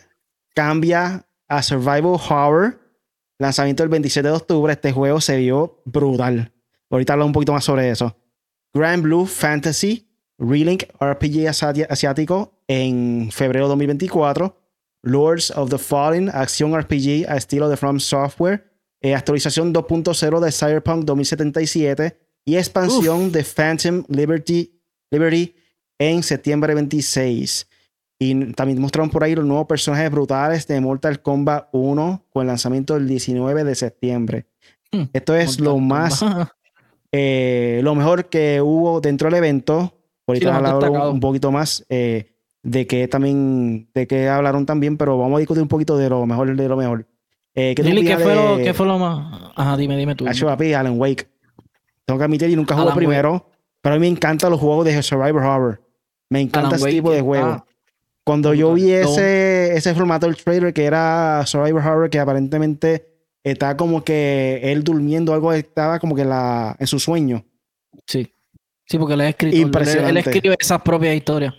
cambia 0.53 1.25
a 1.47 1.63
Survival 1.63 2.19
Horror. 2.29 2.79
Lanzamiento 3.39 3.83
el 3.83 3.89
27 3.89 4.27
de 4.27 4.35
octubre. 4.35 4.73
Este 4.73 4.91
juego 4.91 5.21
se 5.21 5.37
vio 5.37 5.81
brutal. 5.85 6.51
Ahorita 6.89 7.13
hablo 7.13 7.25
un 7.25 7.31
poquito 7.31 7.53
más 7.53 7.63
sobre 7.63 7.89
eso. 7.89 8.15
Grand 8.73 9.01
Blue 9.01 9.25
Fantasy 9.25 10.07
Relink 10.37 10.83
RPG 10.99 11.47
asiático 11.89 12.61
en 12.67 13.29
febrero 13.31 13.65
de 13.65 13.69
2024. 13.69 14.57
Lords 15.03 15.51
of 15.51 15.69
the 15.69 15.77
Fallen, 15.77 16.29
acción 16.29 16.79
RPG 16.79 17.25
a 17.27 17.37
estilo 17.37 17.69
de 17.69 17.77
From 17.77 17.99
Software. 17.99 18.69
Eh, 19.01 19.15
actualización 19.15 19.73
2.0 19.73 20.39
de 20.39 20.51
Cyberpunk 20.51 21.05
2077 21.05 22.30
y 22.45 22.55
expansión 22.55 23.31
de 23.31 23.43
Phantom 23.43 24.03
Liberty, 24.07 24.71
Liberty 25.11 25.55
en 25.99 26.23
septiembre 26.23 26.73
26. 26.73 27.67
Y 28.19 28.53
también 28.53 28.79
mostraron 28.79 29.09
por 29.09 29.23
ahí 29.23 29.33
los 29.33 29.45
nuevos 29.45 29.65
personajes 29.65 30.11
brutales 30.11 30.67
de 30.67 30.79
Mortal 30.79 31.21
Kombat 31.21 31.69
1 31.71 32.25
con 32.29 32.41
el 32.41 32.47
lanzamiento 32.47 32.95
el 32.95 33.07
19 33.07 33.63
de 33.63 33.75
septiembre. 33.75 34.45
Hmm. 34.91 35.03
Esto 35.13 35.35
es 35.35 35.59
lo 35.59 35.77
más, 35.79 36.23
eh, 37.11 37.81
lo 37.83 37.95
mejor 37.95 38.29
que 38.29 38.61
hubo 38.61 39.01
dentro 39.01 39.29
del 39.29 39.37
evento. 39.39 39.97
Ahorita 40.27 40.55
hablaron 40.55 41.13
un 41.13 41.19
poquito 41.19 41.51
más 41.51 41.83
eh, 41.89 42.31
de 42.61 42.85
qué 42.85 43.07
también, 43.07 43.89
de 43.93 44.05
qué 44.05 44.29
hablaron 44.29 44.65
también, 44.65 44.97
pero 44.97 45.17
vamos 45.17 45.37
a 45.37 45.39
discutir 45.39 45.63
un 45.63 45.67
poquito 45.67 45.97
de 45.97 46.09
lo 46.09 46.25
mejor 46.25 46.55
de 46.55 46.67
lo 46.69 46.77
mejor. 46.77 47.07
Eh, 47.53 47.73
¿qué, 47.75 47.83
¿qué, 47.83 48.17
fue 48.17 48.35
lo, 48.35 48.57
¿qué, 48.57 48.73
fue 48.73 48.85
lo, 48.85 48.97
más? 48.97 49.51
Ajá, 49.55 49.75
dime, 49.75 49.97
dime 49.97 50.15
tú. 50.15 50.25
Alan 50.27 50.99
Wake. 50.99 51.27
Tengo 52.11 52.19
que 52.19 52.25
admitir, 52.25 52.49
y 52.49 52.57
nunca 52.57 52.75
jugué 52.75 52.91
primero, 52.93 53.47
pero 53.79 53.95
a 53.95 53.97
mí 53.97 54.01
me 54.01 54.07
encantan 54.09 54.51
los 54.51 54.59
juegos 54.59 54.83
de 54.83 55.01
Survivor 55.01 55.43
Horror. 55.43 55.81
Me 56.29 56.41
encanta 56.41 56.75
ese 56.75 56.89
tipo 56.89 57.09
de 57.09 57.21
juego. 57.21 57.47
Ah. 57.47 57.65
Cuando 58.25 58.53
yo 58.53 58.73
vi 58.73 58.91
ese, 58.91 59.73
ese 59.77 59.95
formato 59.95 60.25
del 60.25 60.35
trailer 60.35 60.73
que 60.73 60.83
era 60.83 61.41
Survivor 61.45 61.81
Horror, 61.81 62.09
que 62.09 62.19
aparentemente 62.19 63.07
estaba 63.45 63.77
como 63.77 64.03
que 64.03 64.59
él 64.61 64.83
durmiendo, 64.83 65.33
algo 65.33 65.53
estaba 65.53 65.99
como 65.99 66.13
que 66.13 66.25
la, 66.25 66.75
en 66.79 66.85
su 66.85 66.99
sueño. 66.99 67.45
Sí. 68.05 68.33
Sí, 68.85 68.97
porque 68.97 69.13
él, 69.13 69.21
escrito, 69.21 69.55
Impresionante. 69.55 70.09
Él, 70.09 70.17
escribe 70.17 70.57
esas 70.59 70.81
propias 70.81 71.15
historias. 71.15 71.53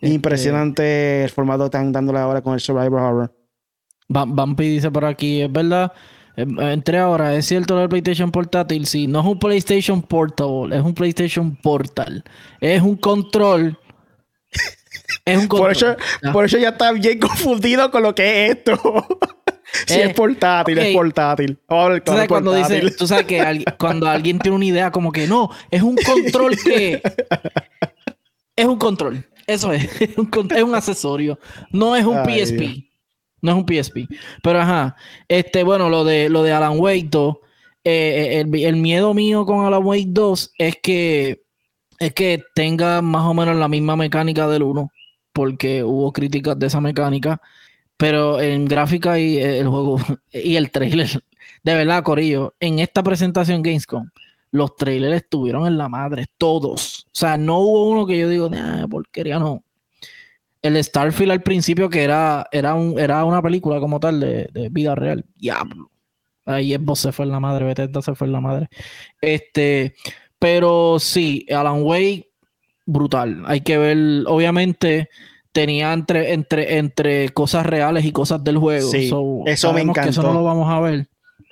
Este, 0.00 0.08
Impresionante 0.08 1.24
el 1.24 1.28
formato 1.28 1.64
que 1.64 1.66
están 1.66 1.92
dándole 1.92 2.18
ahora 2.18 2.40
con 2.40 2.54
el 2.54 2.60
Survivor 2.60 3.02
Horror. 3.02 3.34
Bumpy 4.08 4.70
dice 4.70 4.90
por 4.90 5.04
aquí, 5.04 5.42
es 5.42 5.52
verdad, 5.52 5.92
em, 6.42 6.60
entré 6.60 6.98
ahora, 6.98 7.34
es 7.34 7.46
cierto 7.46 7.80
el 7.82 7.88
PlayStation 7.88 8.30
Portátil, 8.30 8.86
sí, 8.86 9.06
no 9.06 9.20
es 9.20 9.26
un 9.26 9.38
PlayStation 9.38 10.02
Portable, 10.02 10.76
es 10.76 10.82
un 10.82 10.94
PlayStation 10.94 11.56
Portal. 11.56 12.24
Es 12.60 12.82
un 12.82 12.96
control. 12.96 13.78
es 15.24 15.38
un 15.38 15.46
control. 15.48 15.96
Por 16.32 16.44
eso, 16.44 16.58
ya 16.58 16.70
está 16.70 16.92
bien 16.92 17.18
confundido 17.18 17.90
con 17.90 18.02
lo 18.02 18.14
que 18.14 18.46
es 18.46 18.56
esto. 18.56 18.78
si 19.86 20.00
es 20.00 20.14
portátil, 20.14 20.78
es 20.78 20.94
portátil. 20.94 21.56
¿Tú 21.56 22.12
sabes, 22.12 22.28
cuando 22.28 22.54
dice, 22.54 22.90
tú 22.92 23.06
sabes 23.06 23.26
que 23.26 23.64
cuando 23.78 24.08
alguien 24.08 24.38
tiene 24.38 24.56
una 24.56 24.64
idea 24.64 24.90
como 24.90 25.12
que 25.12 25.26
no, 25.26 25.50
es 25.70 25.82
un 25.82 25.96
control 25.96 26.56
que... 26.56 27.02
es 28.56 28.66
un 28.66 28.78
control. 28.78 29.24
Eso 29.46 29.72
es. 29.72 30.00
Es 30.00 30.18
un, 30.18 30.30
es 30.54 30.62
un 30.62 30.74
accesorio. 30.74 31.38
No 31.72 31.96
es 31.96 32.04
un 32.04 32.18
PSP. 32.22 32.87
No 33.40 33.52
es 33.52 33.56
un 33.56 33.66
PSP. 33.66 34.08
Pero 34.42 34.60
ajá. 34.60 34.96
Este, 35.28 35.62
bueno, 35.62 35.88
lo 35.88 36.04
de, 36.04 36.28
lo 36.28 36.42
de 36.42 36.52
Alan 36.52 36.78
Wake 36.78 37.08
2. 37.10 37.36
Eh, 37.84 38.40
eh, 38.40 38.66
el, 38.66 38.76
miedo 38.76 39.14
mío 39.14 39.46
con 39.46 39.64
Alan 39.64 39.84
Wake 39.84 40.08
2 40.08 40.52
es 40.58 40.76
que, 40.82 41.42
es 41.98 42.12
que 42.12 42.42
tenga 42.54 43.00
más 43.00 43.24
o 43.24 43.34
menos 43.34 43.56
la 43.56 43.68
misma 43.68 43.96
mecánica 43.96 44.48
del 44.48 44.62
1. 44.62 44.90
Porque 45.32 45.84
hubo 45.84 46.12
críticas 46.12 46.58
de 46.58 46.66
esa 46.66 46.80
mecánica. 46.80 47.40
Pero 47.96 48.40
en 48.40 48.64
gráfica 48.66 49.18
y 49.18 49.38
eh, 49.38 49.58
el 49.60 49.68
juego 49.68 49.98
y 50.32 50.56
el 50.56 50.70
trailer, 50.70 51.08
de 51.62 51.74
verdad, 51.74 52.02
Corillo, 52.02 52.54
en 52.60 52.78
esta 52.78 53.02
presentación 53.02 53.62
Gamescom, 53.62 54.08
los 54.50 54.76
trailers 54.76 55.22
estuvieron 55.22 55.66
en 55.66 55.76
la 55.76 55.88
madre, 55.88 56.26
todos. 56.38 57.06
O 57.06 57.10
sea, 57.12 57.36
no 57.36 57.58
hubo 57.58 57.90
uno 57.90 58.06
que 58.06 58.18
yo 58.18 58.28
digo, 58.28 58.50
porquería, 58.88 59.38
no 59.38 59.64
el 60.62 60.82
Starfield 60.82 61.32
al 61.32 61.42
principio, 61.42 61.88
que 61.88 62.02
era, 62.02 62.46
era, 62.50 62.74
un, 62.74 62.98
era 62.98 63.24
una 63.24 63.42
película 63.42 63.80
como 63.80 64.00
tal 64.00 64.20
de, 64.20 64.68
vida 64.70 64.94
real. 64.94 65.24
Diablo. 65.36 65.90
Ahí 66.44 66.74
Xbox 66.74 67.00
se 67.00 67.12
fue 67.12 67.26
en 67.26 67.32
la 67.32 67.40
madre, 67.40 67.66
Bethesda 67.66 68.00
se 68.02 68.14
fue 68.14 68.26
en 68.26 68.32
la 68.32 68.40
madre. 68.40 68.68
Este, 69.20 69.94
pero 70.38 70.98
sí, 70.98 71.46
Alan 71.50 71.82
Wake, 71.82 72.30
brutal. 72.86 73.42
Hay 73.46 73.60
que 73.60 73.76
ver, 73.76 74.24
obviamente, 74.26 75.10
tenía 75.52 75.92
entre, 75.92 76.32
entre, 76.32 76.78
entre 76.78 77.28
cosas 77.30 77.66
reales 77.66 78.04
y 78.04 78.12
cosas 78.12 78.42
del 78.42 78.56
juego. 78.56 78.90
Sí, 78.90 79.10
eso 79.46 79.72
me 79.72 79.82
encantó. 79.82 80.10
eso 80.10 80.22
no 80.22 80.32
lo 80.32 80.42
vamos 80.42 80.70
a 80.70 80.80
ver. 80.80 81.06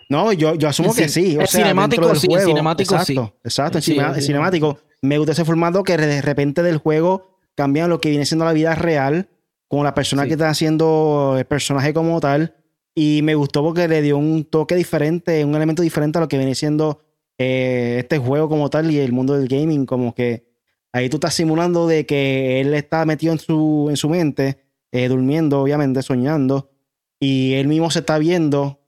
No, 0.08 0.32
yo, 0.32 0.54
yo 0.54 0.68
asumo 0.68 0.94
que 0.94 1.08
sí. 1.08 1.36
O 1.36 1.46
cinemático 1.46 2.14
sí, 2.14 2.28
cinemático 2.28 2.94
exacto, 2.94 3.34
sí. 3.36 3.42
Exacto, 3.44 3.78
en 3.78 4.22
cinemático. 4.22 4.78
Me 5.02 5.18
gusta 5.18 5.32
ese 5.32 5.44
formato 5.44 5.82
que 5.82 5.96
de 5.96 6.22
repente 6.22 6.62
del 6.62 6.78
juego 6.78 7.35
cambian 7.56 7.90
lo 7.90 8.00
que 8.00 8.10
viene 8.10 8.26
siendo 8.26 8.44
la 8.44 8.52
vida 8.52 8.74
real 8.76 9.28
con 9.68 9.82
la 9.82 9.94
persona 9.94 10.26
que 10.26 10.32
está 10.32 10.48
haciendo 10.48 11.34
el 11.38 11.44
personaje 11.44 11.92
como 11.92 12.20
tal. 12.20 12.54
Y 12.94 13.20
me 13.22 13.34
gustó 13.34 13.62
porque 13.62 13.88
le 13.88 14.00
dio 14.00 14.16
un 14.16 14.44
toque 14.44 14.76
diferente, 14.76 15.44
un 15.44 15.54
elemento 15.54 15.82
diferente 15.82 16.18
a 16.18 16.20
lo 16.20 16.28
que 16.28 16.38
viene 16.38 16.54
siendo 16.54 17.02
eh, 17.36 17.96
este 17.98 18.18
juego 18.18 18.48
como 18.48 18.70
tal 18.70 18.90
y 18.90 18.98
el 18.98 19.12
mundo 19.12 19.34
del 19.34 19.48
gaming. 19.48 19.84
Como 19.84 20.14
que 20.14 20.46
ahí 20.92 21.08
tú 21.08 21.16
estás 21.16 21.34
simulando 21.34 21.86
de 21.86 22.06
que 22.06 22.60
él 22.60 22.72
está 22.74 23.04
metido 23.04 23.32
en 23.32 23.38
su, 23.38 23.88
en 23.90 23.96
su 23.96 24.08
mente, 24.08 24.60
eh, 24.92 25.08
durmiendo, 25.08 25.60
obviamente, 25.60 26.02
soñando. 26.02 26.70
Y 27.20 27.54
él 27.54 27.68
mismo 27.68 27.90
se 27.90 28.00
está 28.00 28.18
viendo, 28.18 28.80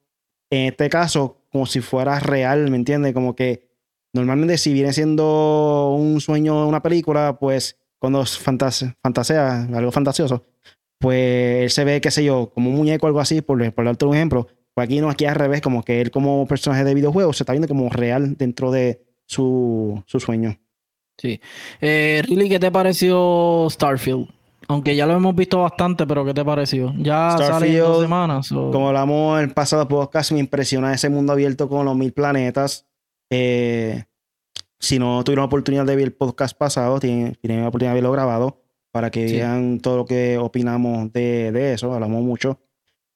en 0.50 0.68
este 0.68 0.88
caso, 0.88 1.44
como 1.50 1.66
si 1.66 1.80
fuera 1.80 2.20
real, 2.20 2.70
¿me 2.70 2.76
entiendes? 2.76 3.12
Como 3.12 3.34
que 3.34 3.68
normalmente 4.12 4.58
si 4.58 4.72
viene 4.72 4.92
siendo 4.92 5.94
un 5.98 6.20
sueño, 6.20 6.66
una 6.66 6.82
película, 6.82 7.38
pues 7.38 7.78
cuando 7.98 8.24
fantasea, 8.24 9.68
algo 9.74 9.92
fantasioso, 9.92 10.44
pues 10.98 11.62
él 11.62 11.70
se 11.70 11.84
ve, 11.84 12.00
qué 12.00 12.10
sé 12.10 12.24
yo, 12.24 12.50
como 12.54 12.70
un 12.70 12.76
muñeco 12.76 13.06
o 13.06 13.08
algo 13.08 13.20
así, 13.20 13.40
por, 13.40 13.72
por 13.72 13.84
darte 13.84 14.04
un 14.04 14.14
ejemplo. 14.14 14.48
Pues 14.74 14.84
aquí 14.84 15.00
no, 15.00 15.10
aquí 15.10 15.24
al 15.24 15.34
revés, 15.34 15.60
como 15.60 15.82
que 15.82 16.00
él 16.00 16.10
como 16.10 16.46
personaje 16.46 16.84
de 16.84 16.94
videojuego 16.94 17.32
se 17.32 17.42
está 17.42 17.52
viendo 17.52 17.68
como 17.68 17.88
real 17.90 18.36
dentro 18.36 18.70
de 18.70 19.02
su, 19.26 20.02
sueño. 20.06 20.56
Sí. 21.16 21.40
Eh, 21.80 22.22
¿qué 22.26 22.58
te 22.58 22.70
pareció 22.70 23.66
Starfield? 23.70 24.28
Aunque 24.68 24.94
ya 24.94 25.06
lo 25.06 25.14
hemos 25.14 25.34
visto 25.34 25.62
bastante, 25.62 26.06
pero 26.06 26.24
¿qué 26.24 26.34
te 26.34 26.44
pareció? 26.44 26.92
Ya 26.98 27.36
sale 27.38 27.78
dos 27.78 28.02
semanas. 28.02 28.50
Como 28.50 28.88
hablamos 28.88 29.38
en 29.38 29.48
el 29.48 29.54
pasado 29.54 29.88
podcast, 29.88 30.32
me 30.32 30.40
impresiona 30.40 30.92
ese 30.92 31.08
mundo 31.08 31.32
abierto 31.32 31.68
con 31.68 31.86
los 31.86 31.96
mil 31.96 32.12
planetas. 32.12 32.86
Eh, 33.30 34.04
si 34.80 34.98
no 34.98 35.22
tuvieron 35.24 35.42
la 35.42 35.46
oportunidad 35.46 35.84
de 35.84 35.96
ver 35.96 36.04
el 36.04 36.12
podcast 36.12 36.56
pasado, 36.56 37.00
tienen, 37.00 37.36
tienen 37.40 37.62
la 37.62 37.68
oportunidad 37.68 37.92
de 37.92 38.00
verlo 38.00 38.12
grabado 38.12 38.62
para 38.90 39.10
que 39.10 39.24
vean 39.26 39.80
todo 39.80 39.98
lo 39.98 40.06
que 40.06 40.38
opinamos 40.38 41.12
de, 41.12 41.72
eso. 41.72 41.92
Hablamos 41.92 42.22
mucho. 42.22 42.60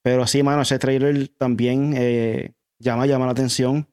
Pero 0.02 0.26
sí, 0.26 0.42
mano, 0.42 0.62
ese 0.62 0.78
trailer 0.78 1.28
también 1.28 1.94
eh, 1.96 2.52
llama, 2.78 3.06
llama 3.06 3.26
la 3.26 3.32
atención. 3.32 3.88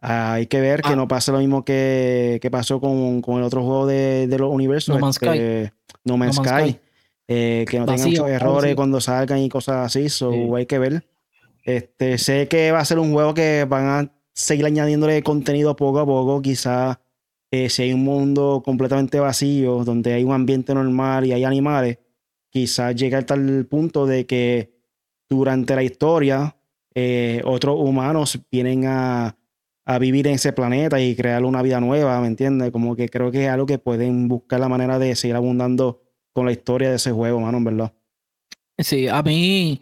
hay 0.00 0.46
que 0.46 0.60
ver 0.60 0.82
que 0.82 0.92
ah. 0.92 0.96
no 0.96 1.06
pase 1.08 1.32
lo 1.32 1.38
mismo 1.38 1.64
que, 1.64 2.40
pasó 2.50 2.80
con, 2.80 3.22
el 3.24 3.42
otro 3.42 3.62
juego 3.62 3.86
de, 3.86 4.26
los 4.38 4.50
universos. 4.50 4.94
No 4.94 5.00
Man's 5.00 5.16
Sky. 5.16 5.28
Este, 5.28 5.72
no 6.04 6.16
Man's, 6.16 6.36
Sky. 6.36 6.78
Eh, 7.28 7.64
que 7.68 7.78
no 7.78 7.86
tengan 7.86 8.08
muchos 8.08 8.28
errores 8.28 8.74
cuando 8.74 9.00
salgan 9.00 9.38
y 9.38 9.48
cosas 9.48 9.86
así. 9.86 10.08
So, 10.08 10.56
hay 10.56 10.66
que 10.66 10.78
ver. 10.78 11.06
Este, 11.64 12.18
sé 12.18 12.48
que 12.48 12.72
va 12.72 12.80
a 12.80 12.84
ser 12.84 12.98
un 12.98 13.12
juego 13.12 13.34
que 13.34 13.66
van 13.68 13.86
a 13.86 14.12
seguir 14.32 14.64
añadiéndole 14.64 15.22
contenido 15.22 15.76
poco 15.76 16.00
a 16.00 16.06
poco. 16.06 16.42
Quizás 16.42 16.98
eh, 17.50 17.68
si 17.68 17.82
hay 17.82 17.92
un 17.92 18.04
mundo 18.04 18.62
completamente 18.64 19.18
vacío, 19.18 19.84
donde 19.84 20.12
hay 20.12 20.24
un 20.24 20.32
ambiente 20.32 20.72
normal 20.74 21.26
y 21.26 21.32
hay 21.32 21.44
animales, 21.44 21.98
quizás 22.48 22.94
llega 22.94 23.18
a 23.18 23.26
tal 23.26 23.66
punto 23.66 24.06
de 24.06 24.26
que 24.26 24.72
durante 25.28 25.74
la 25.74 25.82
historia 25.82 26.56
eh, 26.94 27.40
otros 27.44 27.76
humanos 27.78 28.38
vienen 28.50 28.86
a, 28.86 29.36
vivir 29.98 30.28
en 30.28 30.34
ese 30.34 30.52
planeta 30.52 31.00
y 31.00 31.16
crear 31.16 31.44
una 31.44 31.62
vida 31.62 31.80
nueva, 31.80 32.20
¿me 32.20 32.28
entiendes? 32.28 32.70
Como 32.70 32.94
que 32.94 33.08
creo 33.08 33.32
que 33.32 33.46
es 33.46 33.50
algo 33.50 33.66
que 33.66 33.78
pueden 33.78 34.28
buscar 34.28 34.60
la 34.60 34.68
manera 34.68 35.00
de 35.00 35.16
seguir 35.16 35.34
abundando 35.34 36.00
con 36.32 36.46
la 36.46 36.52
historia 36.52 36.90
de 36.90 36.96
ese 36.96 37.10
juego, 37.10 37.40
mano, 37.40 37.58
verdad. 37.60 37.92
Sí, 38.78 39.08
a 39.08 39.20
mí, 39.24 39.80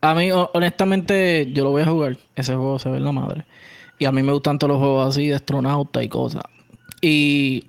a 0.00 0.14
mí, 0.14 0.30
honestamente, 0.32 1.52
yo 1.52 1.64
lo 1.64 1.72
voy 1.72 1.82
a 1.82 1.86
jugar. 1.86 2.16
Ese 2.34 2.54
juego 2.54 2.78
se 2.78 2.88
ve 2.88 2.96
en 2.96 3.04
la 3.04 3.12
madre. 3.12 3.44
Y 3.98 4.06
a 4.06 4.12
mí 4.12 4.22
me 4.22 4.32
gustan 4.32 4.58
todos 4.58 4.72
los 4.72 4.78
juegos 4.78 5.08
así 5.10 5.28
de 5.28 5.34
astronauta 5.34 6.02
y 6.02 6.08
cosas. 6.08 6.42
Y 7.00 7.64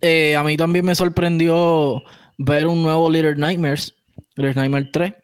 eh, 0.00 0.36
a 0.36 0.42
mí 0.42 0.56
también 0.56 0.84
me 0.84 0.94
sorprendió 0.94 2.02
ver 2.38 2.66
un 2.66 2.82
nuevo 2.82 3.10
Little 3.10 3.36
Nightmares, 3.36 3.94
Little 4.36 4.54
Nightmares 4.54 4.88
3. 4.92 5.14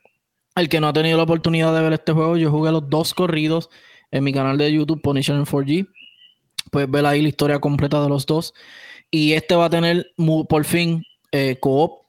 El 0.56 0.68
que 0.68 0.80
no 0.80 0.88
ha 0.88 0.92
tenido 0.92 1.16
la 1.16 1.22
oportunidad 1.22 1.74
de 1.74 1.80
ver 1.82 1.92
este 1.94 2.12
juego, 2.12 2.36
yo 2.36 2.50
jugué 2.50 2.70
los 2.72 2.88
dos 2.88 3.14
corridos. 3.14 3.70
en 4.10 4.24
mi 4.24 4.32
canal 4.32 4.58
de 4.58 4.70
YouTube, 4.72 5.00
Punisher 5.00 5.36
en 5.36 5.46
4G. 5.46 5.88
Puedes 6.70 6.90
ver 6.90 7.06
ahí 7.06 7.22
la 7.22 7.28
historia 7.28 7.58
completa 7.60 8.02
de 8.02 8.08
los 8.08 8.26
dos. 8.26 8.52
Y 9.10 9.32
este 9.32 9.54
va 9.54 9.66
a 9.66 9.70
tener 9.70 10.12
por 10.48 10.64
fin 10.64 11.04
eh, 11.32 11.56
co-op, 11.60 12.02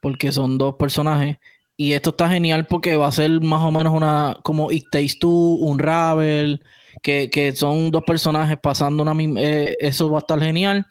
porque 0.00 0.32
son 0.32 0.58
dos 0.58 0.74
personajes. 0.76 1.36
Y 1.76 1.92
esto 1.92 2.10
está 2.10 2.28
genial 2.28 2.66
porque 2.66 2.96
va 2.96 3.08
a 3.08 3.12
ser 3.12 3.40
más 3.40 3.62
o 3.62 3.70
menos 3.70 3.92
una 3.92 4.36
como 4.42 4.70
It 4.70 4.86
Takes 4.90 5.18
Two, 5.20 5.30
un 5.30 5.78
Ravel, 5.78 6.62
que, 7.02 7.52
son 7.56 7.90
dos 7.90 8.02
personajes 8.04 8.58
pasando 8.62 9.02
una 9.02 9.14
misma. 9.14 9.40
Eh, 9.40 9.76
eso 9.80 10.10
va 10.10 10.18
a 10.18 10.20
estar 10.20 10.40
genial. 10.40 10.86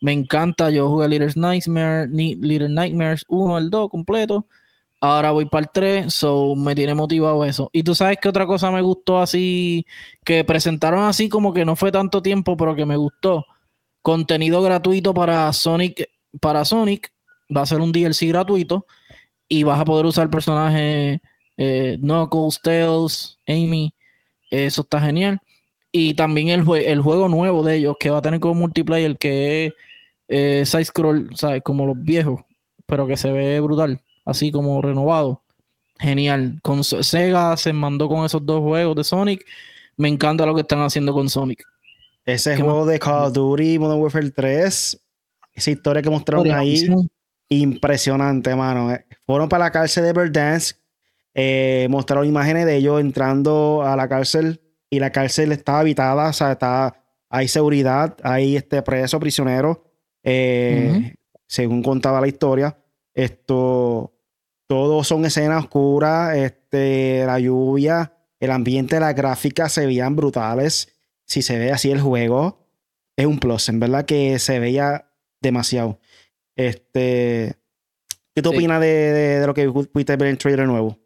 Me 0.00 0.12
encanta. 0.12 0.70
Yo 0.70 0.88
jugué 0.88 1.08
Little 1.08 1.32
Nightmares, 1.36 2.10
Little 2.10 2.68
Nightmares 2.68 3.24
1, 3.28 3.58
el 3.58 3.70
2 3.70 3.90
completo. 3.90 4.46
Ahora 5.00 5.30
voy 5.30 5.46
para 5.46 5.62
el 5.62 5.70
3, 5.72 6.12
so 6.12 6.56
me 6.56 6.74
tiene 6.74 6.94
motivado 6.94 7.44
eso. 7.44 7.70
Y 7.72 7.84
tú 7.84 7.94
sabes 7.94 8.18
que 8.20 8.28
otra 8.28 8.46
cosa 8.46 8.70
me 8.72 8.82
gustó 8.82 9.20
así, 9.20 9.86
que 10.24 10.42
presentaron 10.42 11.04
así 11.04 11.28
como 11.28 11.52
que 11.52 11.64
no 11.64 11.76
fue 11.76 11.92
tanto 11.92 12.20
tiempo, 12.20 12.56
pero 12.56 12.74
que 12.74 12.84
me 12.84 12.96
gustó. 12.96 13.46
Contenido 14.02 14.60
gratuito 14.62 15.14
para 15.14 15.52
Sonic, 15.52 16.08
para 16.40 16.64
Sonic, 16.64 17.12
va 17.54 17.62
a 17.62 17.66
ser 17.66 17.80
un 17.80 17.92
DLC 17.92 18.28
gratuito 18.28 18.86
y 19.48 19.62
vas 19.62 19.80
a 19.80 19.84
poder 19.84 20.06
usar 20.06 20.24
el 20.24 20.30
personaje 20.30 21.20
eh, 21.56 21.98
Knuckles, 22.00 22.60
Tails, 22.62 23.38
Amy. 23.46 23.94
Eso 24.50 24.82
está 24.82 25.00
genial. 25.00 25.40
Y 25.90 26.14
también 26.14 26.48
el, 26.48 26.68
el 26.76 27.00
juego 27.00 27.28
nuevo 27.28 27.62
de 27.62 27.76
ellos, 27.76 27.96
que 27.98 28.10
va 28.10 28.18
a 28.18 28.22
tener 28.22 28.40
como 28.40 28.54
multiplayer, 28.54 29.16
que 29.16 29.66
es 29.66 29.72
eh, 30.28 30.66
side 30.66 30.84
scroll, 30.84 31.30
¿sabes? 31.34 31.62
Como 31.62 31.86
los 31.86 32.00
viejos, 32.00 32.42
pero 32.86 33.06
que 33.06 33.16
se 33.16 33.32
ve 33.32 33.58
brutal, 33.60 34.00
así 34.24 34.52
como 34.52 34.80
renovado. 34.82 35.42
Genial. 35.98 36.60
Con 36.62 36.84
Sega 36.84 37.56
se 37.56 37.72
mandó 37.72 38.08
con 38.08 38.24
esos 38.24 38.44
dos 38.44 38.60
juegos 38.60 38.94
de 38.96 39.04
Sonic. 39.04 39.44
Me 39.96 40.08
encanta 40.08 40.46
lo 40.46 40.54
que 40.54 40.60
están 40.60 40.80
haciendo 40.80 41.12
con 41.12 41.28
Sonic. 41.28 41.64
Ese 42.24 42.56
juego 42.56 42.84
de 42.84 42.98
Call 42.98 43.26
of 43.26 43.32
Duty 43.32 43.78
Modern 43.78 44.00
Warfare 44.00 44.30
3, 44.30 45.00
esa 45.54 45.70
historia 45.70 46.02
que 46.02 46.10
mostraron 46.10 46.50
ahí, 46.52 46.86
impresionante, 47.48 48.54
mano. 48.54 48.92
Eh, 48.92 49.06
fueron 49.24 49.48
para 49.48 49.64
la 49.64 49.70
cárcel 49.70 50.04
de 50.04 50.12
Verdansk, 50.12 50.76
eh, 51.34 51.86
mostraron 51.88 52.26
imágenes 52.26 52.66
de 52.66 52.76
ellos 52.76 53.00
entrando 53.00 53.82
a 53.82 53.96
la 53.96 54.08
cárcel 54.08 54.60
y 54.90 55.00
la 55.00 55.12
cárcel 55.12 55.52
está 55.52 55.80
habitada, 55.80 56.30
o 56.30 56.32
sea, 56.32 56.52
está, 56.52 57.04
hay 57.28 57.48
seguridad, 57.48 58.16
hay 58.22 58.56
este 58.56 58.82
preso, 58.82 59.20
prisionero, 59.20 59.84
eh, 60.22 61.14
según 61.46 61.82
contaba 61.82 62.20
la 62.20 62.28
historia. 62.28 62.78
Esto, 63.14 64.14
todo 64.66 65.04
son 65.04 65.24
escenas 65.24 65.64
oscuras, 65.64 66.36
este, 66.36 67.24
la 67.26 67.38
lluvia, 67.38 68.12
el 68.40 68.50
ambiente, 68.50 69.00
las 69.00 69.14
gráficas 69.14 69.72
se 69.72 69.86
veían 69.86 70.16
brutales. 70.16 70.94
Si 71.24 71.42
se 71.42 71.58
ve 71.58 71.72
así 71.72 71.90
el 71.90 72.00
juego, 72.00 72.66
es 73.16 73.26
un 73.26 73.38
plus, 73.38 73.68
en 73.68 73.80
verdad 73.80 74.06
que 74.06 74.38
se 74.38 74.58
veía 74.60 75.10
demasiado. 75.40 75.98
Este, 76.56 77.56
¿Qué 78.34 78.42
tú 78.42 78.50
opinas 78.50 78.80
de, 78.80 79.42
lo 79.46 79.54
que 79.54 79.68
pudiste 79.68 80.16
ver 80.16 80.28
en 80.28 80.32
el 80.32 80.38
trailer 80.38 80.66
nuevo? 80.66 80.98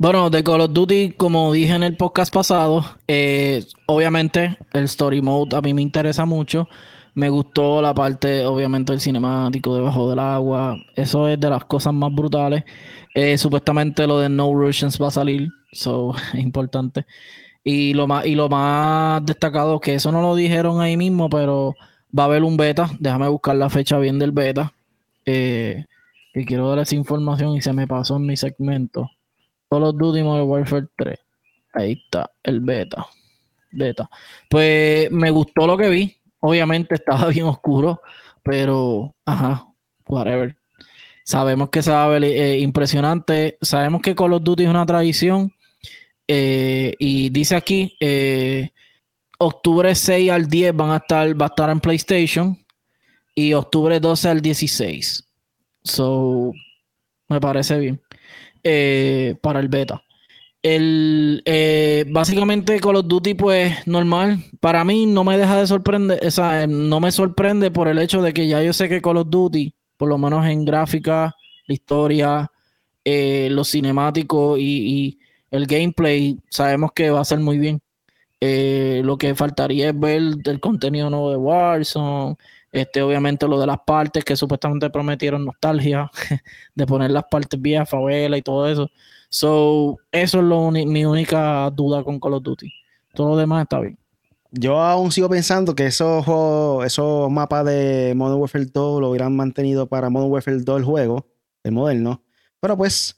Bueno, 0.00 0.30
de 0.30 0.42
Call 0.42 0.62
of 0.62 0.72
Duty, 0.72 1.10
como 1.10 1.52
dije 1.52 1.74
en 1.74 1.82
el 1.82 1.94
podcast 1.94 2.32
pasado, 2.32 2.82
eh, 3.06 3.62
obviamente 3.84 4.56
el 4.72 4.84
story 4.84 5.20
mode 5.20 5.54
a 5.54 5.60
mí 5.60 5.74
me 5.74 5.82
interesa 5.82 6.24
mucho. 6.24 6.70
Me 7.14 7.28
gustó 7.28 7.82
la 7.82 7.92
parte, 7.92 8.46
obviamente, 8.46 8.92
del 8.92 9.02
cinemático 9.02 9.74
debajo 9.74 10.08
del 10.08 10.20
agua. 10.20 10.78
Eso 10.96 11.28
es 11.28 11.38
de 11.38 11.50
las 11.50 11.66
cosas 11.66 11.92
más 11.92 12.14
brutales. 12.14 12.64
Eh, 13.14 13.36
supuestamente 13.36 14.06
lo 14.06 14.18
de 14.20 14.30
No 14.30 14.54
Russians 14.54 14.98
va 14.98 15.08
a 15.08 15.10
salir, 15.10 15.50
eso 15.70 16.14
es 16.32 16.40
importante. 16.40 17.04
Y 17.62 17.92
lo 17.92 18.06
más, 18.06 18.24
y 18.24 18.36
lo 18.36 18.48
más 18.48 19.22
destacado, 19.26 19.80
que 19.80 19.96
eso 19.96 20.10
no 20.12 20.22
lo 20.22 20.34
dijeron 20.34 20.80
ahí 20.80 20.96
mismo, 20.96 21.28
pero 21.28 21.74
va 22.18 22.22
a 22.22 22.26
haber 22.26 22.42
un 22.44 22.56
beta. 22.56 22.90
Déjame 23.00 23.28
buscar 23.28 23.56
la 23.56 23.68
fecha 23.68 23.98
bien 23.98 24.18
del 24.18 24.32
beta. 24.32 24.72
Eh, 25.26 25.84
que 26.32 26.46
quiero 26.46 26.70
dar 26.70 26.78
esa 26.78 26.94
información 26.94 27.54
y 27.54 27.60
se 27.60 27.74
me 27.74 27.86
pasó 27.86 28.16
en 28.16 28.24
mi 28.24 28.38
segmento. 28.38 29.10
Call 29.70 29.84
of 29.84 29.96
Duty 29.96 30.22
Modern 30.22 30.48
Warfare 30.48 30.88
3. 30.96 31.18
Ahí 31.74 31.92
está, 31.92 32.28
el 32.42 32.60
beta. 32.60 33.06
Beta. 33.70 34.10
Pues 34.48 35.10
me 35.12 35.30
gustó 35.30 35.66
lo 35.66 35.78
que 35.78 35.88
vi. 35.88 36.16
Obviamente 36.40 36.94
estaba 36.96 37.28
bien 37.28 37.46
oscuro, 37.46 38.02
pero 38.42 39.14
ajá, 39.24 39.66
whatever. 40.08 40.56
Sabemos 41.24 41.70
que 41.70 41.82
se 41.82 41.92
eh, 41.92 42.58
impresionante. 42.58 43.58
Sabemos 43.60 44.02
que 44.02 44.16
Call 44.16 44.32
of 44.32 44.42
Duty 44.42 44.64
es 44.64 44.70
una 44.70 44.84
tradición. 44.84 45.52
Eh, 46.26 46.94
y 46.98 47.30
dice 47.30 47.54
aquí, 47.54 47.96
eh, 48.00 48.70
octubre 49.38 49.94
6 49.94 50.30
al 50.30 50.48
10 50.48 50.74
van 50.74 50.90
a 50.90 50.96
estar, 50.96 51.40
va 51.40 51.46
a 51.46 51.48
estar 51.48 51.70
en 51.70 51.78
PlayStation. 51.78 52.58
Y 53.36 53.52
octubre 53.52 54.00
12 54.00 54.28
al 54.28 54.40
16. 54.40 55.24
So, 55.84 56.52
me 57.28 57.40
parece 57.40 57.78
bien. 57.78 58.00
Eh, 58.62 59.36
para 59.40 59.60
el 59.60 59.68
beta. 59.68 60.02
El, 60.62 61.42
eh, 61.46 62.04
básicamente 62.08 62.80
Call 62.80 62.96
of 62.96 63.06
Duty, 63.06 63.34
pues 63.34 63.86
normal. 63.86 64.44
Para 64.60 64.84
mí 64.84 65.06
no 65.06 65.24
me 65.24 65.38
deja 65.38 65.58
de 65.58 65.66
sorprender, 65.66 66.20
o 66.26 66.30
sea, 66.30 66.66
no 66.66 67.00
me 67.00 67.12
sorprende 67.12 67.70
por 67.70 67.88
el 67.88 67.98
hecho 67.98 68.20
de 68.20 68.34
que 68.34 68.46
ya 68.46 68.62
yo 68.62 68.72
sé 68.72 68.88
que 68.88 69.00
Call 69.00 69.16
of 69.16 69.30
Duty, 69.30 69.74
por 69.96 70.08
lo 70.08 70.18
menos 70.18 70.46
en 70.46 70.64
gráfica, 70.64 71.34
la 71.66 71.74
historia, 71.74 72.50
eh, 73.04 73.48
lo 73.50 73.64
cinemático 73.64 74.58
y, 74.58 75.18
el 75.50 75.66
gameplay, 75.66 76.38
sabemos 76.48 76.92
que 76.92 77.10
va 77.10 77.20
a 77.20 77.24
ser 77.24 77.40
muy 77.40 77.58
bien. 77.58 77.80
lo 78.40 79.18
que 79.18 79.34
faltaría 79.34 79.88
es 79.90 79.98
ver 79.98 80.22
el 80.44 80.60
contenido 80.60 81.10
nuevo 81.10 81.30
de 81.30 81.36
Warzone, 81.36 82.36
este, 82.72 83.02
obviamente 83.02 83.48
lo 83.48 83.58
de 83.60 83.66
las 83.66 83.80
partes 83.80 84.24
que 84.24 84.36
supuestamente 84.36 84.90
prometieron 84.90 85.44
nostalgia, 85.44 86.10
de 86.74 86.86
poner 86.86 87.10
las 87.10 87.24
partes 87.24 87.60
viejas, 87.60 87.88
favela 87.88 88.36
y 88.36 88.42
todo 88.42 88.68
eso. 88.68 88.90
So, 89.28 89.98
eso 90.10 90.38
es 90.38 90.44
lo 90.44 90.70
mi 90.70 91.04
única 91.04 91.70
duda 91.70 92.02
con 92.02 92.18
Call 92.18 92.34
of 92.34 92.42
Duty. 92.42 92.72
Todo 93.14 93.30
lo 93.30 93.36
demás 93.36 93.62
está 93.62 93.80
bien. 93.80 93.98
Yo 94.52 94.80
aún 94.80 95.12
sigo 95.12 95.28
pensando 95.28 95.74
que 95.76 95.86
esos, 95.86 96.24
esos 96.84 97.30
mapas 97.30 97.64
de 97.64 98.14
Modern 98.16 98.40
Warfare 98.40 98.66
2 98.66 99.00
lo 99.00 99.10
hubieran 99.10 99.36
mantenido 99.36 99.86
para 99.88 100.10
Modern 100.10 100.32
Warfare 100.32 100.58
2 100.58 100.78
el 100.78 100.84
juego, 100.84 101.26
el 101.62 101.72
moderno. 101.72 102.24
Pero 102.58 102.76
pues 102.76 103.16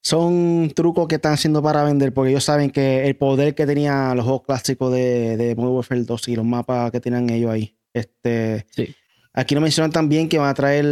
son 0.00 0.70
trucos 0.76 1.08
que 1.08 1.16
están 1.16 1.34
haciendo 1.34 1.62
para 1.62 1.82
vender 1.82 2.14
porque 2.14 2.30
ellos 2.30 2.44
saben 2.44 2.70
que 2.70 3.06
el 3.08 3.16
poder 3.16 3.54
que 3.56 3.66
tenían 3.66 4.16
los 4.16 4.24
juegos 4.24 4.42
clásicos 4.46 4.92
de, 4.92 5.36
de 5.36 5.56
Modern 5.56 5.74
Warfare 5.74 6.04
2 6.04 6.28
y 6.28 6.36
los 6.36 6.44
mapas 6.44 6.92
que 6.92 7.00
tenían 7.00 7.28
ellos 7.30 7.50
ahí. 7.50 7.77
Este, 7.92 8.66
sí. 8.70 8.94
Aquí 9.38 9.54
nos 9.54 9.62
mencionan 9.62 9.92
también 9.92 10.28
que 10.28 10.38
van 10.38 10.48
a 10.48 10.54
traer 10.54 10.84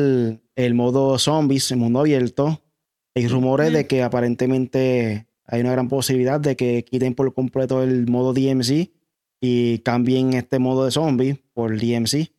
el, 0.55 0.75
modo 0.75 1.19
zombies, 1.19 1.69
el 1.73 1.79
mundo 1.79 1.99
abierto. 1.99 2.63
Hay 3.13 3.27
rumores 3.27 3.73
de 3.73 3.89
que 3.89 4.05
aparentemente 4.05 5.27
hay 5.47 5.63
una 5.63 5.73
gran 5.73 5.89
posibilidad 5.89 6.39
de 6.39 6.55
que 6.55 6.85
quiten 6.85 7.17
por 7.17 7.35
completo 7.35 7.83
el 7.83 8.07
modo 8.07 8.33
DMC 8.33 8.93
y 9.41 9.79
cambien 9.81 10.35
este 10.35 10.61
modo 10.61 10.85
de 10.85 10.93
zombies 10.93 11.39
por 11.55 11.77
DMC. 11.77 12.31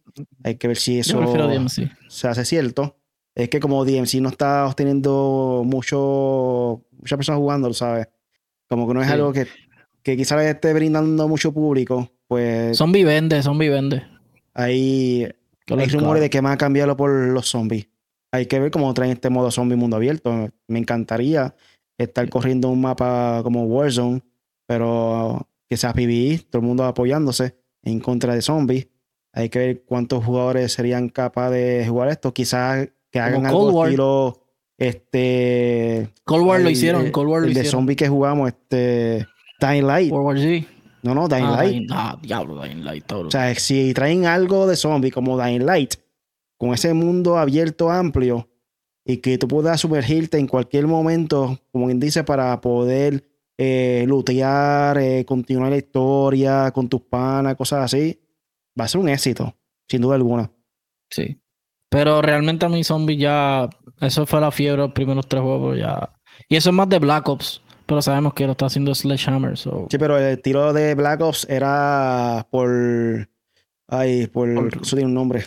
Hay 0.45 0.55
que 0.55 0.69
ver 0.69 0.77
si 0.77 0.99
eso 0.99 1.21
se 2.07 2.27
hace 2.29 2.45
cierto. 2.45 2.95
Es 3.35 3.49
que 3.49 3.59
como 3.59 3.83
DMC 3.83 4.21
no 4.21 4.29
está 4.29 4.65
obteniendo 4.65 5.63
mucho, 5.65 6.85
muchas 6.91 7.17
personas 7.17 7.39
jugando, 7.39 7.73
¿sabes? 7.73 8.07
Como 8.69 8.87
que 8.87 8.93
no 8.93 9.01
es 9.01 9.09
algo 9.09 9.33
que, 9.33 9.47
que 10.03 10.15
quizás 10.15 10.41
esté 10.45 10.73
brindando 10.73 11.27
mucho 11.27 11.51
público, 11.51 12.09
pues... 12.29 12.77
Son 12.77 12.93
vivende, 12.93 13.43
son 13.43 13.57
vivende. 13.57 14.03
Hay, 14.57 15.31
hay 15.67 15.87
rumores 15.89 16.21
de 16.21 16.29
que 16.29 16.41
van 16.41 16.53
a 16.53 16.57
cambiarlo 16.57 16.97
por 16.97 17.11
los 17.11 17.47
zombies. 17.47 17.87
Hay 18.31 18.47
que 18.47 18.59
ver 18.59 18.71
cómo 18.71 18.93
traen 18.93 19.11
este 19.11 19.29
modo 19.29 19.51
zombie 19.51 19.77
mundo 19.77 19.95
abierto. 19.95 20.49
Me 20.67 20.79
encantaría 20.79 21.55
estar 21.97 22.27
corriendo 22.29 22.69
un 22.69 22.81
mapa 22.81 23.41
como 23.43 23.65
Warzone, 23.65 24.21
pero 24.65 25.47
que 25.69 25.77
sea 25.77 25.93
PvE, 25.93 26.41
todo 26.49 26.61
el 26.61 26.67
mundo 26.67 26.83
apoyándose 26.83 27.55
en 27.83 27.99
contra 27.99 28.33
de 28.33 28.41
zombies. 28.41 28.87
Hay 29.31 29.49
que 29.49 29.59
ver 29.59 29.83
cuántos 29.85 30.25
jugadores 30.25 30.73
serían 30.73 31.09
capaces 31.09 31.53
de 31.53 31.87
jugar 31.87 32.09
esto. 32.09 32.33
Quizás 32.33 32.89
que 33.11 33.19
hagan 33.19 33.45
algo 33.45 33.85
estilo 33.85 34.47
este 34.77 36.09
Cold 36.23 36.45
War 36.45 36.61
lo 36.61 36.69
hicieron, 36.69 37.11
Cold 37.11 37.29
War 37.29 37.43
el 37.43 37.53
de 37.53 37.63
zombie 37.63 37.95
que 37.95 38.07
jugamos 38.07 38.49
este 38.49 39.27
Dying 39.59 39.85
Light. 39.85 40.11
World 40.11 40.25
War 40.25 40.39
Z. 40.39 40.67
No, 41.07 41.15
no, 41.15 41.27
Dying 41.27 41.45
ah, 41.45 41.63
Light. 41.63 41.89
ah, 41.91 42.19
diablo, 42.21 42.61
Dying 42.61 42.83
Light. 42.83 43.05
Todo. 43.05 43.27
O 43.27 43.31
sea, 43.31 43.55
si 43.55 43.93
traen 43.93 44.25
algo 44.25 44.67
de 44.67 44.75
zombie 44.75 45.09
como 45.09 45.41
Dying 45.41 45.65
Light, 45.65 45.95
con 46.57 46.73
ese 46.73 46.93
mundo 46.93 47.37
abierto 47.37 47.89
amplio 47.89 48.49
y 49.05 49.17
que 49.17 49.37
tú 49.37 49.47
puedas 49.47 49.79
sumergirte 49.79 50.37
en 50.37 50.47
cualquier 50.47 50.87
momento, 50.87 51.59
como 51.71 51.85
quien 51.85 51.99
dice, 51.99 52.23
para 52.23 52.59
poder 52.59 53.23
eh, 53.57 54.03
lootear, 54.07 54.97
eh, 54.97 55.25
continuar 55.25 55.71
la 55.71 55.77
historia 55.77 56.71
con 56.71 56.89
tus 56.89 57.01
panas, 57.01 57.55
cosas 57.55 57.85
así, 57.85 58.19
va 58.79 58.85
a 58.85 58.87
ser 58.87 58.99
un 58.99 59.09
éxito, 59.09 59.55
sin 59.87 60.01
duda 60.01 60.15
alguna. 60.15 60.51
Sí. 61.09 61.39
Pero 61.89 62.21
realmente 62.21 62.65
a 62.65 62.69
mí 62.69 62.83
zombie 62.83 63.17
ya, 63.17 63.69
eso 64.01 64.25
fue 64.25 64.41
la 64.41 64.51
fiebre 64.51 64.81
los 64.81 64.91
primeros 64.91 65.27
tres 65.27 65.41
juegos 65.41 65.77
ya. 65.77 66.13
Y 66.49 66.57
eso 66.57 66.69
es 66.69 66.75
más 66.75 66.89
de 66.89 66.99
Black 66.99 67.29
Ops. 67.29 67.61
Pero 67.87 68.01
sabemos 68.01 68.33
que 68.33 68.45
lo 68.45 68.51
está 68.51 68.65
haciendo 68.65 68.93
Sledgehammer. 68.93 69.57
So. 69.57 69.87
Sí, 69.89 69.97
pero 69.97 70.17
el 70.17 70.41
tiro 70.41 70.73
de 70.73 70.93
Black 70.93 71.21
Ops 71.21 71.47
era 71.49 72.45
por. 72.51 73.29
Ay, 73.87 74.27
por. 74.27 74.49
eso 74.49 74.95
tiene 74.95 75.05
un 75.05 75.13
nombre. 75.13 75.45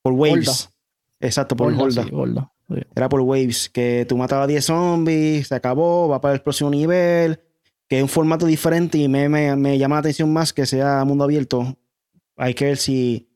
Por 0.00 0.12
Waves. 0.12 0.70
Exacto, 1.20 1.56
por 1.56 1.72
Holda. 1.74 2.52
Era 2.94 3.08
por 3.08 3.20
Waves. 3.22 3.68
Que 3.68 4.06
tú 4.08 4.16
matabas 4.16 4.46
10 4.46 4.64
zombies, 4.64 5.48
se 5.48 5.54
acabó, 5.56 6.08
va 6.08 6.20
para 6.20 6.34
el 6.34 6.40
próximo 6.40 6.70
nivel. 6.70 7.40
Que 7.88 7.96
es 7.98 8.02
un 8.02 8.08
formato 8.08 8.46
diferente 8.46 8.98
y 8.98 9.08
me, 9.08 9.28
me, 9.28 9.78
llama 9.78 9.96
la 9.96 10.00
atención 10.00 10.32
más 10.32 10.52
que 10.52 10.64
sea 10.64 11.04
mundo 11.04 11.24
abierto. 11.24 11.76
Hay 12.36 12.54
que 12.54 12.66
ver 12.66 12.76
si 12.76 13.28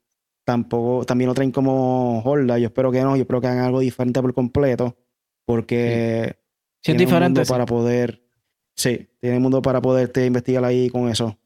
tampoco 0.44 1.04
también 1.04 1.28
lo 1.28 1.34
traen 1.34 1.50
como 1.50 2.20
Holda. 2.20 2.58
Yo 2.58 2.66
espero 2.66 2.92
que 2.92 3.02
no. 3.02 3.16
Yo 3.16 3.22
espero 3.22 3.40
que 3.40 3.48
hagan 3.48 3.64
algo 3.64 3.80
diferente 3.80 4.22
por 4.22 4.32
completo. 4.32 4.96
Porque. 5.44 6.36
Sí, 6.36 6.41
es 6.84 6.98
diferente. 6.98 7.44
para 7.46 7.66
poder. 7.66 8.22
Sí, 8.74 9.06
tiene 9.20 9.36
el 9.36 9.42
mundo 9.42 9.62
para 9.62 9.80
poderte 9.80 10.26
investigar 10.26 10.64
ahí 10.64 10.88
con 10.88 11.08
eso. 11.08 11.38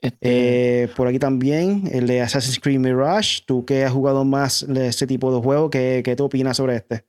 Este 0.00 0.82
eh, 0.82 0.88
por 0.88 1.08
aquí 1.08 1.18
también, 1.18 1.88
el 1.90 2.06
de 2.06 2.20
Assassin's 2.20 2.60
Creed 2.60 2.78
Mirage. 2.78 3.40
Tú 3.46 3.64
que 3.64 3.84
has 3.84 3.92
jugado 3.92 4.24
más 4.24 4.64
de 4.68 4.88
este 4.88 5.06
tipo 5.06 5.34
de 5.34 5.40
juego, 5.40 5.70
¿qué, 5.70 6.02
¿qué, 6.04 6.14
tú 6.14 6.24
opinas 6.24 6.56
sobre 6.56 6.76
este? 6.76 7.04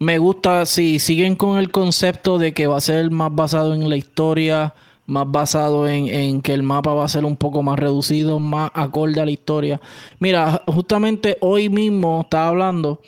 Me 0.00 0.18
gusta, 0.18 0.66
si 0.66 0.98
siguen 0.98 1.36
con 1.36 1.58
el 1.58 1.70
concepto 1.70 2.38
de 2.38 2.52
que 2.52 2.66
va 2.66 2.78
a 2.78 2.80
ser 2.80 3.10
más 3.10 3.32
basado 3.32 3.74
en 3.74 3.88
la 3.88 3.96
historia, 3.96 4.74
más 5.06 5.30
basado 5.30 5.88
en, 5.88 6.08
en, 6.08 6.42
que 6.42 6.54
el 6.54 6.62
mapa 6.62 6.94
va 6.94 7.04
a 7.04 7.08
ser 7.08 7.24
un 7.24 7.36
poco 7.36 7.62
más 7.62 7.78
reducido, 7.78 8.40
más 8.40 8.70
acorde 8.74 9.20
a 9.20 9.26
la 9.26 9.30
historia. 9.30 9.80
Mira, 10.18 10.62
justamente 10.66 11.36
hoy 11.40 11.68
mismo 11.68 12.22
estaba 12.22 12.48
hablando 12.48 13.00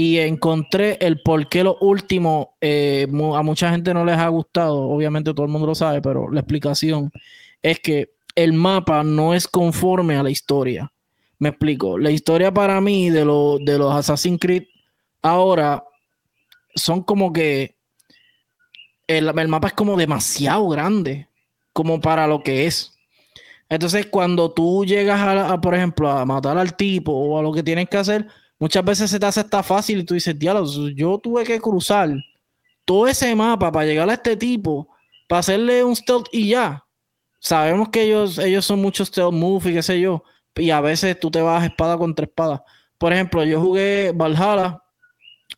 y 0.00 0.18
encontré 0.18 0.96
el 1.02 1.20
por 1.20 1.46
qué 1.50 1.62
lo 1.62 1.76
último 1.82 2.56
eh, 2.62 3.06
a 3.06 3.42
mucha 3.42 3.70
gente 3.70 3.92
no 3.92 4.02
les 4.02 4.16
ha 4.16 4.28
gustado, 4.28 4.78
obviamente 4.88 5.34
todo 5.34 5.44
el 5.44 5.52
mundo 5.52 5.66
lo 5.66 5.74
sabe, 5.74 6.00
pero 6.00 6.30
la 6.30 6.40
explicación 6.40 7.12
es 7.60 7.80
que 7.80 8.14
el 8.34 8.54
mapa 8.54 9.04
no 9.04 9.34
es 9.34 9.46
conforme 9.46 10.16
a 10.16 10.22
la 10.22 10.30
historia. 10.30 10.90
Me 11.38 11.50
explico, 11.50 11.98
la 11.98 12.10
historia 12.10 12.50
para 12.50 12.80
mí 12.80 13.10
de, 13.10 13.18
de 13.20 13.78
los 13.78 13.94
Assassin's 13.94 14.40
Creed 14.40 14.62
ahora 15.20 15.84
son 16.74 17.02
como 17.02 17.30
que 17.30 17.76
el, 19.06 19.28
el 19.38 19.48
mapa 19.48 19.68
es 19.68 19.74
como 19.74 19.98
demasiado 19.98 20.66
grande, 20.70 21.28
como 21.74 22.00
para 22.00 22.26
lo 22.26 22.42
que 22.42 22.64
es. 22.64 22.94
Entonces, 23.68 24.06
cuando 24.06 24.50
tú 24.50 24.86
llegas 24.86 25.20
a, 25.20 25.60
por 25.60 25.74
ejemplo, 25.74 26.10
a 26.10 26.24
matar 26.24 26.56
al 26.56 26.74
tipo 26.74 27.12
o 27.12 27.38
a 27.38 27.42
lo 27.42 27.52
que 27.52 27.62
tienes 27.62 27.86
que 27.90 27.98
hacer, 27.98 28.26
muchas 28.60 28.84
veces 28.84 29.10
se 29.10 29.18
te 29.18 29.26
hace 29.26 29.40
esta 29.40 29.64
fácil 29.64 29.98
y 30.00 30.04
tú 30.04 30.14
dices, 30.14 30.38
diablo, 30.38 30.64
yo 30.94 31.18
tuve 31.18 31.42
que 31.44 31.60
cruzar 31.60 32.10
todo 32.84 33.08
ese 33.08 33.34
mapa 33.34 33.72
para 33.72 33.86
llegar 33.86 34.08
a 34.08 34.14
este 34.14 34.36
tipo, 34.36 34.88
para 35.28 35.40
hacerle 35.40 35.82
un 35.82 35.96
stealth 35.96 36.26
y 36.30 36.50
ya. 36.50 36.84
Sabemos 37.40 37.88
que 37.88 38.02
ellos, 38.02 38.38
ellos 38.38 38.64
son 38.66 38.80
muchos 38.80 39.08
stealth 39.08 39.32
move 39.32 39.70
y 39.70 39.74
qué 39.74 39.82
sé 39.82 40.00
yo, 40.00 40.22
y 40.54 40.70
a 40.70 40.80
veces 40.80 41.18
tú 41.18 41.30
te 41.30 41.40
vas 41.40 41.64
espada 41.64 41.96
contra 41.96 42.26
espada. 42.26 42.62
Por 42.98 43.12
ejemplo, 43.12 43.42
yo 43.44 43.60
jugué 43.60 44.12
Valhalla, 44.14 44.82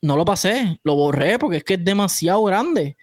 no 0.00 0.16
lo 0.16 0.24
pasé, 0.24 0.80
lo 0.84 0.94
borré 0.94 1.38
porque 1.38 1.58
es 1.58 1.64
que 1.64 1.74
es 1.74 1.84
demasiado 1.84 2.44
grande. 2.44 2.96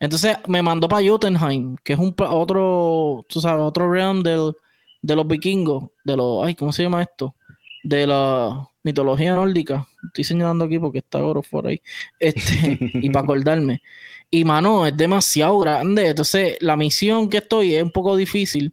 Entonces 0.00 0.36
me 0.48 0.62
mandó 0.62 0.88
para 0.88 1.06
Jotunheim, 1.06 1.76
que 1.84 1.92
es 1.92 1.98
un 1.98 2.14
otro, 2.18 3.24
tú 3.28 3.40
sabes, 3.40 3.62
otro 3.62 3.90
realm 3.90 4.22
del, 4.22 4.54
de 5.02 5.16
los 5.16 5.26
vikingos, 5.26 5.90
de 6.02 6.16
los, 6.16 6.46
ay, 6.46 6.54
¿cómo 6.54 6.72
se 6.72 6.82
llama 6.82 7.02
esto? 7.02 7.34
De 7.82 8.06
la 8.06 8.66
mitología 8.84 9.34
nórdica. 9.34 9.88
Estoy 10.06 10.24
señalando 10.24 10.66
aquí 10.66 10.78
porque 10.78 10.98
está 10.98 11.18
oro 11.18 11.42
por 11.42 11.66
ahí. 11.66 11.82
Este, 12.20 12.78
y 12.94 13.10
para 13.10 13.24
acordarme. 13.24 13.82
Y 14.30 14.44
mano, 14.44 14.86
es 14.86 14.96
demasiado 14.96 15.58
grande. 15.58 16.08
Entonces, 16.08 16.56
la 16.60 16.76
misión 16.76 17.28
que 17.28 17.38
estoy 17.38 17.74
es 17.74 17.82
un 17.82 17.90
poco 17.90 18.16
difícil 18.16 18.72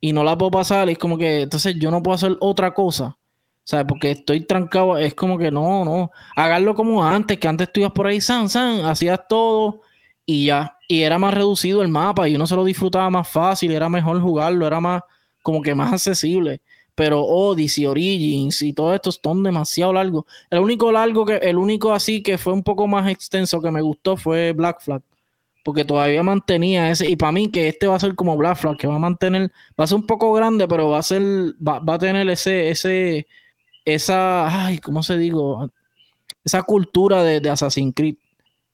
y 0.00 0.12
no 0.12 0.24
la 0.24 0.36
puedo 0.36 0.50
pasar. 0.50 0.88
Es 0.90 0.98
como 0.98 1.16
que, 1.16 1.42
entonces 1.42 1.76
yo 1.78 1.90
no 1.90 2.02
puedo 2.02 2.16
hacer 2.16 2.36
otra 2.40 2.74
cosa. 2.74 3.16
¿Sabes? 3.62 3.86
Porque 3.86 4.12
estoy 4.12 4.40
trancado. 4.46 4.98
Es 4.98 5.14
como 5.14 5.38
que 5.38 5.50
no, 5.50 5.84
no. 5.84 6.10
Háganlo 6.34 6.74
como 6.74 7.04
antes, 7.04 7.38
que 7.38 7.46
antes 7.46 7.72
tú 7.72 7.80
ibas 7.80 7.92
por 7.92 8.06
ahí, 8.06 8.20
san, 8.20 8.48
san, 8.48 8.84
hacías 8.86 9.20
todo 9.28 9.82
y 10.26 10.46
ya. 10.46 10.76
Y 10.88 11.02
era 11.02 11.18
más 11.18 11.34
reducido 11.34 11.82
el 11.82 11.88
mapa 11.88 12.28
y 12.28 12.34
uno 12.34 12.46
se 12.46 12.56
lo 12.56 12.64
disfrutaba 12.64 13.10
más 13.10 13.28
fácil, 13.28 13.70
era 13.70 13.88
mejor 13.88 14.20
jugarlo, 14.20 14.66
era 14.66 14.80
más, 14.80 15.02
como 15.42 15.62
que 15.62 15.74
más 15.74 15.92
accesible 15.92 16.60
pero 17.00 17.22
Odyssey, 17.22 17.86
Origins 17.86 18.60
y 18.60 18.74
todo 18.74 18.94
esto 18.94 19.10
son 19.10 19.42
demasiado 19.42 19.94
largos. 19.94 20.26
El 20.50 20.58
único 20.58 20.92
largo 20.92 21.24
que, 21.24 21.36
el 21.36 21.56
único 21.56 21.94
así 21.94 22.22
que 22.22 22.36
fue 22.36 22.52
un 22.52 22.62
poco 22.62 22.86
más 22.86 23.10
extenso 23.10 23.58
que 23.62 23.70
me 23.70 23.80
gustó 23.80 24.18
fue 24.18 24.52
Black 24.52 24.82
Flag. 24.82 25.00
Porque 25.64 25.86
todavía 25.86 26.22
mantenía 26.22 26.90
ese, 26.90 27.08
y 27.08 27.16
para 27.16 27.32
mí 27.32 27.50
que 27.50 27.68
este 27.68 27.86
va 27.86 27.96
a 27.96 28.00
ser 28.00 28.14
como 28.14 28.36
Black 28.36 28.58
Flag, 28.58 28.76
que 28.76 28.86
va 28.86 28.96
a 28.96 28.98
mantener, 28.98 29.50
va 29.80 29.84
a 29.84 29.86
ser 29.86 29.96
un 29.96 30.06
poco 30.06 30.30
grande, 30.34 30.68
pero 30.68 30.90
va 30.90 30.98
a 30.98 31.02
ser, 31.02 31.22
va, 31.66 31.80
a 31.86 31.98
tener 31.98 32.28
ese, 32.28 32.68
ese, 32.68 33.26
esa, 33.86 34.66
ay, 34.66 34.76
¿cómo 34.76 35.02
se 35.02 35.16
digo? 35.16 35.70
Esa 36.44 36.64
cultura 36.64 37.24
de, 37.24 37.40
de 37.40 37.48
Assassin's 37.48 37.94
Creed. 37.96 38.16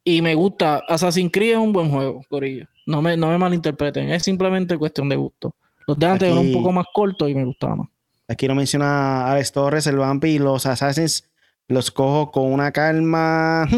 Y 0.03 0.21
me 0.21 0.35
gusta, 0.35 0.83
Assassin's 0.89 1.31
Creed 1.33 1.53
es 1.53 1.59
un 1.59 1.73
buen 1.73 1.91
juego, 1.91 2.23
Corillo. 2.29 2.67
No 2.87 3.01
me, 3.03 3.17
no 3.17 3.29
me 3.29 3.39
malinterpreten, 3.39 4.11
es 4.11 4.25
simplemente 4.25 4.77
cuestión 4.77 5.09
de 5.09 5.15
gusto. 5.15 5.55
Los 5.87 5.97
de 5.97 6.07
antes 6.07 6.29
eran 6.29 6.39
un 6.39 6.53
poco 6.53 6.73
más 6.73 6.87
cortos 6.93 7.31
y 7.31 7.35
me 7.37 7.45
gustaba 7.45 7.77
más. 7.77 7.89
Aquí 8.29 8.49
no 8.49 8.55
menciona 8.55 9.31
Alex 9.31 9.53
Torres, 9.53 9.87
el 9.87 9.97
Vampi 9.97 10.29
y 10.29 10.39
los 10.39 10.67
Assassins. 10.67 11.31
Los 11.69 11.91
cojo 11.91 12.31
con 12.31 12.53
una 12.53 12.73
calma. 12.73 13.69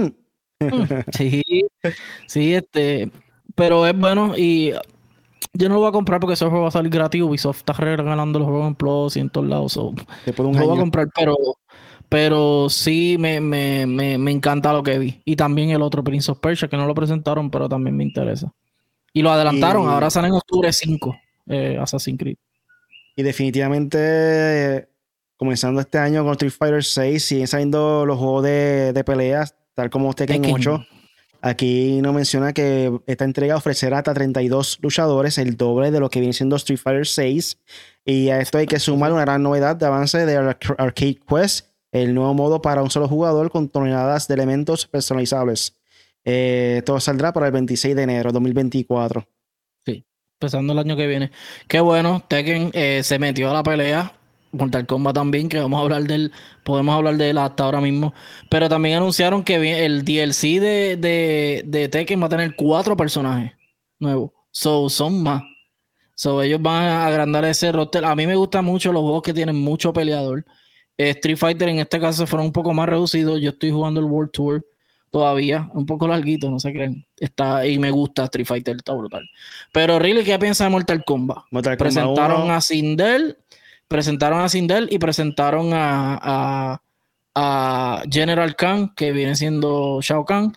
sí, 1.17 1.43
sí, 2.27 2.55
este. 2.55 3.11
Pero 3.55 3.87
es 3.87 3.99
bueno 3.99 4.35
y 4.37 4.73
yo 5.53 5.69
no 5.69 5.75
lo 5.75 5.81
voy 5.81 5.89
a 5.89 5.93
comprar 5.93 6.21
porque 6.21 6.35
ese 6.35 6.47
juego 6.47 6.63
va 6.63 6.69
a 6.69 6.73
salir 6.73 6.93
gratis. 6.93 7.23
Ubisoft 7.23 7.59
está 7.59 7.73
regalando 7.73 8.39
los 8.39 8.49
juegos 8.49 8.69
en 8.69 8.75
Plus 8.75 9.17
y 9.17 9.21
en 9.21 9.31
todos 9.31 9.49
lados. 9.49 9.73
So, 9.73 9.93
no 10.37 10.53
lo 10.53 10.67
voy 10.67 10.77
a 10.77 10.81
comprar, 10.81 11.09
pero, 11.15 11.37
pero 12.09 12.69
sí 12.69 13.17
me, 13.19 13.41
me, 13.41 13.87
me, 13.87 14.19
me, 14.19 14.31
encanta 14.31 14.73
lo 14.73 14.83
que 14.83 14.99
vi. 14.99 15.21
Y 15.25 15.37
también 15.37 15.71
el 15.71 15.83
otro 15.83 16.05
Prince 16.05 16.31
of 16.31 16.39
Persia, 16.39 16.69
que 16.69 16.77
no 16.77 16.87
lo 16.87 16.95
presentaron, 16.95 17.51
pero 17.51 17.69
también 17.69 17.97
me 17.97 18.05
interesa. 18.05 18.53
Y 19.13 19.23
lo 19.23 19.31
adelantaron, 19.31 19.89
ahora 19.89 20.11
sale 20.11 20.29
en 20.29 20.35
octubre 20.35 20.73
5, 20.73 21.17
eh, 21.49 21.79
Assassin's 21.81 22.19
Creed. 22.19 22.37
Y 23.19 23.25
definitivamente, 23.25 24.91
comenzando 25.37 25.81
este 25.81 25.99
año 25.99 26.23
con 26.23 26.35
Street 26.35 26.53
Fighter 26.57 26.85
6, 26.85 27.25
siguen 27.25 27.49
saliendo 27.49 28.07
los 28.07 28.17
juegos 28.17 28.45
de, 28.45 28.93
de 28.93 29.03
peleas, 29.03 29.57
tal 29.75 29.91
como 29.91 30.15
Tekken 30.15 30.45
8. 30.45 30.87
Aquí 31.41 32.01
nos 32.01 32.15
menciona 32.15 32.53
que 32.53 32.97
esta 33.09 33.25
entrega 33.25 33.57
ofrecerá 33.57 33.99
hasta 33.99 34.15
32 34.15 34.79
luchadores, 34.83 35.37
el 35.39 35.57
doble 35.57 35.91
de 35.91 35.99
lo 35.99 36.11
que 36.11 36.21
viene 36.21 36.33
siendo 36.33 36.55
Street 36.55 36.79
Fighter 36.79 37.09
6. 37.09 37.59
Y 38.05 38.29
a 38.29 38.39
esto 38.39 38.59
hay 38.59 38.67
que 38.67 38.79
sumar 38.79 39.13
una 39.13 39.23
gran 39.23 39.43
novedad 39.43 39.75
de 39.75 39.87
avance 39.87 40.25
de 40.25 40.37
Arcade 40.37 41.19
Quest, 41.29 41.67
el 41.91 42.15
nuevo 42.15 42.35
modo 42.35 42.63
para 42.63 42.85
un 42.85 42.91
solo 42.93 43.09
jugador 43.09 43.51
con 43.51 43.69
toneladas 43.69 44.29
de 44.29 44.35
elementos 44.35 44.87
personalizables. 44.87 45.75
Eh, 46.25 46.83
todo 46.87 47.01
saldrá 47.01 47.33
para 47.33 47.47
el 47.47 47.53
26 47.53 47.97
de 47.97 48.03
enero 48.05 48.29
de 48.29 48.35
2024 48.35 49.27
empezando 50.41 50.73
el 50.73 50.79
año 50.79 50.97
que 50.97 51.09
viene. 51.09 51.33
Qué 51.67 51.81
bueno, 51.81 52.23
Tekken 52.29 52.71
eh, 52.73 53.03
se 53.03 53.19
metió 53.19 53.51
a 53.51 53.55
la 53.55 53.63
pelea. 53.65 54.13
Mortal 54.53 54.87
Kombat 54.87 55.15
también, 55.15 55.49
que 55.49 55.59
vamos 55.59 55.79
a 55.79 55.83
hablar 55.83 56.05
del, 56.05 56.33
podemos 56.65 56.95
hablar 56.95 57.17
de 57.17 57.31
él 57.31 57.39
hasta 57.39 57.65
ahora 57.65 57.81
mismo. 57.81 58.15
Pero 58.49 58.69
también 58.69 58.97
anunciaron 58.97 59.43
que 59.43 59.85
el 59.85 60.05
DLC 60.05 60.61
de, 60.61 60.97
de, 60.97 61.63
de 61.67 61.89
Tekken 61.89 62.23
va 62.23 62.27
a 62.27 62.29
tener 62.31 62.55
cuatro 62.57 62.97
personajes 62.97 63.53
nuevos. 63.99 64.31
So, 64.53 64.89
son 64.89 65.23
más. 65.23 65.43
So, 66.15 66.41
ellos 66.41 66.63
van 66.63 66.85
a 66.85 67.07
agrandar 67.07 67.45
ese 67.45 67.73
roster. 67.73 68.05
A 68.05 68.15
mí 68.15 68.27
me 68.27 68.37
gustan 68.37 68.65
mucho 68.65 68.93
los 68.93 69.03
juegos 69.03 69.23
que 69.23 69.35
tienen 69.35 69.57
mucho 69.57 69.93
peleador. 69.93 70.45
Eh, 70.97 71.11
Street 71.11 71.37
Fighter 71.37 71.69
en 71.69 71.81
este 71.81 72.01
caso 72.01 72.27
fueron 72.27 72.47
un 72.47 72.53
poco 72.53 72.73
más 72.73 72.89
reducidos. 72.89 73.41
Yo 73.41 73.51
estoy 73.51 73.73
jugando 73.73 74.01
el 74.01 74.07
World 74.07 74.31
Tour 74.31 74.65
todavía, 75.11 75.69
un 75.75 75.87
poco 75.87 76.07
larguito, 76.07 76.51
no 76.51 76.59
se 76.61 76.73
creen. 76.73 77.07
Está, 77.17 77.67
y 77.67 77.79
me 77.79 77.91
gusta 77.91 78.25
Street 78.25 78.47
Fighter, 78.47 78.77
está 78.77 78.93
brutal. 78.93 79.29
Pero 79.73 79.99
really, 79.99 80.25
¿qué 80.25 80.39
piensa 80.39 80.65
de 80.65 80.71
Mortal 80.71 81.05
Kombat? 81.05 81.45
presentaron 81.79 82.51
a 82.51 82.61
Sindel, 82.61 83.39
presentaron 83.87 84.41
a 84.41 84.49
Sindel 84.49 84.89
y 84.91 84.99
presentaron 84.99 85.71
a, 85.73 86.81
a, 87.35 88.03
General 88.11 88.55
Khan, 88.57 88.95
que 88.95 89.13
viene 89.13 89.37
siendo 89.37 90.01
Shao 90.03 90.25
Kahn, 90.25 90.53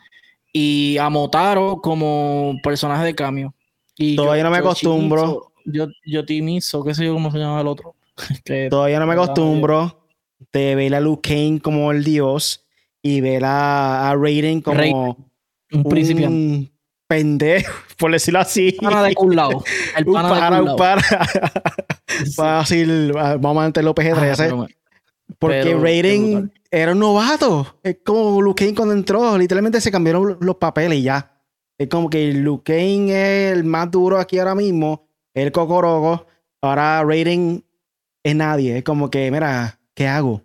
y 0.51 0.97
a 0.97 1.09
Motaro 1.09 1.79
como 1.81 2.55
personaje 2.63 3.05
de 3.05 3.15
cambio. 3.15 3.53
Y 3.97 4.15
todavía 4.15 4.43
no 4.43 4.51
me 4.51 4.57
acostumbro. 4.57 5.51
Yo, 5.65 5.87
yo 6.05 6.25
Timizo, 6.25 6.83
qué 6.83 6.95
sé 6.95 7.05
yo 7.05 7.13
cómo 7.13 7.31
se 7.31 7.37
llama 7.37 7.61
el 7.61 7.67
otro. 7.67 7.95
todavía 8.69 8.99
no 8.99 9.05
me 9.05 9.13
acostumbro 9.13 10.01
de 10.51 10.75
ver 10.75 10.95
a 10.95 10.99
Luke 10.99 11.29
Kane 11.29 11.59
como 11.61 11.91
el 11.91 12.03
dios 12.03 12.60
y 13.01 13.21
ver 13.21 13.43
a, 13.45 14.15
Raiden 14.17 14.61
como 14.61 15.17
un, 15.71 15.83
principiante. 15.85 16.71
pendejo, 17.07 17.73
por 17.97 18.11
decirlo 18.11 18.39
así. 18.39 18.73
Para 18.81 19.03
de 19.03 19.15
un 19.17 19.35
lado. 19.35 19.63
El 19.97 20.05
pana 20.05 20.31
un 20.31 20.39
para, 20.39 20.61
un 20.61 20.75
para. 20.75 21.01
Fácil, 22.35 23.13
vamos 23.13 23.63
a 23.63 23.67
meterlo 23.67 23.95
PG-13. 23.95 24.75
Porque 25.39 25.73
Raiden 25.75 26.51
era 26.69 26.91
un 26.91 26.99
novato. 26.99 27.79
Es 27.83 27.97
como 28.05 28.41
Luke 28.41 28.63
Kane 28.63 28.75
cuando 28.75 28.93
entró. 28.93 29.37
Literalmente 29.37 29.81
se 29.81 29.91
cambiaron 29.91 30.37
los 30.39 30.55
papeles 30.57 30.99
y 30.99 31.03
ya. 31.03 31.31
Es 31.81 31.87
como 31.87 32.11
que 32.11 32.31
Liu 32.31 32.61
Kang 32.63 33.09
es 33.09 33.53
el 33.53 33.63
más 33.63 33.89
duro 33.89 34.19
aquí 34.19 34.37
ahora 34.37 34.53
mismo, 34.53 35.07
el 35.33 35.51
Cocoroco. 35.51 36.27
Ahora 36.61 37.03
Raiden 37.03 37.65
es 38.23 38.35
nadie. 38.35 38.77
Es 38.77 38.83
como 38.83 39.09
que, 39.09 39.31
mira, 39.31 39.79
¿qué 39.95 40.07
hago? 40.07 40.43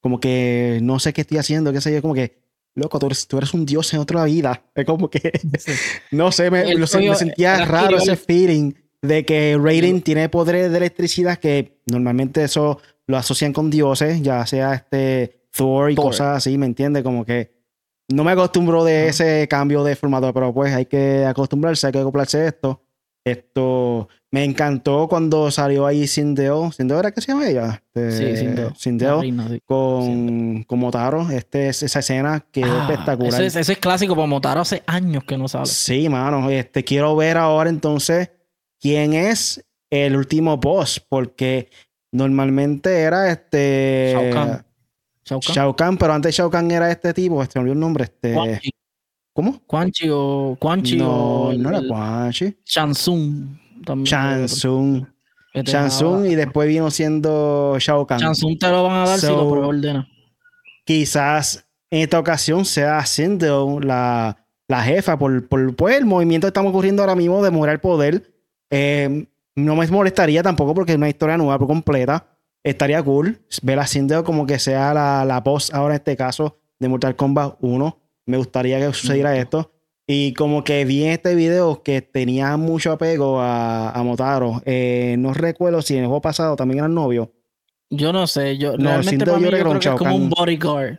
Como 0.00 0.20
que 0.20 0.78
no 0.82 0.98
sé 0.98 1.12
qué 1.12 1.22
estoy 1.22 1.38
haciendo, 1.38 1.72
qué 1.72 1.80
sé 1.80 1.92
yo, 1.92 2.02
como 2.02 2.14
que, 2.14 2.38
loco, 2.74 2.98
tú 2.98 3.36
eres, 3.36 3.54
un 3.54 3.66
dios 3.66 3.92
en 3.94 4.00
otra 4.00 4.24
vida. 4.24 4.62
Es 4.74 4.84
como 4.84 5.10
que, 5.10 5.32
no 6.10 6.32
sé, 6.32 6.50
me, 6.50 6.74
me 6.74 6.86
sentía 6.86 7.64
raro 7.64 7.98
ese 7.98 8.16
feeling 8.16 8.72
de 9.02 9.24
que 9.24 9.58
Raiden 9.60 10.02
tiene 10.02 10.28
poderes 10.28 10.70
de 10.70 10.76
electricidad 10.76 11.38
que 11.38 11.80
normalmente 11.86 12.44
eso 12.44 12.80
lo 13.06 13.16
asocian 13.16 13.52
con 13.52 13.70
dioses, 13.70 14.20
ya 14.22 14.44
sea 14.46 14.74
este 14.74 15.40
Thor 15.50 15.90
y 15.90 15.96
cosas 15.96 16.36
así, 16.36 16.56
¿me 16.58 16.66
entiendes? 16.66 17.02
Como 17.02 17.24
que 17.24 17.60
no 18.08 18.24
me 18.24 18.32
acostumbro 18.32 18.84
de 18.84 19.08
ese 19.08 19.46
cambio 19.48 19.84
de 19.84 19.96
formato, 19.96 20.32
pero 20.32 20.52
pues 20.52 20.74
hay 20.74 20.86
que 20.86 21.24
acostumbrarse, 21.24 21.86
hay 21.86 21.92
que 21.92 21.98
acoplarse 22.00 22.38
a 22.38 22.46
esto. 22.48 22.82
Esto 23.24 24.08
me 24.32 24.44
encantó 24.44 25.08
cuando 25.08 25.50
salió 25.50 25.86
ahí 25.86 26.06
Sindeo. 26.06 26.70
¿Sindeo 26.70 27.00
era 27.00 27.10
que 27.10 27.20
se 27.20 27.32
llama 27.32 27.48
ella? 27.48 27.82
Este, 27.92 28.36
sí, 28.36 28.74
Sindeo. 28.76 29.22
con, 29.64 30.62
con, 30.62 30.78
Motaro. 30.78 31.28
Este, 31.30 31.68
esa 31.68 31.98
escena 31.98 32.44
que 32.52 32.60
es 32.60 32.66
ah, 32.68 32.86
espectacular. 32.88 33.42
Ese 33.42 33.60
es, 33.60 33.78
clásico 33.78 34.14
para 34.14 34.28
Motaro 34.28 34.60
hace 34.60 34.84
años 34.86 35.24
que 35.24 35.36
no 35.36 35.48
sale. 35.48 35.66
Sí, 35.66 36.08
mano. 36.08 36.48
Este, 36.48 36.84
quiero 36.84 37.16
ver 37.16 37.38
ahora 37.38 37.70
entonces 37.70 38.30
quién 38.80 39.14
es 39.14 39.64
el 39.90 40.14
último 40.14 40.56
boss, 40.58 41.00
porque 41.00 41.68
normalmente 42.12 43.00
era 43.00 43.32
este. 43.32 44.12
Shao 44.12 44.30
Kahn. 44.30 44.66
Shao 45.24 45.76
Kahn. 45.76 45.96
pero 45.98 46.12
antes 46.12 46.36
Shao 46.36 46.50
Kahn 46.50 46.70
era 46.70 46.88
este 46.90 47.12
tipo, 47.12 47.42
este 47.42 47.58
me 47.58 47.62
olvidó 47.62 47.74
el 47.74 47.80
nombre, 47.80 48.04
este. 48.04 48.60
¿Cómo? 49.32 49.60
Quan 49.66 49.90
Chi 49.90 50.08
o 50.10 50.56
Quan 50.58 50.82
Chi 50.82 50.96
no, 50.96 51.52
no 51.52 51.68
era 51.68 51.82
Quan 51.88 52.30
Chi. 52.30 52.56
Shansung. 52.64 53.69
Shansung. 53.86 55.06
Shansung 55.54 56.26
y 56.26 56.34
después 56.34 56.68
vino 56.68 56.90
siendo 56.90 57.76
Shao 57.78 58.06
Kahn. 58.06 58.20
Shansung 58.20 58.58
te 58.58 58.68
lo 58.68 58.84
van 58.84 59.02
a 59.02 59.08
dar 59.08 59.18
si 59.18 59.26
lo 59.26 59.48
ordena. 59.48 60.08
Quizás 60.84 61.66
en 61.90 62.00
esta 62.02 62.18
ocasión 62.18 62.64
sea 62.64 63.04
siendo 63.06 63.80
la, 63.80 64.46
la 64.68 64.82
jefa 64.82 65.18
por, 65.18 65.48
por, 65.48 65.74
por, 65.74 65.92
el 65.92 66.04
movimiento 66.04 66.46
que 66.46 66.50
estamos 66.50 66.70
ocurriendo 66.70 67.02
ahora 67.02 67.16
mismo 67.16 67.42
de 67.42 67.50
morar 67.50 67.74
el 67.74 67.80
poder 67.80 68.30
eh, 68.70 69.26
no 69.56 69.76
me 69.76 69.86
molestaría 69.88 70.42
tampoco 70.42 70.74
porque 70.74 70.92
es 70.92 70.98
una 70.98 71.08
historia 71.08 71.36
nueva 71.36 71.58
por 71.58 71.68
completa. 71.68 72.26
Estaría 72.62 73.02
cool 73.02 73.40
ver 73.62 73.78
a 73.78 73.86
Sindel 73.86 74.22
como 74.22 74.46
que 74.46 74.58
sea 74.58 74.94
la, 74.94 75.24
la 75.24 75.40
voz 75.40 75.72
ahora 75.72 75.94
en 75.94 76.00
este 76.00 76.16
caso 76.16 76.58
de 76.78 76.88
Mortal 76.88 77.16
Kombat 77.16 77.56
1. 77.60 77.98
Me 78.26 78.36
gustaría 78.36 78.78
que 78.78 78.92
sucediera 78.92 79.36
esto. 79.36 79.72
Y 80.12 80.32
como 80.34 80.64
que 80.64 80.84
vi 80.84 81.04
en 81.04 81.12
este 81.12 81.36
video 81.36 81.84
que 81.84 82.02
tenía 82.02 82.56
mucho 82.56 82.90
apego 82.90 83.40
a, 83.40 83.92
a 83.92 84.02
Motaro. 84.02 84.60
Eh, 84.64 85.14
no 85.20 85.32
recuerdo 85.32 85.82
si 85.82 85.94
en 85.94 86.00
el 86.00 86.06
juego 86.06 86.20
pasado 86.20 86.56
también 86.56 86.80
eran 86.80 86.94
novios. 86.94 87.28
Yo 87.90 88.12
no 88.12 88.26
sé. 88.26 88.58
Yo, 88.58 88.76
no, 88.76 88.90
realmente 88.90 89.24
para 89.24 89.38
mí, 89.38 89.44
yo 89.44 89.50
creo 89.50 89.78
que 89.78 89.88
es 89.88 89.94
como 89.94 90.16
un 90.16 90.28
bodyguard. 90.28 90.98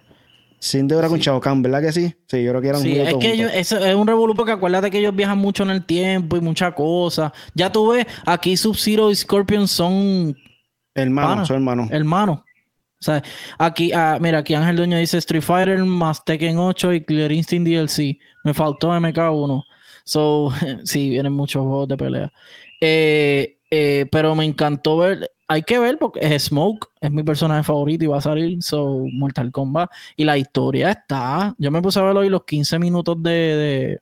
Sin 0.59 0.88
deuda 0.88 1.09
con 1.09 1.20
Chao 1.20 1.41
Kahn, 1.41 1.62
¿verdad 1.62 1.82
que 1.82 1.91
sí? 1.91 2.16
Sí, 2.26 2.41
yo 2.41 2.51
creo 2.51 2.62
que 2.62 2.68
era 2.70 2.78
un 2.78 2.84
Sí, 2.84 2.97
es 2.97 3.14
que 3.16 3.34
ellos, 3.34 3.51
es, 3.53 3.74
es 3.74 3.95
un 3.95 4.07
revolú 4.07 4.34
porque 4.34 4.53
acuérdate 4.53 4.89
que 4.89 4.99
ellos 4.99 5.14
viajan 5.14 5.39
mucho 5.39 5.64
en 5.64 5.72
el 5.72 5.84
tiempo 5.84 6.38
y 6.38 6.39
muchas 6.39 6.74
cosas. 6.74 7.34
Ya 7.53 7.70
tú 7.70 7.89
ves, 7.89 8.05
aquí 8.26 8.55
Sub-Zero 8.55 9.12
y 9.12 9.16
Scorpion 9.16 9.68
son... 9.68 10.38
Hermanos, 10.95 11.49
son 11.49 11.57
hermanos. 11.57 11.89
Hermanos. 11.91 12.39
Aquí, 13.58 13.91
ah, 13.93 14.18
mira, 14.22 14.39
aquí 14.39 14.54
Ángel 14.54 14.76
Dueño 14.76 14.97
dice 14.97 15.18
Street 15.18 15.41
Fighter 15.41 15.84
más 15.84 16.24
Tekken 16.24 16.58
8 16.58 16.93
y 16.93 17.04
Clear 17.04 17.32
Instinct 17.32 17.68
DLC. 17.68 18.20
Me 18.43 18.54
faltó 18.54 18.91
MK1. 18.91 19.64
So, 20.04 20.52
sí, 20.84 21.10
vienen 21.10 21.34
muchos 21.34 21.62
juegos 21.64 21.88
de 21.88 21.97
pelea. 21.97 22.34
Eh, 22.80 23.58
eh, 23.70 24.08
pero 24.12 24.36
me 24.36 24.45
encantó 24.45 24.97
ver 24.97 25.32
hay 25.52 25.64
que 25.64 25.80
ver 25.80 25.97
porque 25.97 26.22
es 26.22 26.45
Smoke, 26.45 26.88
es 27.02 27.12
mi 27.12 27.24
personaje 27.24 27.64
favorito 27.64 28.06
y 28.06 28.08
va 28.08 28.20
a 28.20 28.22
salir 28.22 28.64
so, 28.64 29.06
Mortal 29.12 29.52
Kombat. 29.52 29.91
Y 30.16 30.24
la 30.24 30.38
historia 30.38 30.91
está. 30.91 31.54
Yo 31.58 31.70
me 31.72 31.82
puse 31.82 31.99
a 31.99 32.04
ver 32.04 32.16
hoy 32.16 32.30
los 32.30 32.45
15 32.45 32.80
minutos 32.80 33.22
de, 33.22 33.99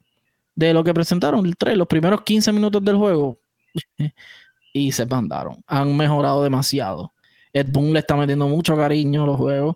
de, 0.54 0.74
lo 0.76 0.84
que 0.84 0.94
presentaron, 0.94 1.44
el 1.48 1.58
3, 1.58 1.76
los 1.76 1.88
primeros 1.88 2.22
15 2.22 2.52
minutos 2.52 2.86
del 2.86 2.98
juego. 2.98 3.40
y 4.74 4.92
se 4.92 5.08
mandaron. 5.08 5.64
Han 5.66 5.98
mejorado 5.98 6.44
demasiado. 6.44 7.14
Ed 7.54 7.68
Boon 7.72 7.94
le 7.94 8.00
está 8.00 8.16
metiendo 8.16 8.48
mucho 8.48 8.76
cariño 8.76 9.24
a 9.24 9.28
los 9.28 9.38
juegos. 9.38 9.76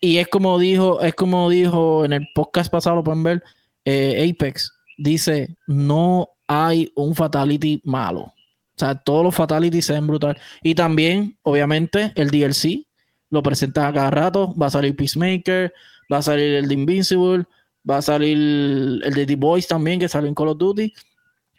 Y 0.00 0.16
es 0.16 0.28
como 0.28 0.58
dijo, 0.58 1.00
es 1.00 1.14
como 1.14 1.50
dijo 1.50 2.04
en 2.04 2.12
el 2.14 2.28
podcast 2.34 2.70
pasado, 2.70 2.96
lo 2.96 3.04
pueden 3.04 3.22
ver, 3.22 3.44
eh, 3.84 4.30
Apex. 4.30 4.72
Dice: 4.96 5.56
no 5.66 6.28
hay 6.46 6.90
un 6.94 7.14
fatality 7.14 7.80
malo. 7.84 8.20
O 8.20 8.78
sea, 8.80 8.94
todos 8.94 9.22
los 9.24 9.34
fatalities 9.34 9.86
se 9.86 9.92
ven 9.92 10.06
brutal. 10.06 10.38
Y 10.62 10.74
también, 10.74 11.38
obviamente, 11.42 12.12
el 12.16 12.30
DLC 12.30 12.86
lo 13.28 13.42
presentan 13.42 13.86
a 13.86 13.92
cada 13.92 14.10
rato. 14.10 14.54
Va 14.54 14.66
a 14.66 14.70
salir 14.70 14.96
Peacemaker, 14.96 15.72
va 16.10 16.18
a 16.18 16.22
salir 16.22 16.54
el 16.54 16.68
de 16.68 16.74
Invincible, 16.74 17.44
va 17.88 17.98
a 17.98 18.02
salir 18.02 18.36
el 18.36 19.12
de 19.14 19.26
The 19.26 19.36
Boys 19.36 19.68
también, 19.68 20.00
que 20.00 20.08
salió 20.08 20.28
en 20.28 20.34
Call 20.34 20.48
of 20.48 20.58
Duty. 20.58 20.92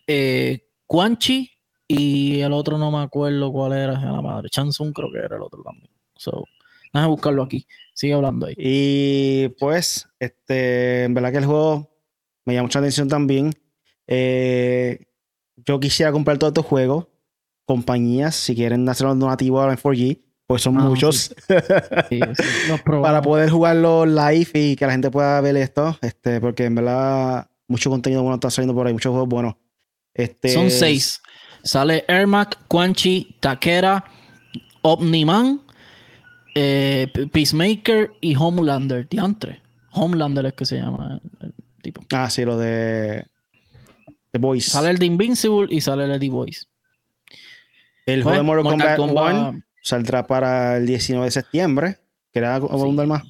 Eh, 0.07 0.65
Quan 0.87 1.17
y 1.97 2.41
el 2.41 2.53
otro 2.53 2.77
no 2.77 2.91
me 2.91 2.99
acuerdo 2.99 3.51
cuál 3.51 3.73
era, 3.73 3.99
la 3.99 4.21
madre. 4.21 4.49
Chansung 4.49 4.93
creo 4.93 5.11
que 5.11 5.19
era 5.19 5.35
el 5.35 5.41
otro 5.41 5.61
también. 5.63 5.89
So, 6.15 6.45
a 6.93 7.07
buscarlo 7.07 7.43
aquí. 7.43 7.65
Sigue 7.93 8.13
hablando 8.13 8.45
ahí. 8.45 8.55
Y 8.57 9.49
pues, 9.59 10.07
este, 10.19 11.03
en 11.03 11.13
verdad 11.13 11.31
que 11.31 11.37
el 11.37 11.45
juego 11.45 11.89
me 12.45 12.53
llama 12.53 12.67
mucha 12.67 12.79
atención 12.79 13.07
también. 13.07 13.51
Eh, 14.07 15.05
yo 15.57 15.79
quisiera 15.79 16.11
comprar 16.11 16.37
todos 16.37 16.51
estos 16.51 16.65
juegos 16.65 17.07
compañías, 17.65 18.35
si 18.35 18.55
quieren 18.55 18.87
hacer 18.89 19.07
donativo 19.07 19.61
a 19.61 19.77
4G, 19.77 20.19
pues 20.45 20.61
son 20.61 20.77
ah, 20.77 20.83
muchos. 20.83 21.33
Para 22.85 23.21
poder 23.21 23.49
jugarlo 23.49 24.05
live 24.05 24.49
y 24.53 24.75
que 24.75 24.85
la 24.85 24.91
gente 24.91 25.09
pueda 25.09 25.39
ver 25.39 25.55
esto, 25.55 25.97
este, 26.01 26.41
porque 26.41 26.65
en 26.65 26.75
verdad 26.75 27.49
mucho 27.67 27.89
contenido 27.89 28.23
bueno 28.23 28.35
está 28.35 28.49
saliendo 28.49 28.73
por 28.73 28.87
ahí, 28.87 28.93
muchos 28.93 29.11
juegos 29.11 29.29
buenos. 29.29 29.55
Este, 30.13 30.49
son 30.49 30.69
seis. 30.69 31.21
Sale 31.63 32.05
Ermac, 32.07 32.57
Quanchi, 32.67 33.35
Takera, 33.39 34.03
Omniman, 34.81 35.61
eh, 36.55 37.07
Peacemaker 37.31 38.11
y 38.19 38.35
Homelander. 38.35 39.07
Diantre. 39.07 39.61
Homelander 39.91 40.47
es 40.47 40.53
que 40.53 40.65
se 40.65 40.77
llama 40.77 41.21
el 41.41 41.53
tipo. 41.81 42.01
Ah, 42.11 42.29
sí, 42.29 42.43
lo 42.45 42.57
de 42.57 43.25
The 44.31 44.39
Voice. 44.39 44.69
Sale 44.69 44.89
el 44.89 44.97
de 44.97 45.05
Invincible 45.05 45.67
y 45.69 45.81
sale 45.81 46.05
el 46.05 46.11
de 46.11 46.19
The 46.19 46.29
Voice. 46.29 46.65
El 48.05 48.23
juego 48.23 48.37
de 48.37 48.43
Mortal, 48.43 48.97
Kombat, 48.97 49.33
1 49.33 49.63
saldrá 49.81 50.25
para 50.25 50.77
el 50.77 50.85
19 50.85 51.25
de 51.25 51.31
septiembre. 51.31 51.97
¿Querés 52.31 52.49
abundar 52.49 53.07
más? 53.07 53.23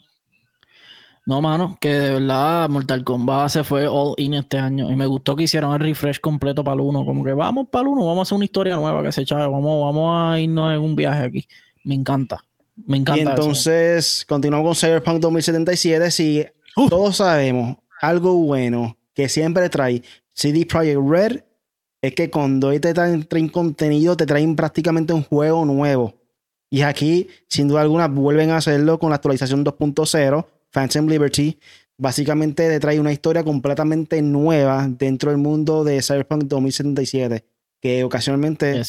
No, 1.32 1.40
mano, 1.40 1.78
que 1.80 1.88
de 1.94 2.20
verdad 2.20 2.68
Mortal 2.68 3.06
Kombat 3.06 3.48
se 3.48 3.64
fue 3.64 3.88
all 3.88 4.16
in 4.18 4.34
este 4.34 4.58
año. 4.58 4.92
Y 4.92 4.98
me 4.98 5.06
gustó 5.06 5.34
que 5.34 5.44
hicieron 5.44 5.72
el 5.74 5.80
refresh 5.80 6.20
completo 6.20 6.62
para 6.62 6.76
el 6.76 6.82
1. 6.82 7.06
Como 7.06 7.24
que 7.24 7.32
vamos 7.32 7.70
para 7.72 7.84
el 7.84 7.88
1, 7.88 8.06
vamos 8.06 8.20
a 8.20 8.22
hacer 8.24 8.36
una 8.36 8.44
historia 8.44 8.76
nueva 8.76 9.02
que 9.02 9.14
se 9.14 9.22
echa. 9.22 9.38
Vamos, 9.38 9.82
vamos 9.82 10.14
a 10.14 10.38
irnos 10.42 10.74
en 10.74 10.82
un 10.82 10.94
viaje 10.94 11.24
aquí. 11.24 11.48
Me 11.86 11.96
encanta. 11.96 12.44
Me 12.76 12.98
encanta. 12.98 13.24
Y 13.24 13.26
entonces, 13.26 14.26
continuamos 14.28 14.68
con 14.68 14.76
Cyberpunk 14.76 15.22
2077. 15.22 16.12
Si 16.12 16.46
todos 16.90 17.16
sabemos 17.16 17.78
algo 18.02 18.34
bueno 18.34 18.98
que 19.14 19.30
siempre 19.30 19.70
trae 19.70 20.04
CD 20.34 20.66
Projekt 20.66 21.00
Red 21.02 21.44
es 22.02 22.14
que 22.14 22.30
cuando 22.30 22.78
te 22.78 22.94
traen, 22.94 23.48
contenido, 23.54 24.18
te 24.18 24.26
traen 24.26 24.58
prácticamente 24.58 25.14
un 25.14 25.24
juego 25.24 25.64
nuevo. 25.64 26.14
Y 26.70 26.82
aquí, 26.82 27.30
sin 27.48 27.70
duda 27.70 27.84
alguna, 27.84 28.10
vuelven 28.10 28.50
a 28.50 28.58
hacerlo 28.58 29.00
con 29.00 29.12
la 29.12 29.16
actualización 29.16 29.64
2.0, 29.64 30.46
Phantom 30.72 31.08
Liberty. 31.08 31.60
Básicamente 31.98 32.68
te 32.68 32.80
trae 32.80 33.00
una 33.00 33.12
historia 33.12 33.44
completamente 33.44 34.22
nueva 34.22 34.88
dentro 34.90 35.30
del 35.30 35.38
mundo 35.38 35.84
de 35.84 36.02
Cyberpunk 36.02 36.46
2077, 36.46 37.46
que 37.80 38.04
ocasionalmente 38.04 38.82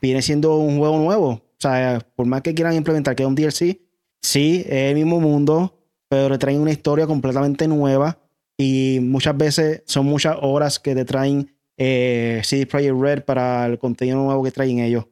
viene 0.00 0.22
siendo 0.22 0.56
un 0.56 0.78
juego 0.78 0.98
nuevo. 0.98 1.28
O 1.28 1.58
sea, 1.58 2.06
por 2.14 2.26
más 2.26 2.42
que 2.42 2.54
quieran 2.54 2.74
implementar 2.74 3.14
que 3.14 3.22
es 3.22 3.28
un 3.28 3.34
DLC, 3.34 3.80
sí, 4.20 4.64
es 4.66 4.90
el 4.90 4.96
mismo 4.96 5.20
mundo, 5.20 5.78
pero 6.08 6.28
te 6.28 6.38
traen 6.38 6.60
una 6.60 6.72
historia 6.72 7.06
completamente 7.06 7.66
nueva 7.68 8.18
y 8.58 8.98
muchas 9.00 9.36
veces 9.36 9.82
son 9.86 10.06
muchas 10.06 10.36
horas 10.40 10.78
que 10.78 10.94
te 10.94 11.04
traen 11.04 11.50
eh, 11.76 12.42
CD 12.44 12.66
Projekt 12.66 13.00
Red 13.00 13.24
para 13.24 13.66
el 13.66 13.78
contenido 13.78 14.18
nuevo 14.18 14.42
que 14.42 14.50
traen 14.50 14.80
ellos. 14.80 15.06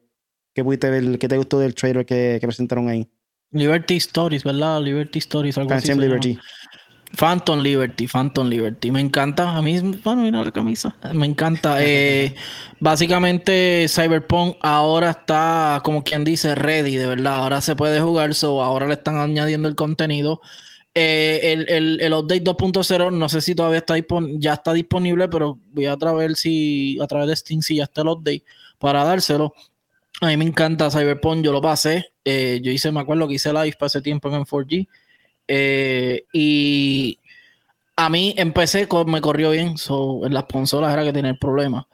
¿Qué 0.54 0.62
pudiste 0.64 0.90
ver? 0.90 1.18
¿Qué 1.18 1.28
te 1.28 1.36
gustó 1.36 1.58
del 1.58 1.74
trailer 1.74 2.04
que, 2.04 2.38
presentaron 2.42 2.88
ahí? 2.88 3.08
Liberty 3.52 3.96
Stories, 3.96 4.44
¿verdad? 4.44 4.82
Liberty 4.82 5.18
Stories, 5.18 5.58
algo 5.58 5.70
Phantom 5.70 5.98
Liberty. 5.98 6.38
Phantom 7.12 7.60
Liberty, 7.60 8.06
Phantom 8.06 8.48
Liberty. 8.48 8.90
Me 8.90 9.00
encanta. 9.00 9.56
A 9.56 9.62
mí, 9.62 9.78
bueno, 10.04 10.22
mira 10.22 10.44
la 10.44 10.52
camisa. 10.52 10.94
Me 11.12 11.26
encanta. 11.26 11.78
Eh, 11.82 12.34
básicamente, 12.78 13.86
Cyberpunk 13.88 14.56
ahora 14.60 15.10
está, 15.10 15.80
como 15.82 16.04
quien 16.04 16.24
dice, 16.24 16.54
ready, 16.54 16.96
de 16.96 17.06
verdad. 17.06 17.36
Ahora 17.36 17.60
se 17.60 17.74
puede 17.74 18.00
jugar, 18.00 18.34
so 18.34 18.62
ahora 18.62 18.86
le 18.86 18.94
están 18.94 19.16
añadiendo 19.16 19.68
el 19.68 19.74
contenido. 19.74 20.40
Eh, 20.94 21.40
el, 21.52 21.68
el, 21.68 22.00
el, 22.00 22.12
update 22.12 22.44
2.0, 22.44 23.12
no 23.12 23.28
sé 23.28 23.40
si 23.40 23.54
todavía 23.54 23.78
está 23.78 23.94
ya 24.38 24.54
está 24.54 24.72
disponible, 24.72 25.28
pero 25.28 25.58
voy 25.72 25.86
a 25.86 25.96
través 25.96 26.38
si 26.40 26.98
a 27.00 27.06
través 27.06 27.28
de 27.28 27.36
Steam 27.36 27.62
si 27.62 27.76
ya 27.76 27.84
está 27.84 28.02
el 28.02 28.08
update 28.08 28.44
para 28.78 29.04
dárselo. 29.04 29.54
A 30.20 30.26
mí 30.26 30.36
me 30.36 30.44
encanta 30.44 30.90
Cyberpunk, 30.90 31.44
yo 31.44 31.52
lo 31.52 31.60
pasé. 31.62 32.12
Eh, 32.24 32.60
yo 32.62 32.70
hice, 32.70 32.92
me 32.92 33.00
acuerdo 33.00 33.26
que 33.26 33.34
hice 33.34 33.52
live 33.52 33.74
para 33.78 33.88
ese 33.88 34.02
tiempo 34.02 34.28
en 34.28 34.44
4G. 34.44 34.88
Eh, 35.48 36.24
y 36.32 37.18
a 37.96 38.08
mí 38.10 38.34
empecé, 38.36 38.86
me 39.06 39.20
corrió 39.20 39.50
bien. 39.50 39.74
en 40.24 40.34
las 40.34 40.44
consolas 40.44 40.92
era 40.92 41.04
que 41.04 41.12
tenía 41.12 41.30
el 41.30 41.38
problema. 41.38 41.86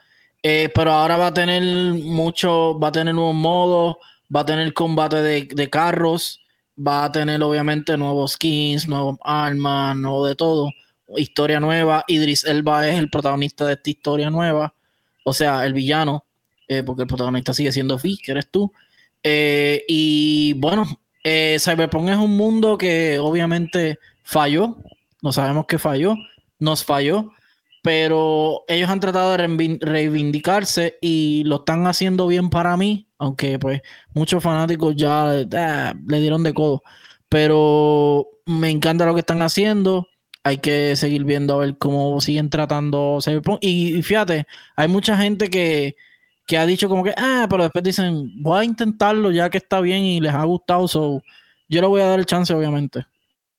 pero 0.43 0.93
ahora 0.93 1.17
va 1.17 1.29
a 1.29 1.35
tener 1.35 1.63
mucho, 1.63 2.79
va 2.79 2.89
a 2.89 2.93
tener 2.93 3.15
nuevos 3.15 3.35
modos, 3.35 3.97
va 4.35 4.41
a 4.41 4.47
tener 4.47 4.73
combate 4.75 5.17
de, 5.23 5.45
de 5.45 5.71
carros 5.71 6.41
va 6.77 7.05
a 7.05 7.13
tener 7.13 7.43
obviamente 7.43 7.97
nuevos 7.97 8.33
skins, 8.33 8.89
nuevos 8.89 9.19
armas, 9.23 9.97
nuevo 9.97 10.27
de 10.27 10.35
todo, 10.35 10.71
historia 11.17 11.61
nueva. 11.61 12.05
Idris 12.07 12.45
Elba 12.45 12.89
es 12.89 12.99
el 12.99 13.11
protagonista 13.11 13.67
de 13.67 13.75
esta 13.75 13.91
historia 13.91 14.31
nueva, 14.31 14.75
o 15.25 15.33
sea, 15.33 15.65
el 15.65 15.73
villano, 15.73 16.26
eh, 16.69 16.83
porque 16.83 17.03
el 17.03 17.09
protagonista 17.09 17.55
sigue 17.55 17.73
siendo 17.73 17.99
Vi, 17.99 18.19
que 18.19 18.33
eres 18.33 18.51
tú. 18.51 18.73
Eh, 19.23 19.85
y 19.89 20.55
bueno, 20.55 20.85
eh, 21.25 21.57
Cyberpunk 21.61 22.09
es 22.11 22.17
un 22.17 22.37
mundo 22.37 22.79
que 22.79 23.19
obviamente 23.19 23.99
falló, 24.23 24.77
no 25.23 25.33
sabemos 25.33 25.67
qué 25.67 25.79
falló, 25.79 26.15
nos 26.59 26.85
falló, 26.85 27.33
pero 27.83 28.65
ellos 28.69 28.91
han 28.91 29.01
tratado 29.01 29.37
de 29.37 29.79
reivindicarse 29.81 30.99
y 31.01 31.45
lo 31.45 31.57
están 31.57 31.87
haciendo 31.87 32.27
bien 32.27 32.51
para 32.51 32.77
mí, 32.77 33.09
aunque 33.19 33.59
pues 33.59 33.83
muchos 34.15 34.43
fanáticos 34.43 34.97
ya 34.97 35.45
ah, 35.53 35.95
le 36.07 36.21
dieron 36.21 36.43
de 36.43 36.55
codo, 36.55 36.83
pero 37.29 38.29
me 38.47 38.71
encanta 38.71 39.07
lo 39.07 39.15
que 39.15 39.21
están 39.21 39.43
haciendo. 39.43 40.09
Hay 40.45 40.59
que 40.59 40.95
seguir 40.97 41.25
viendo 41.25 41.55
a 41.55 41.59
ver 41.59 41.77
cómo 41.79 42.21
siguen 42.21 42.51
tratando 42.51 43.19
Y, 43.61 44.03
fíjate, 44.03 44.47
hay 44.77 44.89
mucha 44.89 45.17
gente 45.17 45.51
que, 45.51 45.97
ha 46.55 46.67
dicho 46.67 46.89
como 46.89 47.03
que, 47.03 47.13
ah, 47.17 47.47
pero 47.51 47.65
después 47.65 47.83
dicen, 47.83 48.31
voy 48.43 48.61
a 48.61 48.65
intentarlo 48.65 49.31
ya 49.31 49.51
que 49.51 49.59
está 49.59 49.81
bien 49.81 50.03
y 50.05 50.21
les 50.21 50.33
ha 50.33 50.45
gustado, 50.45 50.87
so 50.87 51.23
yo 51.69 51.81
le 51.81 51.87
voy 51.87 52.01
a 52.01 52.07
dar 52.07 52.19
el 52.19 52.27
chance, 52.27 52.55
obviamente. 52.55 53.07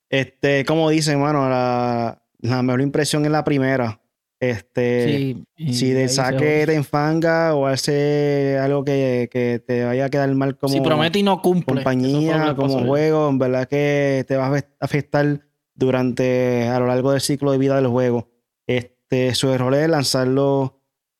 Este, 0.10 0.64
como 0.64 0.90
dicen, 0.90 1.20
mano, 1.20 1.50
la, 1.50 2.22
la 2.40 2.62
mejor 2.62 2.82
impresión 2.82 3.26
es 3.26 3.32
la 3.32 3.44
primera. 3.44 4.00
Este, 4.40 5.36
si 5.58 5.90
de 5.92 6.08
saque 6.10 6.64
te 6.68 6.76
enfanga 6.76 7.56
o 7.56 7.66
hace 7.66 8.60
algo 8.62 8.84
que, 8.86 9.30
que, 9.32 9.60
te 9.66 9.84
vaya 9.84 10.06
a 10.06 10.10
quedar 10.12 10.32
mal 10.36 10.56
como 10.56 10.72
si 10.72 10.80
promete 10.80 11.18
y 11.18 11.24
no 11.24 11.42
cumple, 11.42 11.74
compañía, 11.74 12.54
como 12.56 12.86
juego, 12.86 13.30
en 13.30 13.40
verdad 13.40 13.68
que 13.68 14.26
te 14.28 14.38
va 14.38 14.56
a 14.56 14.64
afectar 14.80 15.42
durante 15.74 16.68
a 16.68 16.80
lo 16.80 16.86
largo 16.86 17.12
del 17.12 17.22
ciclo 17.22 17.52
de 17.52 17.58
vida 17.58 17.78
del 17.78 17.88
juego. 17.88 18.30
Este, 18.68 19.34
su 19.34 19.50
error 19.50 19.74
es 19.74 19.90
lanzarlo 19.90 20.76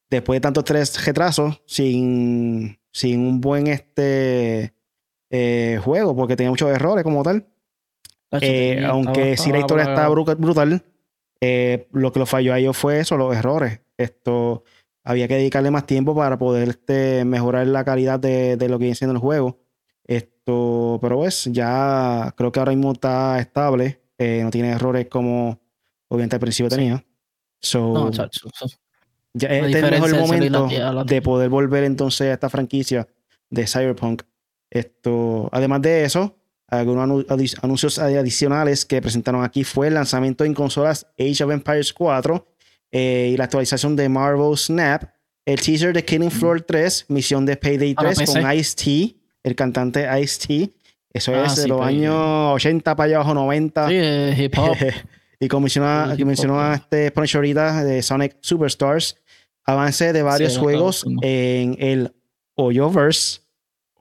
después 0.09 0.37
de 0.37 0.41
tantos 0.41 0.63
tres 0.63 1.05
retrasos 1.05 1.61
sin, 1.65 2.79
sin 2.91 3.19
un 3.21 3.41
buen 3.41 3.67
este 3.67 4.73
eh, 5.29 5.79
juego, 5.83 6.15
porque 6.15 6.35
tenía 6.35 6.49
muchos 6.49 6.69
errores 6.69 7.03
como 7.03 7.23
tal. 7.23 7.47
Eh, 8.41 8.83
aunque 8.85 9.37
si 9.37 9.51
la 9.51 9.59
historia 9.59 9.85
está 9.85 10.09
brutal 10.09 10.83
eh, 11.39 11.87
lo 11.91 12.11
que 12.11 12.19
lo 12.19 12.25
falló 12.25 12.53
a 12.53 12.59
ellos 12.59 12.77
fue 12.77 12.99
eso, 12.99 13.17
los 13.17 13.35
errores. 13.35 13.81
Esto 13.97 14.63
había 15.03 15.27
que 15.27 15.35
dedicarle 15.35 15.71
más 15.71 15.85
tiempo 15.85 16.15
para 16.15 16.37
poder 16.37 16.69
este, 16.69 17.25
mejorar 17.25 17.67
la 17.67 17.85
calidad 17.85 18.19
de, 18.19 18.57
lo 18.67 18.77
que 18.77 18.83
viene 18.85 18.95
siendo 18.95 19.13
el 19.13 19.19
juego. 19.19 19.59
Esto, 20.05 20.99
pero 21.01 21.17
pues 21.17 21.45
ya 21.51 22.33
creo 22.37 22.51
que 22.51 22.59
ahora 22.59 22.71
mismo 22.71 22.93
está 22.93 23.39
estable. 23.39 24.01
Eh, 24.17 24.41
no 24.43 24.49
tiene 24.49 24.71
errores 24.71 25.07
como 25.09 25.59
obviamente 26.07 26.35
al 26.35 26.39
principio 26.39 26.69
tenía. 26.69 27.03
So, 27.59 28.11
Ya 29.34 29.49
este 29.49 29.80
es 29.80 29.84
el 29.84 29.91
mejor 29.91 30.15
momento 30.15 30.67
de 31.05 31.21
poder 31.21 31.49
volver 31.49 31.84
entonces 31.84 32.21
a 32.28 32.34
esta 32.34 32.49
franquicia 32.49 33.07
de 33.49 33.67
Cyberpunk. 33.67 34.23
Esto, 34.69 35.49
además 35.51 35.82
de 35.82 36.03
eso, 36.03 36.38
algunos 36.67 37.25
anuncios 37.61 37.99
adicionales 37.99 38.86
que 38.86 39.01
presentaron 39.01 39.43
aquí 39.43 39.63
fue 39.63 39.88
el 39.88 39.93
lanzamiento 39.93 40.43
en 40.43 40.53
consolas 40.53 41.07
Age 41.17 41.43
of 41.43 41.51
Empires 41.51 41.93
4 41.93 42.47
eh, 42.91 43.32
y 43.34 43.38
la 43.38 43.45
actualización 43.45 43.95
de 43.95 44.09
Marvel 44.09 44.57
Snap, 44.57 45.03
el 45.45 45.61
teaser 45.61 45.93
de 45.93 46.03
Killing 46.03 46.32
Floor 46.32 46.61
3, 46.61 47.05
misión 47.09 47.45
de 47.45 47.55
Payday 47.55 47.95
3 47.95 48.19
con 48.25 48.51
Ice-T, 48.51 49.15
el 49.43 49.55
cantante 49.55 50.07
Ice-T. 50.21 50.73
Eso 51.13 51.34
ah, 51.34 51.45
es 51.45 51.55
de 51.55 51.67
los 51.69 51.82
años 51.82 52.13
80 52.55 52.95
para 52.95 53.05
allá 53.05 53.15
abajo, 53.17 53.34
90. 53.34 53.88
Sí, 53.88 54.43
hip 54.43 54.57
hop. 54.57 54.75
y 55.39 55.47
como 55.47 55.61
mencionó, 55.61 56.59
a 56.59 56.75
este 56.75 57.11
ahorita 57.15 57.83
de 57.83 58.01
Sonic 58.01 58.38
Superstars, 58.41 59.15
avance 59.63 60.13
de 60.13 60.23
varios 60.23 60.57
juegos 60.57 61.05
en 61.21 61.75
el 61.79 62.13
Hoyoverse 62.55 63.41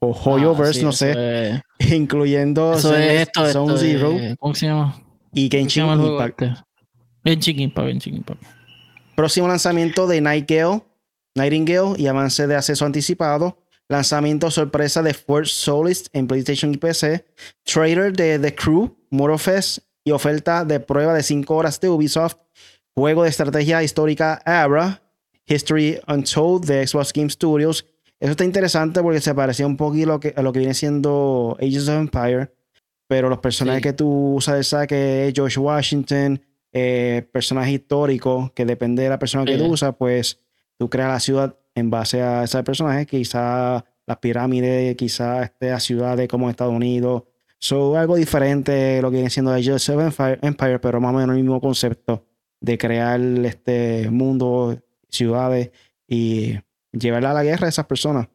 o 0.01 0.12
Hoyoverse, 0.12 0.80
ah, 0.80 0.84
no 0.84 0.93
sé, 0.93 1.62
incluyendo 1.95 2.74
esto, 2.74 3.53
Zone 3.53 3.78
Zero 3.78 4.16
¿cómo 4.39 4.55
se 4.55 4.66
llama? 4.66 5.03
y 5.32 5.51
Genshin 5.51 5.84
Impact. 5.84 6.43
Genshin 7.24 7.61
Impact, 7.61 7.89
Genshin 7.89 8.16
Impact. 8.16 8.43
Próximo 9.14 9.49
lanzamiento 9.49 10.07
de 10.07 10.20
Nightingale, 10.20 10.82
Nightingale 11.34 11.95
y 11.99 12.07
avance 12.07 12.47
de 12.47 12.57
acceso 12.57 12.87
anticipado. 12.87 13.62
Lanzamiento 13.89 14.51
sorpresa 14.51 15.01
de 15.03 15.14
Force 15.14 15.53
Solis 15.53 16.11
en 16.12 16.26
PlayStation 16.26 16.74
y 16.74 16.76
PC. 16.76 17.24
Trailer 17.62 18.12
de 18.12 18.39
The 18.39 18.55
Crew, 18.55 18.97
Morofest 19.11 19.86
y 20.07 20.12
oferta 20.12 20.64
de 20.64 20.80
prueba 20.80 21.12
de 21.12 21.22
5 21.22 21.54
horas 21.54 21.78
de 21.80 21.90
Ubisoft. 21.90 22.36
Juego 22.94 23.24
de 23.24 23.28
estrategia 23.28 23.82
histórica 23.82 24.40
Abra. 24.46 25.02
History 25.44 26.00
Untold 26.09 26.64
de 26.64 26.86
Xbox 26.86 27.12
Game 27.12 27.28
Studios 27.28 27.84
eso 28.18 28.30
está 28.30 28.44
interesante 28.44 29.02
porque 29.02 29.20
se 29.20 29.34
parecía 29.34 29.66
un 29.66 29.76
poquito 29.76 30.11
a 30.11 30.14
lo 30.14 30.20
que, 30.20 30.32
a 30.36 30.42
lo 30.42 30.52
que 30.52 30.61
viene 30.61 30.74
siendo 30.74 31.57
Ages 31.61 31.88
of 31.88 31.96
Empire, 31.96 32.50
pero 33.07 33.28
los 33.28 33.40
personajes 33.40 33.82
que 33.82 33.92
tú 33.92 34.36
usas 34.36 34.86
que 34.86 35.28
es 35.28 35.34
George 35.34 35.61
Washington, 35.61 36.40
eh, 36.72 37.28
personaje 37.30 37.72
histórico, 37.72 38.52
que 38.54 38.64
depende 38.64 39.02
de 39.02 39.11
la 39.11 39.18
persona 39.18 39.44
que 39.44 39.59
tú 39.59 39.66
usas, 39.66 39.94
pues 39.98 40.40
tú 40.78 40.88
creas 40.88 41.11
la 41.11 41.20
ciudad 41.20 41.59
en 41.74 41.90
base 41.90 42.22
a 42.22 42.44
ese 42.44 42.62
personaje, 42.62 43.04
quizá 43.04 43.84
las 44.07 44.16
pirámides, 44.18 44.96
quizá 44.96 45.52
la 45.61 45.80
ciudad 45.80 46.16
de 46.16 46.26
como 46.26 46.48
Estados 46.48 46.72
Unidos. 46.72 47.24
Son 47.59 47.96
algo 47.96 48.16
diferente 48.16 49.00
lo 49.00 49.11
que 49.11 49.16
viene 49.16 49.30
siendo 49.30 49.52
Ages 49.52 49.88
of 49.88 50.20
Empire, 50.42 50.78
pero 50.78 51.00
más 51.00 51.14
o 51.14 51.16
menos 51.16 51.36
el 51.36 51.42
mismo 51.42 51.61
concepto 51.61 52.26
de 52.61 52.78
crear 52.78 53.20
este 53.20 54.11
mundo, 54.11 54.78
ciudades 55.09 55.70
y 56.07 56.54
llevarla 56.92 57.30
a 57.30 57.34
la 57.34 57.44
guerra 57.44 57.66
a 57.66 57.70
esas 57.70 57.86
personas. 57.86 58.28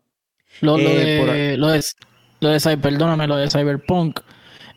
Lo, 0.62 0.78
eh, 0.78 0.84
de, 0.84 1.58
lo, 1.58 1.70
de, 1.70 2.78
perdóname, 2.78 3.28
lo 3.28 3.38
de 3.38 3.50
Cyberpunk, 3.50 4.20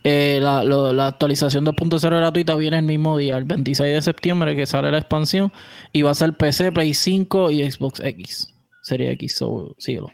eh, 0.04 0.38
la, 0.40 0.62
la, 0.62 1.06
actualización 1.06 1.64
2.0 1.64 2.00
gratuita 2.10 2.54
viene 2.54 2.78
el 2.78 2.84
mismo 2.84 3.16
día, 3.16 3.36
el 3.38 3.44
26 3.44 3.94
de 3.94 4.02
septiembre, 4.02 4.54
que 4.54 4.66
sale 4.66 4.90
la 4.90 4.98
expansión, 4.98 5.52
y 5.92 6.02
va 6.02 6.10
a 6.10 6.14
ser 6.14 6.34
PC, 6.34 6.72
Play 6.72 6.94
5 6.94 7.50
y 7.50 7.70
Xbox 7.70 8.00
X. 8.00 8.54
Sería 8.82 9.10
X, 9.12 9.36
so, 9.36 9.74
síguelo. 9.78 10.12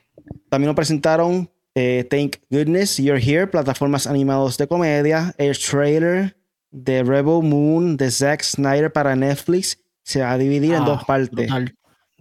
También 0.48 0.68
nos 0.68 0.76
presentaron 0.76 1.50
eh, 1.74 2.06
Thank 2.10 2.36
Goodness 2.50 2.98
You're 2.98 3.20
Here, 3.20 3.46
plataformas 3.46 4.06
animados 4.06 4.58
de 4.58 4.66
comedia, 4.66 5.34
el 5.38 5.56
trailer 5.58 6.36
de 6.70 7.02
Rebel 7.02 7.42
Moon 7.42 7.96
de 7.96 8.10
Zack 8.10 8.42
Snyder 8.42 8.92
para 8.92 9.16
Netflix 9.16 9.78
se 10.02 10.20
va 10.20 10.32
a 10.32 10.38
dividir 10.38 10.74
en 10.74 10.84
dos 10.84 11.00
ah, 11.02 11.06
partes. 11.06 11.50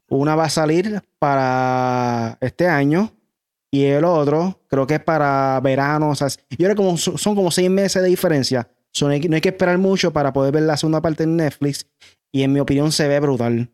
Una 0.10 0.36
va 0.36 0.45
a 0.45 0.50
salir 0.50 1.02
para 1.20 2.38
este 2.41 2.68
año 2.68 3.14
y 3.72 3.84
el 3.86 4.04
otro 4.04 4.62
creo 4.68 4.88
que 4.88 4.95
es 4.95 5.04
para 5.04 5.60
verano. 5.62 6.10
O 6.10 6.16
sea, 6.16 6.28
y 6.50 6.64
ahora 6.64 6.76
como 6.76 6.97
son 6.97 7.36
como 7.36 7.52
seis 7.52 7.70
meses 7.70 8.02
de 8.02 8.10
diferencia. 8.10 8.68
no 9.02 9.08
hay 9.10 9.22
que 9.22 9.50
esperar 9.50 9.78
mucho 9.78 10.12
para 10.12 10.34
poder 10.34 10.54
ver 10.54 10.64
la 10.64 10.78
segunda 10.78 11.02
parte 11.02 11.24
en 11.24 11.38
Netflix. 11.38 11.88
Y 12.32 12.43
en 12.43 12.54
mi 12.54 12.60
opinión 12.60 12.91
se 12.91 13.08
ve 13.08 13.20
brutal. 13.20 13.72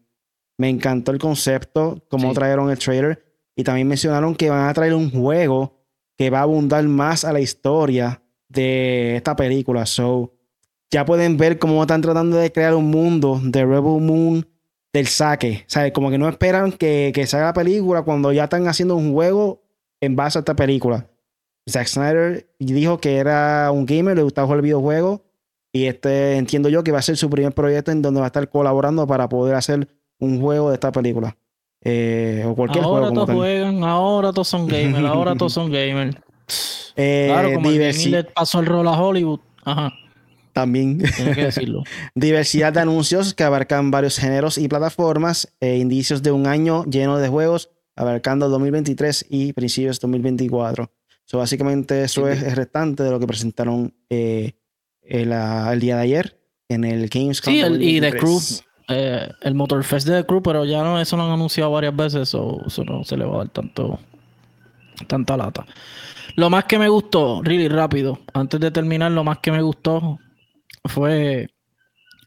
Me 0.57 0.69
encantó 0.69 1.11
el 1.11 1.19
concepto, 1.19 2.01
como 2.09 2.34
trajeron 2.34 2.69
el 2.69 2.80
trailer. 2.80 3.24
Y 3.56 3.64
también 3.64 3.88
mencionaron 3.88 4.36
que 4.36 4.49
van 4.49 4.68
a 4.68 4.74
traer 4.74 4.93
un 4.93 5.10
juego 5.10 5.80
que 6.18 6.30
va 6.30 6.39
a 6.39 6.43
abundar 6.43 6.84
más 6.86 7.24
a 7.24 7.34
la 7.34 7.39
historia 7.39 8.22
de 8.49 9.16
esta 9.18 9.36
película. 9.36 9.86
So, 9.86 10.34
ya 10.91 11.06
pueden 11.06 11.38
ver 11.38 11.60
cómo 11.60 11.82
están 11.82 12.01
tratando 12.01 12.38
de 12.38 12.51
crear 12.51 12.76
un 12.76 12.89
mundo 12.89 13.39
de 13.43 13.62
Rebel 13.66 14.01
Moon 14.01 14.47
del 14.93 15.08
saque. 15.08 15.64
¿Sabes? 15.68 15.91
Como 15.91 16.10
que 16.10 16.18
no 16.18 16.30
esperan 16.30 16.72
que, 16.72 17.12
que 17.14 17.28
salga 17.28 17.47
la 17.47 17.53
película 17.53 18.03
cuando 18.03 18.32
ya 18.32 18.45
están 18.45 18.68
haciendo 18.68 18.95
un 18.95 19.14
juego 19.14 19.64
en 20.01 20.16
base 20.16 20.38
a 20.38 20.41
esta 20.41 20.56
película. 20.56 21.10
Zack 21.70 21.88
Snyder 21.88 22.47
dijo 22.60 22.99
que 22.99 23.18
era 23.18 23.72
un 23.72 23.86
gamer, 23.86 24.16
le 24.16 24.24
gustaba 24.24 24.47
jugar 24.47 24.62
videojuegos. 24.62 25.22
Y 25.74 25.88
este 25.88 26.38
entiendo 26.38 26.70
yo 26.70 26.84
que 26.84 26.91
va 26.91 26.99
a 26.99 27.01
ser 27.01 27.18
su 27.18 27.30
primer 27.30 27.53
proyecto 27.53 27.91
en 27.91 28.01
donde 28.01 28.22
va 28.22 28.28
a 28.28 28.30
estar 28.30 28.47
colaborando 28.49 29.06
para 29.08 29.28
poder 29.28 29.56
hacer 29.56 29.89
un 30.20 30.39
juego 30.39 30.70
de 30.70 30.76
esta 30.76 30.91
película. 30.91 31.36
Eh, 31.88 32.43
o 32.47 32.55
cualquier 32.55 32.83
ahora 32.83 33.07
juego. 33.07 33.25
Todos 33.25 33.36
juegan, 33.36 33.83
ahora 33.83 34.33
todos 34.33 34.47
son 34.47 34.67
gamers, 34.67 35.05
ahora 35.05 35.36
todos 35.36 35.53
son 35.53 35.71
gamers. 35.71 36.17
Eh, 36.95 37.27
claro, 37.29 37.53
como 37.53 37.69
le 37.69 38.23
pasó 38.23 38.59
el 38.59 38.65
rol 38.65 38.88
a 38.88 38.99
Hollywood. 38.99 39.39
Ajá. 39.63 39.93
también. 40.51 40.97
Que 40.97 41.36
decirlo. 41.43 41.83
Diversidad 42.15 42.73
de 42.73 42.79
anuncios 42.79 43.36
que 43.36 43.43
abarcan 43.43 43.91
varios 43.91 44.17
géneros 44.17 44.57
y 44.57 44.67
plataformas, 44.67 45.53
e 45.59 45.77
indicios 45.77 46.23
de 46.23 46.31
un 46.31 46.47
año 46.47 46.86
lleno 46.86 47.19
de 47.19 47.29
juegos, 47.29 47.69
abarcando 47.95 48.49
2023 48.49 49.27
y 49.29 49.53
principios 49.53 49.99
de 49.99 50.07
2024. 50.07 50.91
So, 51.25 51.38
básicamente 51.38 52.03
eso 52.03 52.27
es 52.27 52.41
el 52.41 52.55
restante 52.55 53.03
de 53.03 53.11
lo 53.11 53.19
que 53.19 53.27
presentaron 53.27 53.93
eh, 54.09 54.53
el, 55.01 55.29
día 55.79 55.97
de 55.97 56.01
ayer 56.01 56.39
en 56.67 56.83
el 56.83 57.09
Gamescom. 57.09 57.53
Sí, 57.53 57.61
y 57.79 58.01
The 58.01 58.13
Crew, 58.13 58.39
eh, 58.88 59.29
el 59.41 59.55
Motorfest 59.55 60.07
de 60.07 60.21
The 60.21 60.27
Crew, 60.27 60.41
pero 60.41 60.65
ya 60.65 60.83
no, 60.83 60.99
eso 60.99 61.17
lo 61.17 61.23
han 61.23 61.31
anunciado 61.31 61.71
varias 61.71 61.95
veces, 61.95 62.21
eso 62.29 62.61
no 62.86 63.03
se 63.03 63.17
le 63.17 63.25
va 63.25 63.36
a 63.36 63.38
dar 63.39 63.49
tanto, 63.49 63.99
tanta 65.07 65.38
lata. 65.38 65.65
Lo 66.36 66.49
más 66.49 66.65
que 66.65 66.77
me 66.77 66.89
gustó, 66.89 67.41
really 67.43 67.67
rápido, 67.67 68.19
antes 68.33 68.59
de 68.59 68.71
terminar, 68.71 69.11
lo 69.11 69.23
más 69.23 69.39
que 69.39 69.51
me 69.51 69.61
gustó 69.61 70.19
fue 70.83 71.49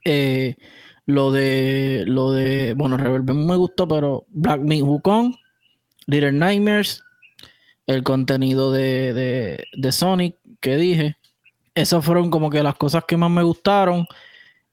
eh, 0.04 0.56
lo 1.06 1.30
de 1.32 2.04
lo 2.06 2.32
de 2.32 2.74
bueno, 2.74 2.96
Reverb 2.96 3.34
me 3.34 3.56
gustó, 3.56 3.86
pero 3.86 4.24
Black 4.28 4.60
Meat 4.60 4.82
Wukong, 4.82 5.34
Little 6.06 6.32
Nightmares, 6.32 7.02
el 7.86 8.02
contenido 8.02 8.72
de, 8.72 9.64
de, 9.74 9.92
Sonic 9.92 10.36
que 10.60 10.76
dije. 10.76 11.16
Esas 11.74 12.04
fueron 12.04 12.30
como 12.30 12.50
que 12.50 12.62
las 12.62 12.74
cosas 12.74 13.04
que 13.06 13.16
más 13.16 13.30
me 13.30 13.42
gustaron. 13.42 14.06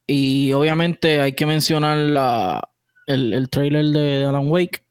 Y 0.07 0.53
obviamente 0.53 1.21
hay 1.21 1.33
que 1.33 1.45
mencionar 1.45 1.97
la, 1.97 2.69
el, 3.07 3.33
el 3.33 3.49
trailer 3.49 3.85
de 3.85 4.25
Alan 4.25 4.47
Wake 4.49 4.85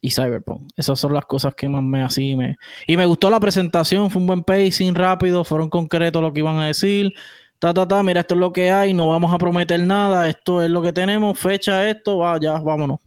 y 0.00 0.10
Cyberpunk. 0.10 0.70
Esas 0.76 1.00
son 1.00 1.14
las 1.14 1.24
cosas 1.24 1.54
que 1.54 1.68
más 1.68 1.82
me 1.82 2.02
así 2.02 2.36
me. 2.36 2.56
Y 2.86 2.96
me 2.96 3.06
gustó 3.06 3.30
la 3.30 3.40
presentación, 3.40 4.10
fue 4.10 4.20
un 4.20 4.26
buen 4.26 4.42
pacing 4.44 4.94
rápido, 4.94 5.44
fueron 5.44 5.68
concretos 5.68 6.22
lo 6.22 6.32
que 6.32 6.40
iban 6.40 6.58
a 6.58 6.66
decir. 6.66 7.12
Ta, 7.58 7.72
ta, 7.72 7.88
ta, 7.88 8.02
mira, 8.02 8.20
esto 8.20 8.34
es 8.34 8.40
lo 8.40 8.52
que 8.52 8.70
hay, 8.70 8.92
no 8.92 9.08
vamos 9.08 9.32
a 9.32 9.38
prometer 9.38 9.80
nada, 9.80 10.28
esto 10.28 10.62
es 10.62 10.70
lo 10.70 10.82
que 10.82 10.92
tenemos, 10.92 11.38
fecha 11.38 11.88
esto, 11.88 12.18
va, 12.18 12.38
ya, 12.38 12.58
vámonos. 12.58 13.00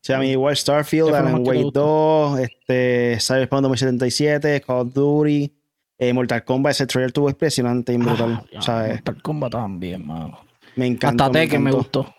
Sea, 0.00 0.16
a 0.16 0.20
mí 0.20 0.30
igual 0.30 0.56
Starfield, 0.56 1.12
Alan 1.12 1.44
Wake 1.44 1.70
2, 1.72 2.38
este, 2.38 3.18
Cyberpunk 3.20 3.62
2077, 3.62 4.60
Call 4.60 4.86
of 4.86 4.94
Duty, 4.94 5.52
eh, 5.98 6.12
Mortal 6.12 6.44
Kombat, 6.44 6.70
ese 6.70 6.86
trailer 6.86 7.10
tuvo 7.10 7.28
impresionante 7.28 7.92
y 7.92 7.96
ah, 7.96 7.98
brutal. 7.98 8.46
Mortal 8.52 9.22
Kombat 9.22 9.52
también, 9.52 10.06
mano. 10.06 10.47
Me 10.78 10.86
encanta. 10.86 11.24
Hasta 11.24 11.40
Tekken 11.40 11.60
me, 11.60 11.72
gustó. 11.72 12.14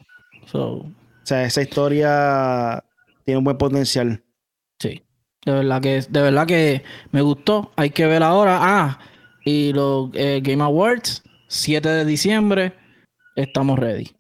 O 0.54 0.92
sea, 1.24 1.46
esa 1.46 1.62
historia 1.62 2.84
tiene 3.24 3.38
un 3.38 3.46
buen 3.46 3.58
potencial. 3.58 4.22
Sí. 4.78 5.02
De 5.46 5.54
verdad 5.54 5.82
que, 5.82 6.02
de 6.02 6.22
verdad 6.22 6.46
que 6.46 6.84
me 7.12 7.22
gustó. 7.22 7.72
Hay 7.78 7.92
que 7.92 8.06
ver 8.06 8.22
ahora. 8.22 8.58
Ah, 8.62 9.00
y 9.46 9.72
los 9.72 10.10
eh, 10.14 10.42
Game 10.44 10.62
Awards, 10.62 11.24
7 11.48 11.88
de 11.88 12.04
diciembre, 12.04 12.74
estamos 13.34 13.80
ready. 13.80 14.12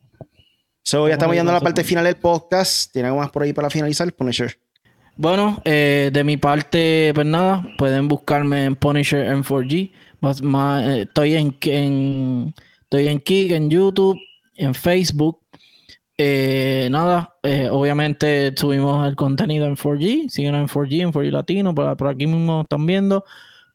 So, 0.84 1.10
ya 1.10 1.16
estamos 1.16 1.34
llegando 1.34 1.52
a 1.52 1.56
la 1.56 1.62
parte 1.62 1.84
final 1.84 2.06
del 2.06 2.16
podcast. 2.16 2.94
¿Tiene 2.94 3.10
algo 3.10 3.20
más 3.20 3.32
por 3.32 3.44
ahí 3.44 3.52
para 3.52 3.70
finalizar? 3.70 4.12
Punisher. 4.14 4.58
Bueno, 5.18 5.62
eh, 5.66 6.12
de 6.14 6.24
mi 6.24 6.38
parte, 6.38 7.12
pues 7.14 7.28
nada, 7.28 7.68
pueden 7.78 8.08
buscarme 8.08 8.64
en 8.64 8.78
Punisher 8.78 9.28
M4G. 9.36 9.92
Eh, 10.22 11.02
estoy 11.02 11.36
en, 11.36 11.58
en, 11.62 12.56
estoy 12.84 13.10
en 13.10 13.20
Kik, 13.20 13.52
en 13.52 13.70
YouTube, 13.70 14.18
en 14.60 14.74
Facebook. 14.74 15.39
Eh, 16.18 16.89
nada, 16.91 17.36
obviamente 17.72 18.53
subimos 18.55 19.07
el 19.07 19.16
contenido 19.16 19.66
en 19.66 19.76
4G. 19.76 20.30
Siguen 20.30 20.55
en 20.55 20.68
4G, 20.68 21.01
en 21.01 21.14
4G 21.14 21.32
Latino, 21.32 21.74
por, 21.74 21.95
por 21.97 22.07
aquí 22.07 22.28
mismo 22.28 22.62
están 22.62 22.86
viendo. 22.86 23.24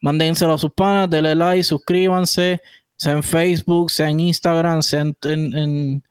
Mándenselo 0.01 0.55
a 0.55 0.59
sus 0.59 0.72
panas, 0.72 1.09
denle 1.09 1.35
like, 1.35 1.64
suscríbanse, 1.64 2.61
sea 2.97 3.12
en 3.12 3.22
Facebook, 3.22 3.91
sea 3.91 4.11
en 4.11 4.20
Instagram, 4.20 4.82
sea 4.82 5.01
en 5.01 6.03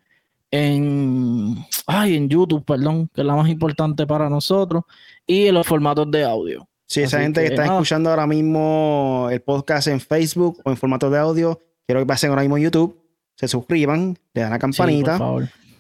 en, 0.53 1.65
ay, 1.87 2.15
en 2.15 2.29
YouTube, 2.29 2.63
perdón, 2.63 3.09
que 3.11 3.21
es 3.21 3.27
la 3.27 3.35
más 3.35 3.49
importante 3.49 4.05
para 4.05 4.29
nosotros, 4.29 4.83
y 5.25 5.47
en 5.47 5.55
los 5.55 5.65
formatos 5.65 6.11
de 6.11 6.23
audio. 6.23 6.69
Sí, 6.85 7.01
esa 7.01 7.21
gente 7.21 7.41
que, 7.41 7.47
está 7.47 7.65
escuchando 7.65 8.11
ahora 8.11 8.27
mismo 8.27 9.29
el 9.31 9.41
podcast 9.41 9.87
en 9.87 9.99
Facebook 9.99 10.61
o 10.63 10.69
en 10.69 10.77
formato 10.77 11.09
de 11.09 11.17
audio, 11.17 11.59
quiero 11.87 12.01
que 12.01 12.05
pasen 12.05 12.29
ahora 12.29 12.43
mismo 12.43 12.57
en 12.57 12.65
YouTube, 12.65 13.02
se 13.35 13.47
suscriban, 13.47 14.17
le 14.33 14.41
dan 14.41 14.51
la 14.51 14.59
campanita, 14.59 15.19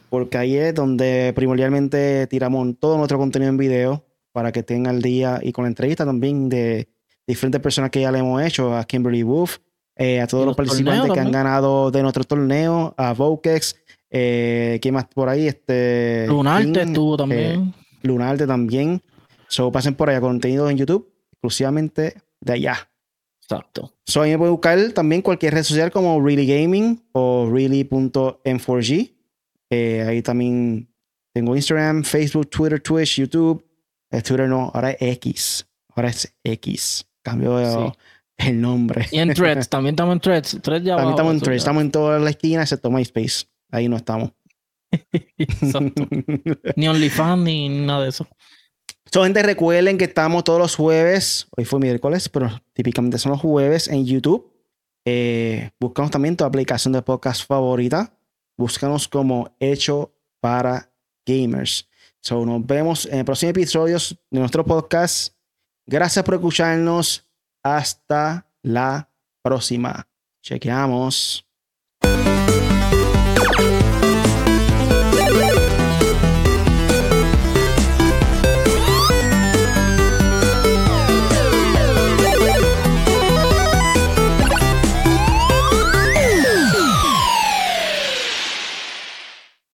porque 0.09 0.37
ahí 0.37 0.55
es 0.55 0.73
donde 0.73 1.33
primordialmente 1.35 2.27
tiramos 2.27 2.67
todo 2.79 2.97
nuestro 2.97 3.17
contenido 3.17 3.49
en 3.49 3.57
video 3.57 4.05
para 4.31 4.51
que 4.51 4.59
estén 4.59 4.87
al 4.87 5.01
día 5.01 5.39
y 5.41 5.51
con 5.51 5.65
entrevistas 5.65 6.07
también 6.07 6.49
de 6.49 6.87
diferentes 7.25 7.61
personas 7.61 7.91
que 7.91 8.01
ya 8.01 8.11
le 8.11 8.19
hemos 8.19 8.41
hecho, 8.41 8.75
a 8.75 8.83
Kimberly 8.83 9.23
Wolf, 9.23 9.57
eh, 9.95 10.21
a 10.21 10.27
todos 10.27 10.45
los, 10.45 10.55
participantes 10.55 11.11
que 11.11 11.19
han 11.19 11.31
ganado 11.31 11.91
de 11.91 12.01
nuestro 12.01 12.23
torneo, 12.23 12.93
a 12.97 13.13
Vokex, 13.13 13.75
eh, 14.15 14.77
¿Quién 14.79 14.93
más 14.93 15.05
por 15.05 15.27
ahí? 15.27 15.47
Este, 15.47 16.27
Lunarte 16.27 16.83
estuvo 16.83 17.17
también. 17.17 17.41
Eh, 17.41 17.73
Lunarte 18.03 18.45
también. 18.45 19.01
So, 19.47 19.71
pasen 19.71 19.95
por 19.95 20.09
allá 20.09 20.21
contenido 20.21 20.69
en 20.69 20.77
YouTube, 20.77 21.11
exclusivamente 21.31 22.15
de 22.39 22.53
allá. 22.53 22.91
Exacto. 23.55 23.93
So, 24.05 24.21
ahí 24.21 24.37
me 24.37 24.49
buscar 24.49 24.91
también 24.91 25.21
cualquier 25.21 25.53
red 25.53 25.63
social 25.63 25.91
como 25.91 26.21
Really 26.21 26.45
Gaming 26.45 27.03
o 27.13 27.49
really.m4g. 27.51 29.13
Eh, 29.69 30.05
ahí 30.07 30.21
también 30.21 30.87
tengo 31.33 31.55
Instagram, 31.55 32.03
Facebook, 32.03 32.49
Twitter, 32.49 32.79
Twitch, 32.79 33.17
YouTube. 33.17 33.65
Eh, 34.11 34.21
Twitter 34.21 34.47
no, 34.47 34.71
ahora 34.73 34.91
es 34.91 34.97
X. 35.17 35.67
Ahora 35.95 36.09
es 36.09 36.33
X. 36.43 37.05
Cambio 37.21 37.93
el 38.37 38.61
nombre. 38.61 39.07
Y 39.11 39.19
en 39.19 39.33
Threads, 39.33 39.69
también 39.69 39.93
estamos 39.93 40.13
en 40.13 40.19
Threads. 40.19 40.61
también 40.61 41.09
estamos 41.09 41.33
en 41.33 41.39
Threads, 41.39 41.61
estamos 41.61 41.83
en 41.83 41.91
todas 41.91 42.21
las 42.21 42.31
esquinas 42.31 42.63
excepto 42.63 42.91
MySpace. 42.91 43.45
Ahí 43.71 43.87
no 43.87 43.97
estamos. 43.97 44.31
ni 46.75 46.87
OnlyFans 46.87 47.43
ni 47.43 47.69
nada 47.69 48.03
de 48.03 48.09
eso. 48.09 48.27
So, 49.13 49.21
gente, 49.21 49.43
recuerden 49.43 49.99
que 49.99 50.05
estamos 50.05 50.43
todos 50.43 50.57
los 50.57 50.75
jueves. 50.75 51.45
Hoy 51.55 51.65
fue 51.65 51.79
miércoles, 51.79 52.27
pero 52.29 52.49
típicamente 52.73 53.19
son 53.19 53.33
los 53.33 53.41
jueves 53.41 53.87
en 53.87 54.07
YouTube. 54.07 54.51
Eh, 55.05 55.69
también 56.09 56.35
tu 56.35 56.43
aplicación 56.43 56.93
de 56.93 57.03
podcast 57.03 57.45
favorita. 57.45 58.17
Búscanos 58.57 59.07
como 59.07 59.55
Hecho 59.59 60.15
para 60.39 60.91
Gamers. 61.27 61.87
So, 62.21 62.43
nos 62.43 62.65
vemos 62.65 63.05
en 63.05 63.19
el 63.19 63.25
próximo 63.25 63.51
episodio 63.51 63.99
de 64.31 64.39
nuestro 64.39 64.65
podcast. 64.65 65.35
Gracias 65.85 66.25
por 66.25 66.33
escucharnos. 66.33 67.23
Hasta 67.61 68.47
la 68.63 69.11
próxima. 69.43 70.07
Chequeamos. 70.41 71.45